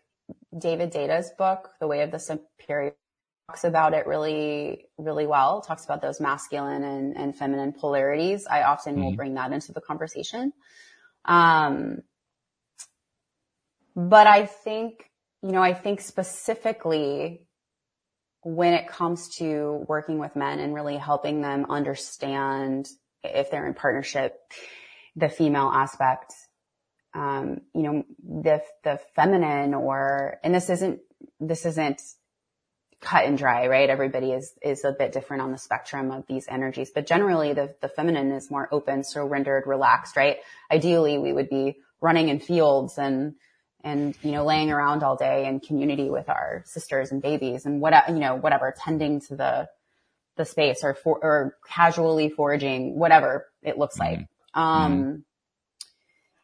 David 0.58 0.92
Deida's 0.92 1.32
book, 1.38 1.72
The 1.80 1.88
Way 1.88 2.02
of 2.04 2.12
the 2.12 2.20
Superior, 2.20 2.94
talks 3.48 3.64
about 3.64 3.94
it 3.94 4.08
really, 4.08 4.88
really 4.98 5.28
well. 5.28 5.62
Talks 5.62 5.84
about 5.86 6.02
those 6.02 6.20
masculine 6.22 6.84
and, 6.84 7.18
and 7.18 7.36
feminine 7.36 7.74
polarities. 7.74 8.48
I 8.48 8.64
often 8.64 9.00
will 9.00 9.12
Mhm. 9.12 9.18
bring 9.18 9.34
that 9.36 9.52
into 9.52 9.74
the 9.74 9.82
conversation. 9.82 10.54
Um, 11.26 12.04
but 13.96 14.28
I 14.28 14.46
think, 14.46 15.12
you 15.42 15.52
know, 15.52 15.62
I 15.62 15.74
think 15.74 16.02
specifically 16.02 17.46
when 18.44 18.74
it 18.74 18.88
comes 18.88 19.30
to 19.38 19.86
working 19.88 20.18
with 20.18 20.36
men 20.36 20.60
and 20.60 20.74
really 20.74 20.98
helping 20.98 21.42
them 21.42 21.66
understand 21.70 22.88
if 23.24 23.52
they're 23.52 23.68
in 23.68 23.74
partnership, 23.74 24.40
the 25.16 25.30
female 25.30 25.70
aspect, 25.74 26.34
um, 27.14 27.62
you 27.76 27.84
know, 27.84 28.04
the, 28.24 28.64
the 28.84 29.00
feminine 29.16 29.74
or, 29.74 30.40
and 30.44 30.56
this 30.56 30.70
isn't, 30.70 31.02
this 31.40 31.66
isn't 31.66 32.02
cut 33.02 33.26
and 33.26 33.38
dry, 33.38 33.68
right? 33.68 33.90
Everybody 33.90 34.32
is, 34.32 34.54
is 34.62 34.86
a 34.86 34.92
bit 34.92 35.12
different 35.12 35.42
on 35.42 35.52
the 35.52 35.58
spectrum 35.58 36.12
of 36.12 36.26
these 36.28 36.46
energies, 36.48 36.92
but 36.94 37.08
generally 37.08 37.54
the, 37.54 37.74
the 37.82 37.90
feminine 37.90 38.32
is 38.32 38.52
more 38.52 38.70
open, 38.72 39.04
surrendered, 39.04 39.66
relaxed, 39.66 40.16
right? 40.16 40.38
Ideally 40.72 41.18
we 41.18 41.34
would 41.34 41.50
be 41.50 41.78
running 42.00 42.30
in 42.30 42.40
fields 42.40 43.00
and, 43.00 43.34
and, 43.84 44.16
you 44.22 44.32
know, 44.32 44.46
laying 44.46 44.72
around 44.72 45.02
all 45.02 45.16
day 45.16 45.48
in 45.48 45.60
community 45.60 46.10
with 46.12 46.30
our 46.30 46.62
sisters 46.66 47.12
and 47.12 47.22
babies 47.22 47.66
and 47.66 47.82
whatever, 47.82 48.14
you 48.14 48.20
know, 48.20 48.36
whatever, 48.36 48.74
tending 48.78 49.20
to 49.22 49.36
the, 49.36 49.68
the 50.38 50.46
space 50.46 50.84
or 50.84 50.94
for, 50.94 51.20
or 51.24 51.58
casually 51.68 52.30
foraging, 52.30 52.98
whatever 52.98 53.48
it 53.64 53.80
looks 53.80 53.98
like. 53.98 54.28
Um, 54.54 55.24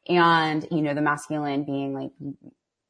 and, 0.07 0.67
you 0.71 0.81
know, 0.81 0.95
the 0.95 1.01
masculine 1.01 1.65
being 1.65 1.93
like, 1.93 2.11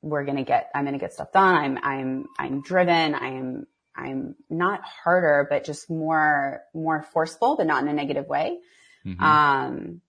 we're 0.09 0.25
going 0.25 0.37
to 0.37 0.43
get, 0.43 0.69
I'm 0.73 0.83
going 0.85 0.93
to 0.93 0.99
get 0.99 1.13
stuff 1.13 1.31
done. 1.31 1.55
I'm, 1.55 1.77
I'm, 1.83 2.25
I'm 2.37 2.61
driven. 2.61 3.15
I 3.15 3.27
am, 3.29 3.67
I'm 3.95 4.35
not 4.49 4.81
harder, 4.83 5.47
but 5.49 5.63
just 5.63 5.89
more, 5.89 6.61
more 6.73 7.03
forceful, 7.13 7.55
but 7.57 7.67
not 7.67 7.81
in 7.83 7.89
a 7.89 7.93
negative 7.93 8.27
way. 8.27 8.59
Mhm. 9.05 9.21
Um, 9.21 10.01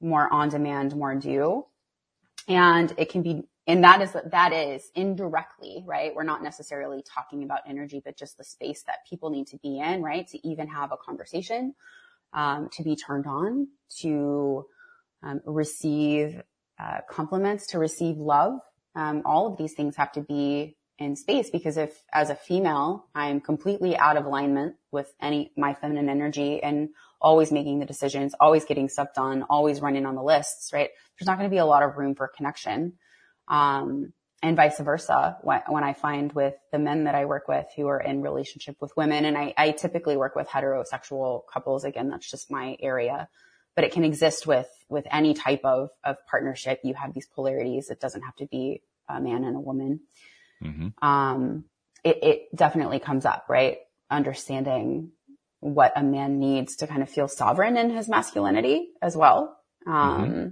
more 0.00 0.32
on 0.32 0.48
demand, 0.48 0.94
more 0.94 1.14
due. 1.14 1.66
And 2.48 2.92
it 2.96 3.08
can 3.08 3.22
be, 3.22 3.42
and 3.66 3.84
that 3.84 4.02
is, 4.02 4.16
that 4.30 4.52
is 4.52 4.90
indirectly, 4.94 5.84
right? 5.86 6.12
We're 6.14 6.24
not 6.24 6.42
necessarily 6.42 7.02
talking 7.02 7.44
about 7.44 7.60
energy, 7.68 8.02
but 8.04 8.16
just 8.16 8.36
the 8.36 8.44
space 8.44 8.82
that 8.88 9.06
people 9.08 9.30
need 9.30 9.46
to 9.48 9.58
be 9.58 9.78
in, 9.78 10.02
right? 10.02 10.26
To 10.28 10.48
even 10.48 10.68
have 10.68 10.90
a 10.90 10.96
conversation, 10.96 11.74
um, 12.32 12.68
to 12.72 12.82
be 12.82 12.96
turned 12.96 13.26
on, 13.26 13.68
to, 14.00 14.66
um, 15.22 15.40
receive 15.46 16.42
uh, 16.80 16.98
compliments, 17.08 17.68
to 17.68 17.78
receive 17.78 18.16
love. 18.16 18.58
Um, 18.94 19.22
all 19.24 19.46
of 19.46 19.56
these 19.56 19.74
things 19.74 19.96
have 19.96 20.12
to 20.12 20.20
be 20.20 20.76
in 20.98 21.16
space 21.16 21.50
because 21.50 21.76
if 21.76 22.02
as 22.12 22.30
a 22.30 22.34
female, 22.34 23.06
I'm 23.14 23.40
completely 23.40 23.96
out 23.96 24.16
of 24.16 24.26
alignment 24.26 24.76
with 24.90 25.12
any, 25.20 25.52
my 25.56 25.74
feminine 25.74 26.08
energy 26.08 26.62
and 26.62 26.90
always 27.20 27.50
making 27.50 27.78
the 27.78 27.86
decisions, 27.86 28.34
always 28.38 28.64
getting 28.64 28.88
stuff 28.88 29.08
done, 29.14 29.44
always 29.48 29.80
running 29.80 30.06
on 30.06 30.14
the 30.14 30.22
lists, 30.22 30.72
right? 30.72 30.90
There's 31.18 31.26
not 31.26 31.38
going 31.38 31.48
to 31.48 31.54
be 31.54 31.58
a 31.58 31.66
lot 31.66 31.82
of 31.82 31.96
room 31.96 32.14
for 32.14 32.28
connection. 32.28 32.94
Um, 33.48 34.12
and 34.42 34.56
vice 34.56 34.80
versa 34.80 35.38
when, 35.42 35.60
when, 35.68 35.84
I 35.84 35.92
find 35.92 36.32
with 36.32 36.54
the 36.72 36.78
men 36.78 37.04
that 37.04 37.14
I 37.14 37.26
work 37.26 37.46
with 37.46 37.66
who 37.76 37.86
are 37.86 38.00
in 38.00 38.22
relationship 38.22 38.76
with 38.80 38.92
women. 38.96 39.24
And 39.24 39.38
I, 39.38 39.54
I 39.56 39.70
typically 39.70 40.16
work 40.16 40.34
with 40.34 40.48
heterosexual 40.48 41.42
couples. 41.52 41.84
Again, 41.84 42.08
that's 42.08 42.28
just 42.28 42.50
my 42.50 42.76
area, 42.80 43.28
but 43.76 43.84
it 43.84 43.92
can 43.92 44.02
exist 44.02 44.46
with, 44.46 44.68
with 44.92 45.06
any 45.10 45.34
type 45.34 45.64
of, 45.64 45.90
of 46.04 46.16
partnership. 46.26 46.80
You 46.84 46.94
have 46.94 47.14
these 47.14 47.26
polarities. 47.26 47.90
It 47.90 48.00
doesn't 48.00 48.22
have 48.22 48.36
to 48.36 48.46
be 48.46 48.82
a 49.08 49.20
man 49.20 49.44
and 49.44 49.56
a 49.56 49.60
woman. 49.60 50.00
Mm-hmm. 50.62 51.04
Um, 51.04 51.64
it, 52.04 52.22
it 52.22 52.56
definitely 52.56 53.00
comes 53.00 53.24
up, 53.24 53.46
right? 53.48 53.78
Understanding 54.10 55.12
what 55.60 55.92
a 55.96 56.02
man 56.02 56.38
needs 56.38 56.76
to 56.76 56.86
kind 56.86 57.02
of 57.02 57.10
feel 57.10 57.28
sovereign 57.28 57.76
in 57.76 57.90
his 57.90 58.08
masculinity 58.08 58.90
as 59.00 59.16
well. 59.16 59.58
Um, 59.86 59.92
mm-hmm 59.94 60.48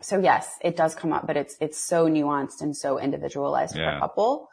so 0.00 0.18
yes, 0.18 0.58
it 0.62 0.76
does 0.76 0.94
come 0.94 1.12
up, 1.12 1.26
but 1.26 1.36
it's, 1.36 1.56
it's 1.60 1.78
so 1.78 2.06
nuanced 2.06 2.60
and 2.60 2.76
so 2.76 2.98
individualized 2.98 3.76
yeah. 3.76 3.92
per 3.92 4.00
couple. 4.00 4.48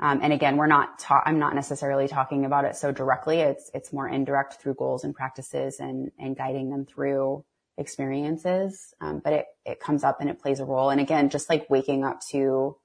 Um, 0.00 0.20
and 0.22 0.32
again, 0.32 0.56
we're 0.56 0.66
not, 0.66 0.98
ta- 0.98 1.22
I'm 1.24 1.38
not 1.38 1.54
necessarily 1.54 2.08
talking 2.08 2.44
about 2.44 2.64
it 2.64 2.76
so 2.76 2.92
directly. 2.92 3.40
It's, 3.40 3.70
it's 3.74 3.92
more 3.92 4.08
indirect 4.08 4.54
through 4.54 4.74
goals 4.74 5.04
and 5.04 5.14
practices 5.14 5.78
and, 5.80 6.10
and 6.18 6.36
guiding 6.36 6.70
them 6.70 6.84
through 6.84 7.44
experiences. 7.78 8.94
Um, 9.00 9.20
but 9.22 9.32
it, 9.32 9.46
it 9.64 9.80
comes 9.80 10.04
up 10.04 10.20
and 10.20 10.30
it 10.30 10.40
plays 10.40 10.60
a 10.60 10.64
role. 10.64 10.90
And 10.90 11.00
again, 11.00 11.30
just 11.30 11.48
like 11.48 11.68
waking 11.68 12.04
up 12.04 12.20
to 12.30 12.76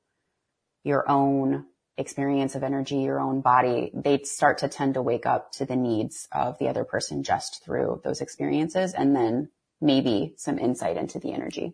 your 0.84 1.10
own 1.10 1.66
experience 1.98 2.56
of 2.56 2.64
energy, 2.64 2.98
your 2.98 3.20
own 3.20 3.42
body, 3.42 3.92
they 3.94 4.20
start 4.24 4.60
to 4.60 4.70
tend 4.70 4.94
to 4.94 5.02
wake 5.02 5.26
up 5.26 5.52
to 5.52 5.66
the 5.66 5.76
needs 5.76 6.28
of 6.32 6.58
the 6.58 6.70
other 6.70 6.86
person 6.86 7.24
just 7.24 7.64
through 7.64 8.02
those 8.04 8.22
experiences. 8.22 8.94
And 8.94 9.16
then 9.16 9.50
maybe 9.82 10.34
some 10.38 10.58
insight 10.58 10.98
into 10.98 11.20
the 11.20 11.34
energy. 11.34 11.74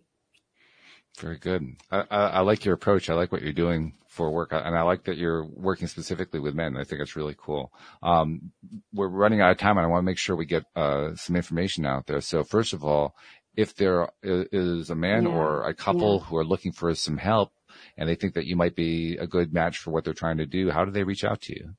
Very 1.20 1.38
good. 1.38 1.76
I, 1.91 2.03
I, 2.09 2.18
I, 2.28 2.39
like 2.41 2.66
your 2.66 2.74
approach. 2.74 3.09
I 3.09 3.13
like 3.13 3.32
what 3.32 3.41
you're 3.41 3.53
doing 3.53 3.93
for 4.07 4.32
work, 4.32 4.51
and 4.51 4.76
I 4.76 4.82
like 4.82 5.05
that 5.05 5.18
you're 5.18 5.45
working 5.45 5.88
specifically 5.88 6.39
with 6.39 6.55
men. 6.55 6.78
I 6.78 6.84
think 6.84 7.01
it's 7.01 7.16
really 7.16 7.36
cool. 7.38 7.72
Um, 8.03 8.51
we're 8.93 9.07
running 9.07 9.41
out 9.41 9.51
of 9.51 9.57
time, 9.57 9.78
and 9.78 9.86
I 9.86 9.89
want 9.89 10.01
to 10.01 10.05
make 10.05 10.18
sure 10.18 10.36
we 10.36 10.45
get 10.45 10.66
uh, 10.76 11.16
some 11.16 11.36
information 11.36 11.86
out 11.86 12.07
there. 12.07 12.22
So, 12.22 12.43
first 12.43 12.74
of 12.74 12.84
all, 12.84 13.16
if 13.55 13.76
there 13.76 14.09
is 14.24 14.89
a 14.89 14.95
man 14.95 15.24
yeah. 15.24 15.30
or 15.30 15.68
a 15.68 15.74
couple 15.74 16.18
yeah. 16.20 16.26
who 16.26 16.38
are 16.38 16.45
looking 16.45 16.72
for 16.72 16.93
some 16.95 17.18
help, 17.18 17.51
and 17.97 18.09
they 18.09 18.16
think 18.16 18.34
that 18.34 18.45
you 18.45 18.55
might 18.55 18.76
be 18.76 19.18
a 19.18 19.28
good 19.28 19.53
match 19.53 19.78
for 19.78 19.91
what 19.91 20.03
they're 20.03 20.13
trying 20.13 20.38
to 20.38 20.45
do, 20.45 20.70
how 20.70 20.86
do 20.86 20.91
they 20.91 21.03
reach 21.03 21.24
out 21.24 21.41
to 21.41 21.55
you? 21.55 21.76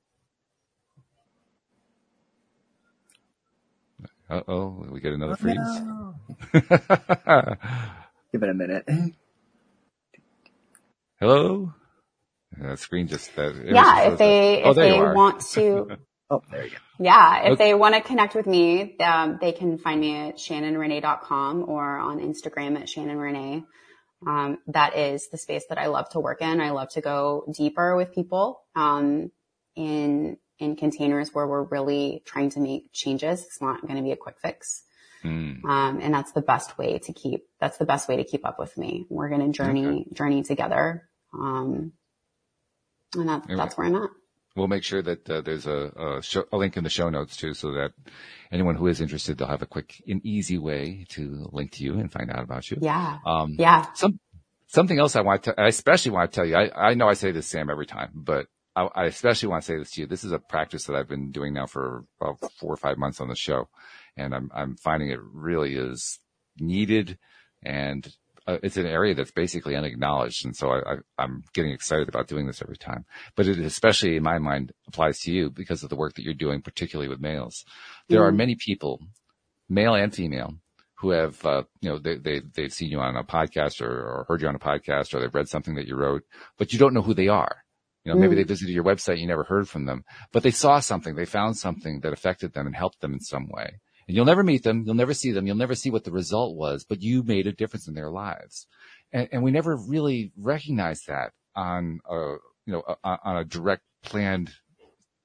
Uh 4.29 4.41
oh, 4.49 4.87
we 4.91 5.01
get 5.01 5.13
another 5.13 5.35
oh, 5.35 5.37
freeze. 5.37 5.57
No. 5.57 6.15
Give 8.33 8.43
it 8.43 8.51
a 8.51 8.55
minute. 8.55 8.85
Hello. 11.27 11.75
That 12.57 12.79
screen 12.79 13.09
just 13.09 13.35
that. 13.35 13.61
Yeah, 13.67 14.13
if 14.13 14.19
they 14.19 14.63
oh, 14.63 14.71
if 14.71 14.77
they 14.77 14.93
want 14.93 15.41
to. 15.55 15.97
oh, 16.31 16.41
there 16.53 16.65
you 16.65 16.71
go. 16.71 16.77
Yeah, 17.01 17.39
if 17.41 17.53
okay. 17.55 17.65
they 17.65 17.75
want 17.75 17.97
to 17.97 18.01
connect 18.01 18.37
with 18.37 18.47
me, 18.47 18.97
um, 18.99 19.39
they 19.41 19.51
can 19.51 19.77
find 19.77 20.01
me 20.01 20.17
at 20.17 20.37
shanonrenay.com 20.37 21.69
or 21.69 21.99
on 21.99 22.21
Instagram 22.21 22.77
at 22.77 22.87
shannonrenee. 22.87 23.65
Um, 24.25 24.59
that 24.69 24.97
is 24.97 25.29
the 25.31 25.37
space 25.37 25.65
that 25.69 25.79
I 25.79 25.87
love 25.87 26.09
to 26.11 26.21
work 26.21 26.43
in. 26.43 26.61
I 26.61 26.71
love 26.71 26.91
to 26.91 27.01
go 27.01 27.45
deeper 27.53 27.97
with 27.97 28.15
people 28.15 28.61
um, 28.77 29.33
in 29.75 30.37
in 30.61 30.77
containers 30.77 31.35
where 31.35 31.49
we're 31.49 31.65
really 31.65 32.23
trying 32.25 32.51
to 32.51 32.61
make 32.61 32.93
changes. 32.93 33.43
It's 33.43 33.61
not 33.61 33.83
going 33.83 33.97
to 33.97 34.03
be 34.03 34.13
a 34.13 34.17
quick 34.17 34.37
fix. 34.41 34.85
Mm. 35.25 35.65
Um, 35.65 36.01
and 36.01 36.15
that's 36.15 36.33
the 36.33 36.41
best 36.41 36.79
way 36.79 36.99
to 36.99 37.13
keep, 37.13 37.47
that's 37.61 37.79
the 37.79 37.85
best 37.85 38.09
way 38.09 38.17
to 38.17 38.25
keep 38.25 38.47
up 38.47 38.59
with 38.59 38.77
me. 38.79 39.07
We're 39.09 39.29
going 39.29 39.41
to 39.41 39.57
journey, 39.57 39.87
okay. 39.87 40.07
journey 40.13 40.43
together. 40.43 41.09
Um, 41.39 41.93
and 43.15 43.29
that, 43.29 43.45
anyway, 43.45 43.57
that's 43.57 43.77
where 43.77 43.87
I'm 43.87 43.97
at. 43.97 44.11
We'll 44.57 44.69
make 44.69 44.85
sure 44.85 45.03
that 45.03 45.29
uh, 45.29 45.43
there's 45.43 45.67
a, 45.67 46.17
a, 46.19 46.23
show, 46.23 46.45
a, 46.51 46.57
link 46.57 46.79
in 46.79 46.85
the 46.85 46.91
show 46.91 47.11
notes 47.11 47.37
too, 47.37 47.53
so 47.53 47.73
that 47.73 47.93
anyone 48.51 48.75
who 48.75 48.87
is 48.87 49.03
interested, 49.03 49.37
they'll 49.37 49.49
have 49.49 49.61
a 49.61 49.67
quick 49.67 50.03
and 50.09 50.25
easy 50.25 50.57
way 50.57 51.05
to 51.11 51.49
link 51.53 51.73
to 51.73 51.85
you 51.85 51.99
and 51.99 52.11
find 52.11 52.31
out 52.31 52.43
about 52.43 52.71
you. 52.71 52.79
Yeah. 52.81 53.19
Um, 53.27 53.57
yeah. 53.59 53.87
Some, 53.95 54.19
something 54.69 54.99
else 54.99 55.15
I 55.15 55.21
want 55.21 55.43
to, 55.45 55.61
I 55.61 55.67
especially 55.67 56.13
want 56.13 56.33
to 56.33 56.35
tell 56.35 56.47
you, 56.47 56.57
I, 56.57 56.91
I 56.91 56.95
know 56.95 57.07
I 57.07 57.13
say 57.13 57.33
this, 57.33 57.47
Sam, 57.47 57.69
every 57.69 57.85
time, 57.85 58.13
but 58.15 58.47
I, 58.75 58.89
I, 58.95 59.05
especially 59.05 59.51
want 59.51 59.63
to 59.63 59.67
say 59.67 59.79
this 59.79 59.91
to 59.93 60.01
you. 60.03 60.07
This 60.07 60.25
is 60.25 60.33
a 60.33 60.39
practice 60.39 60.85
that 60.85 60.97
I've 60.97 61.09
been 61.09 61.33
doing 61.33 61.53
now 61.53 61.67
for 61.67 62.05
about 62.19 62.51
four 62.59 62.73
or 62.73 62.79
five 62.79 62.97
months 62.97 63.21
on 63.21 63.29
the 63.29 63.37
show. 63.37 63.69
And 64.17 64.35
I'm, 64.35 64.51
I'm 64.55 64.77
finding 64.77 65.11
it 65.11 65.21
really 65.21 65.75
is 65.75 66.19
needed 66.59 67.19
and 67.63 68.11
uh, 68.47 68.59
it's 68.63 68.77
an 68.77 68.87
area 68.87 69.15
that's 69.15 69.31
basically 69.31 69.75
unacknowledged. 69.77 70.45
And 70.45 70.57
so 70.57 70.71
I, 70.71 70.97
am 71.23 71.43
getting 71.53 71.73
excited 71.73 72.09
about 72.09 72.29
doing 72.29 72.47
this 72.47 72.63
every 72.63 72.77
time, 72.77 73.05
but 73.35 73.47
it 73.47 73.59
especially 73.59 74.17
in 74.17 74.23
my 74.23 74.39
mind 74.39 74.73
applies 74.87 75.21
to 75.21 75.33
you 75.33 75.51
because 75.51 75.83
of 75.83 75.91
the 75.91 75.97
work 75.97 76.15
that 76.15 76.23
you're 76.23 76.35
doing, 76.35 76.63
particularly 76.63 77.09
with 77.09 77.21
males. 77.21 77.65
There 78.09 78.21
mm. 78.21 78.29
are 78.29 78.33
many 78.33 78.55
people, 78.55 79.01
male 79.69 79.95
and 79.95 80.15
female, 80.15 80.55
who 80.99 81.11
have, 81.11 81.45
uh, 81.45 81.65
you 81.81 81.91
know, 81.91 81.99
they, 81.99 82.17
they, 82.17 82.41
they've 82.55 82.73
seen 82.73 82.91
you 82.91 83.01
on 83.01 83.17
a 83.17 83.25
podcast 83.25 83.83
or, 83.83 83.91
or 83.91 84.27
heard 84.29 84.41
you 84.41 84.49
on 84.49 84.55
a 84.55 84.61
podcast 84.61 85.13
or 85.13 85.21
they've 85.21 85.35
read 85.35 85.49
something 85.49 85.75
that 85.75 85.87
you 85.87 85.97
wrote, 85.97 86.23
but 86.57 86.73
you 86.73 86.79
don't 86.79 86.95
know 86.95 87.03
who 87.03 87.15
they 87.15 87.29
are. 87.29 87.65
You 88.05 88.13
know, 88.13 88.21
maybe 88.21 88.35
mm. 88.35 88.39
they 88.39 88.45
visited 88.45 88.73
your 88.73 88.85
website, 88.85 89.19
you 89.19 89.27
never 89.27 89.43
heard 89.43 89.69
from 89.69 89.85
them, 89.87 90.05
but 90.31 90.45
they 90.45 90.53
saw 90.53 90.79
something, 90.79 91.17
they 91.17 91.25
found 91.25 91.57
something 91.57 92.01
that 92.01 92.13
affected 92.13 92.55
them 92.55 92.67
and 92.67 92.77
helped 92.77 93.01
them 93.01 93.13
in 93.13 93.21
some 93.21 93.49
way. 93.49 93.81
And 94.07 94.17
you'll 94.17 94.25
never 94.25 94.45
meet 94.45 94.63
them, 94.63 94.85
you'll 94.87 94.95
never 94.95 95.15
see 95.15 95.33
them, 95.33 95.47
you'll 95.47 95.57
never 95.57 95.75
see 95.75 95.91
what 95.91 96.05
the 96.05 96.13
result 96.13 96.57
was, 96.57 96.85
but 96.85 97.03
you 97.03 97.23
made 97.23 97.47
a 97.47 97.53
difference 97.53 97.89
in 97.89 97.95
their 97.95 98.11
lives. 98.11 98.67
And, 99.13 99.29
and 99.33 99.43
we 99.43 99.51
never 99.51 99.77
really 99.77 100.33
recognize 100.37 101.03
that 101.09 101.33
on 101.55 102.01
a, 102.09 102.37
you 102.67 102.73
know, 102.73 102.83
a, 103.03 103.19
on 103.25 103.37
a 103.37 103.45
direct 103.45 103.83
planned 104.03 104.53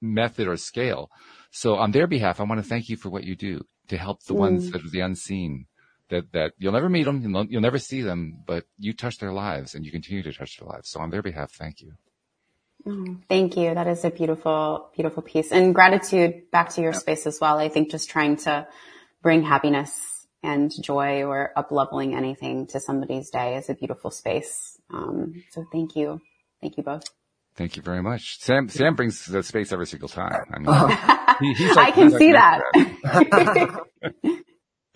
method 0.01 0.47
or 0.47 0.57
scale. 0.57 1.11
So 1.51 1.75
on 1.75 1.91
their 1.91 2.07
behalf, 2.07 2.39
I 2.39 2.43
want 2.43 2.61
to 2.61 2.67
thank 2.67 2.89
you 2.89 2.97
for 2.97 3.09
what 3.09 3.23
you 3.23 3.35
do 3.35 3.61
to 3.89 3.97
help 3.97 4.23
the 4.23 4.33
mm. 4.33 4.39
ones 4.39 4.71
that 4.71 4.83
are 4.83 4.89
the 4.89 5.01
unseen 5.01 5.67
that, 6.09 6.31
that 6.33 6.53
you'll 6.57 6.73
never 6.73 6.89
meet 6.89 7.03
them, 7.03 7.21
you'll, 7.21 7.45
you'll 7.45 7.61
never 7.61 7.79
see 7.79 8.01
them, 8.01 8.43
but 8.45 8.65
you 8.77 8.93
touch 8.93 9.17
their 9.19 9.31
lives 9.31 9.75
and 9.75 9.85
you 9.85 9.91
continue 9.91 10.23
to 10.23 10.33
touch 10.33 10.57
their 10.57 10.67
lives. 10.67 10.89
So 10.89 10.99
on 10.99 11.09
their 11.09 11.21
behalf, 11.21 11.51
thank 11.51 11.81
you. 11.81 11.93
Oh, 12.85 13.17
thank 13.29 13.57
you. 13.57 13.73
That 13.73 13.87
is 13.87 14.03
a 14.05 14.09
beautiful, 14.09 14.89
beautiful 14.95 15.21
piece 15.21 15.51
and 15.51 15.73
gratitude 15.75 16.49
back 16.51 16.69
to 16.71 16.81
your 16.81 16.93
space 16.93 17.27
as 17.27 17.39
well. 17.39 17.57
I 17.59 17.69
think 17.69 17.91
just 17.91 18.09
trying 18.09 18.37
to 18.37 18.67
bring 19.21 19.43
happiness 19.43 20.25
and 20.43 20.71
joy 20.81 21.23
or 21.23 21.51
up 21.55 21.71
leveling 21.71 22.15
anything 22.15 22.67
to 22.67 22.79
somebody's 22.79 23.29
day 23.29 23.55
is 23.57 23.69
a 23.69 23.75
beautiful 23.75 24.09
space. 24.09 24.79
Um, 24.89 25.43
so 25.51 25.65
thank 25.71 25.95
you. 25.95 26.21
Thank 26.59 26.77
you 26.77 26.83
both. 26.83 27.03
Thank 27.55 27.75
you 27.75 27.83
very 27.83 28.01
much. 28.01 28.39
Sam, 28.39 28.69
Sam 28.69 28.95
brings 28.95 29.25
the 29.25 29.43
space 29.43 29.71
every 29.71 29.85
single 29.85 30.09
time. 30.09 30.45
I 30.51 30.59
mean, 30.59 31.55
he, 31.55 31.67
like, 31.69 31.77
I 31.89 31.91
can 31.91 32.11
see 32.11 32.33
like 32.33 32.63
that. 32.63 33.81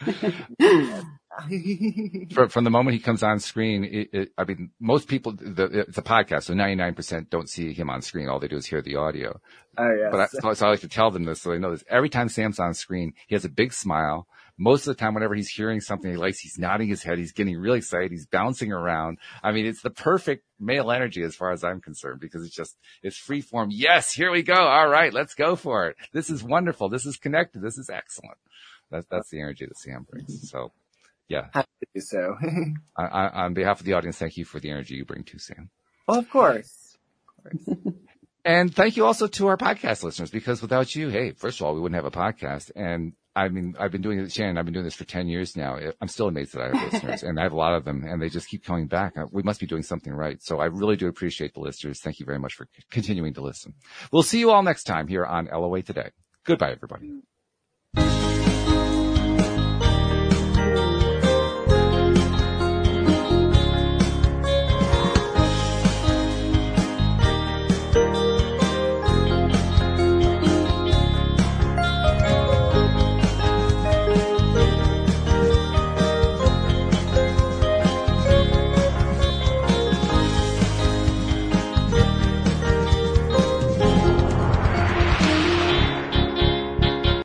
from, 2.34 2.50
from, 2.50 2.64
the 2.64 2.70
moment 2.70 2.96
he 2.96 3.00
comes 3.00 3.24
on 3.24 3.40
screen, 3.40 3.84
it, 3.84 4.10
it, 4.14 4.32
I 4.38 4.44
mean, 4.44 4.72
most 4.80 5.08
people, 5.08 5.34
the, 5.34 5.86
it's 5.88 5.98
a 5.98 6.02
podcast, 6.02 6.44
so 6.44 6.54
99% 6.54 7.30
don't 7.30 7.50
see 7.50 7.74
him 7.74 7.90
on 7.90 8.02
screen. 8.02 8.30
All 8.30 8.40
they 8.40 8.48
do 8.48 8.58
is 8.58 8.66
hear 8.66 8.82
the 8.82 8.96
audio. 8.96 9.40
Oh, 9.78 9.92
yes. 9.92 10.10
But 10.12 10.20
I, 10.22 10.28
so, 10.28 10.54
so 10.54 10.66
I 10.66 10.70
like 10.70 10.80
to 10.82 10.88
tell 10.88 11.12
them 11.12 11.26
this 11.26 11.42
so 11.42 11.52
they 11.52 11.60
know 11.60 11.72
this. 11.72 11.84
Every 11.90 12.10
time 12.10 12.30
Sam's 12.30 12.60
on 12.60 12.74
screen, 12.74 13.14
he 13.28 13.36
has 13.36 13.46
a 13.46 13.50
big 13.50 13.74
smile. 13.74 14.28
Most 14.58 14.88
of 14.88 14.96
the 14.96 15.00
time, 15.00 15.14
whenever 15.14 15.36
he's 15.36 15.50
hearing 15.50 15.82
something 15.82 16.10
he 16.10 16.16
likes, 16.16 16.40
he's 16.40 16.58
nodding 16.58 16.88
his 16.88 17.04
head. 17.04 17.18
He's 17.18 17.34
getting 17.34 17.58
really 17.58 17.80
excited. 17.80 18.12
He's 18.12 18.26
bouncing 18.26 18.72
around. 18.72 19.18
I 19.44 19.52
mean, 19.52 19.66
it's 19.66 19.82
the 19.82 19.90
perfect 19.90 20.46
male 20.60 20.92
energy 20.92 21.24
as 21.24 21.36
far 21.36 21.52
as 21.52 21.64
I'm 21.64 21.82
concerned 21.82 22.22
because 22.22 22.46
it's 22.46 22.56
just, 22.56 22.78
it's 23.04 23.18
free 23.18 23.42
form. 23.42 23.70
Yes, 23.72 24.14
here 24.14 24.32
we 24.32 24.44
go. 24.44 24.54
All 24.54 24.88
right, 24.88 25.14
let's 25.14 25.34
go 25.34 25.58
for 25.58 25.88
it. 25.88 25.98
This 26.14 26.30
is 26.30 26.42
wonderful. 26.42 26.88
This 26.88 27.06
is 27.06 27.18
connected. 27.18 27.62
This 27.62 27.78
is 27.78 27.90
excellent. 27.90 28.38
That's, 28.90 29.08
that's 29.08 29.30
the 29.30 29.42
energy 29.42 29.66
that 29.66 29.78
Sam 29.78 30.06
brings. 30.10 30.50
So 30.50 30.72
yeah. 31.28 31.48
Happy 31.54 31.70
to 31.82 31.88
do 31.96 32.02
so. 32.02 32.36
I, 32.98 33.04
I, 33.04 33.44
on 33.46 33.54
behalf 33.54 33.80
of 33.80 33.86
the 33.86 33.94
audience, 33.94 34.18
thank 34.18 34.38
you 34.38 34.46
for 34.46 34.60
the 34.60 34.70
energy 34.70 34.96
you 34.96 35.06
bring 35.06 35.24
to 35.26 35.40
Sam. 35.40 35.70
Well, 36.08 36.20
of 36.20 36.30
course. 36.30 36.98
Of 37.38 37.66
course. 37.66 37.78
and 38.46 38.74
thank 38.74 38.98
you 38.98 39.06
also 39.06 39.28
to 39.28 39.48
our 39.48 39.58
podcast 39.58 40.04
listeners 40.04 40.30
because 40.30 40.62
without 40.62 40.96
you, 40.96 41.10
hey, 41.10 41.32
first 41.32 41.60
of 41.60 41.66
all, 41.66 41.74
we 41.74 41.82
wouldn't 41.82 41.96
have 41.96 42.06
a 42.06 42.16
podcast. 42.16 42.72
And 42.76 43.14
I 43.36 43.50
mean, 43.50 43.76
I've 43.80 43.92
been 43.92 44.02
doing 44.02 44.20
it, 44.20 44.26
Shanon, 44.30 44.58
I've 44.58 44.66
been 44.66 44.74
doing 44.74 44.86
this 44.86 44.96
for 44.96 45.04
10 45.04 45.28
years 45.28 45.58
now. 45.58 45.78
I'm 46.00 46.08
still 46.08 46.28
amazed 46.28 46.54
that 46.54 46.62
I 46.62 46.78
have 46.78 46.94
listeners 46.94 47.24
and 47.24 47.40
I 47.40 47.44
have 47.44 47.54
a 47.54 47.58
lot 47.58 47.74
of 47.74 47.86
them 47.86 48.06
and 48.08 48.22
they 48.22 48.30
just 48.30 48.48
keep 48.48 48.64
coming 48.64 48.88
back. 48.88 49.18
Uh, 49.18 49.26
we 49.32 49.42
must 49.42 49.60
be 49.60 49.66
doing 49.66 49.84
something 49.84 50.14
right. 50.14 50.42
So 50.42 50.60
I 50.60 50.66
really 50.66 50.96
do 50.96 51.08
appreciate 51.08 51.54
the 51.54 51.60
listeners. 51.60 52.00
Thank 52.00 52.20
you 52.20 52.26
very 52.26 52.40
much 52.40 52.54
for 52.54 52.68
continuing 52.92 53.34
to 53.34 53.42
listen. 53.42 53.74
We'll 54.12 54.24
see 54.24 54.40
you 54.40 54.52
all 54.52 54.64
next 54.64 54.84
time 54.84 55.08
here 55.08 55.26
on 55.26 55.50
LOA 55.52 55.82
Today. 55.82 56.12
Goodbye, 56.46 56.72
everybody. 56.72 58.45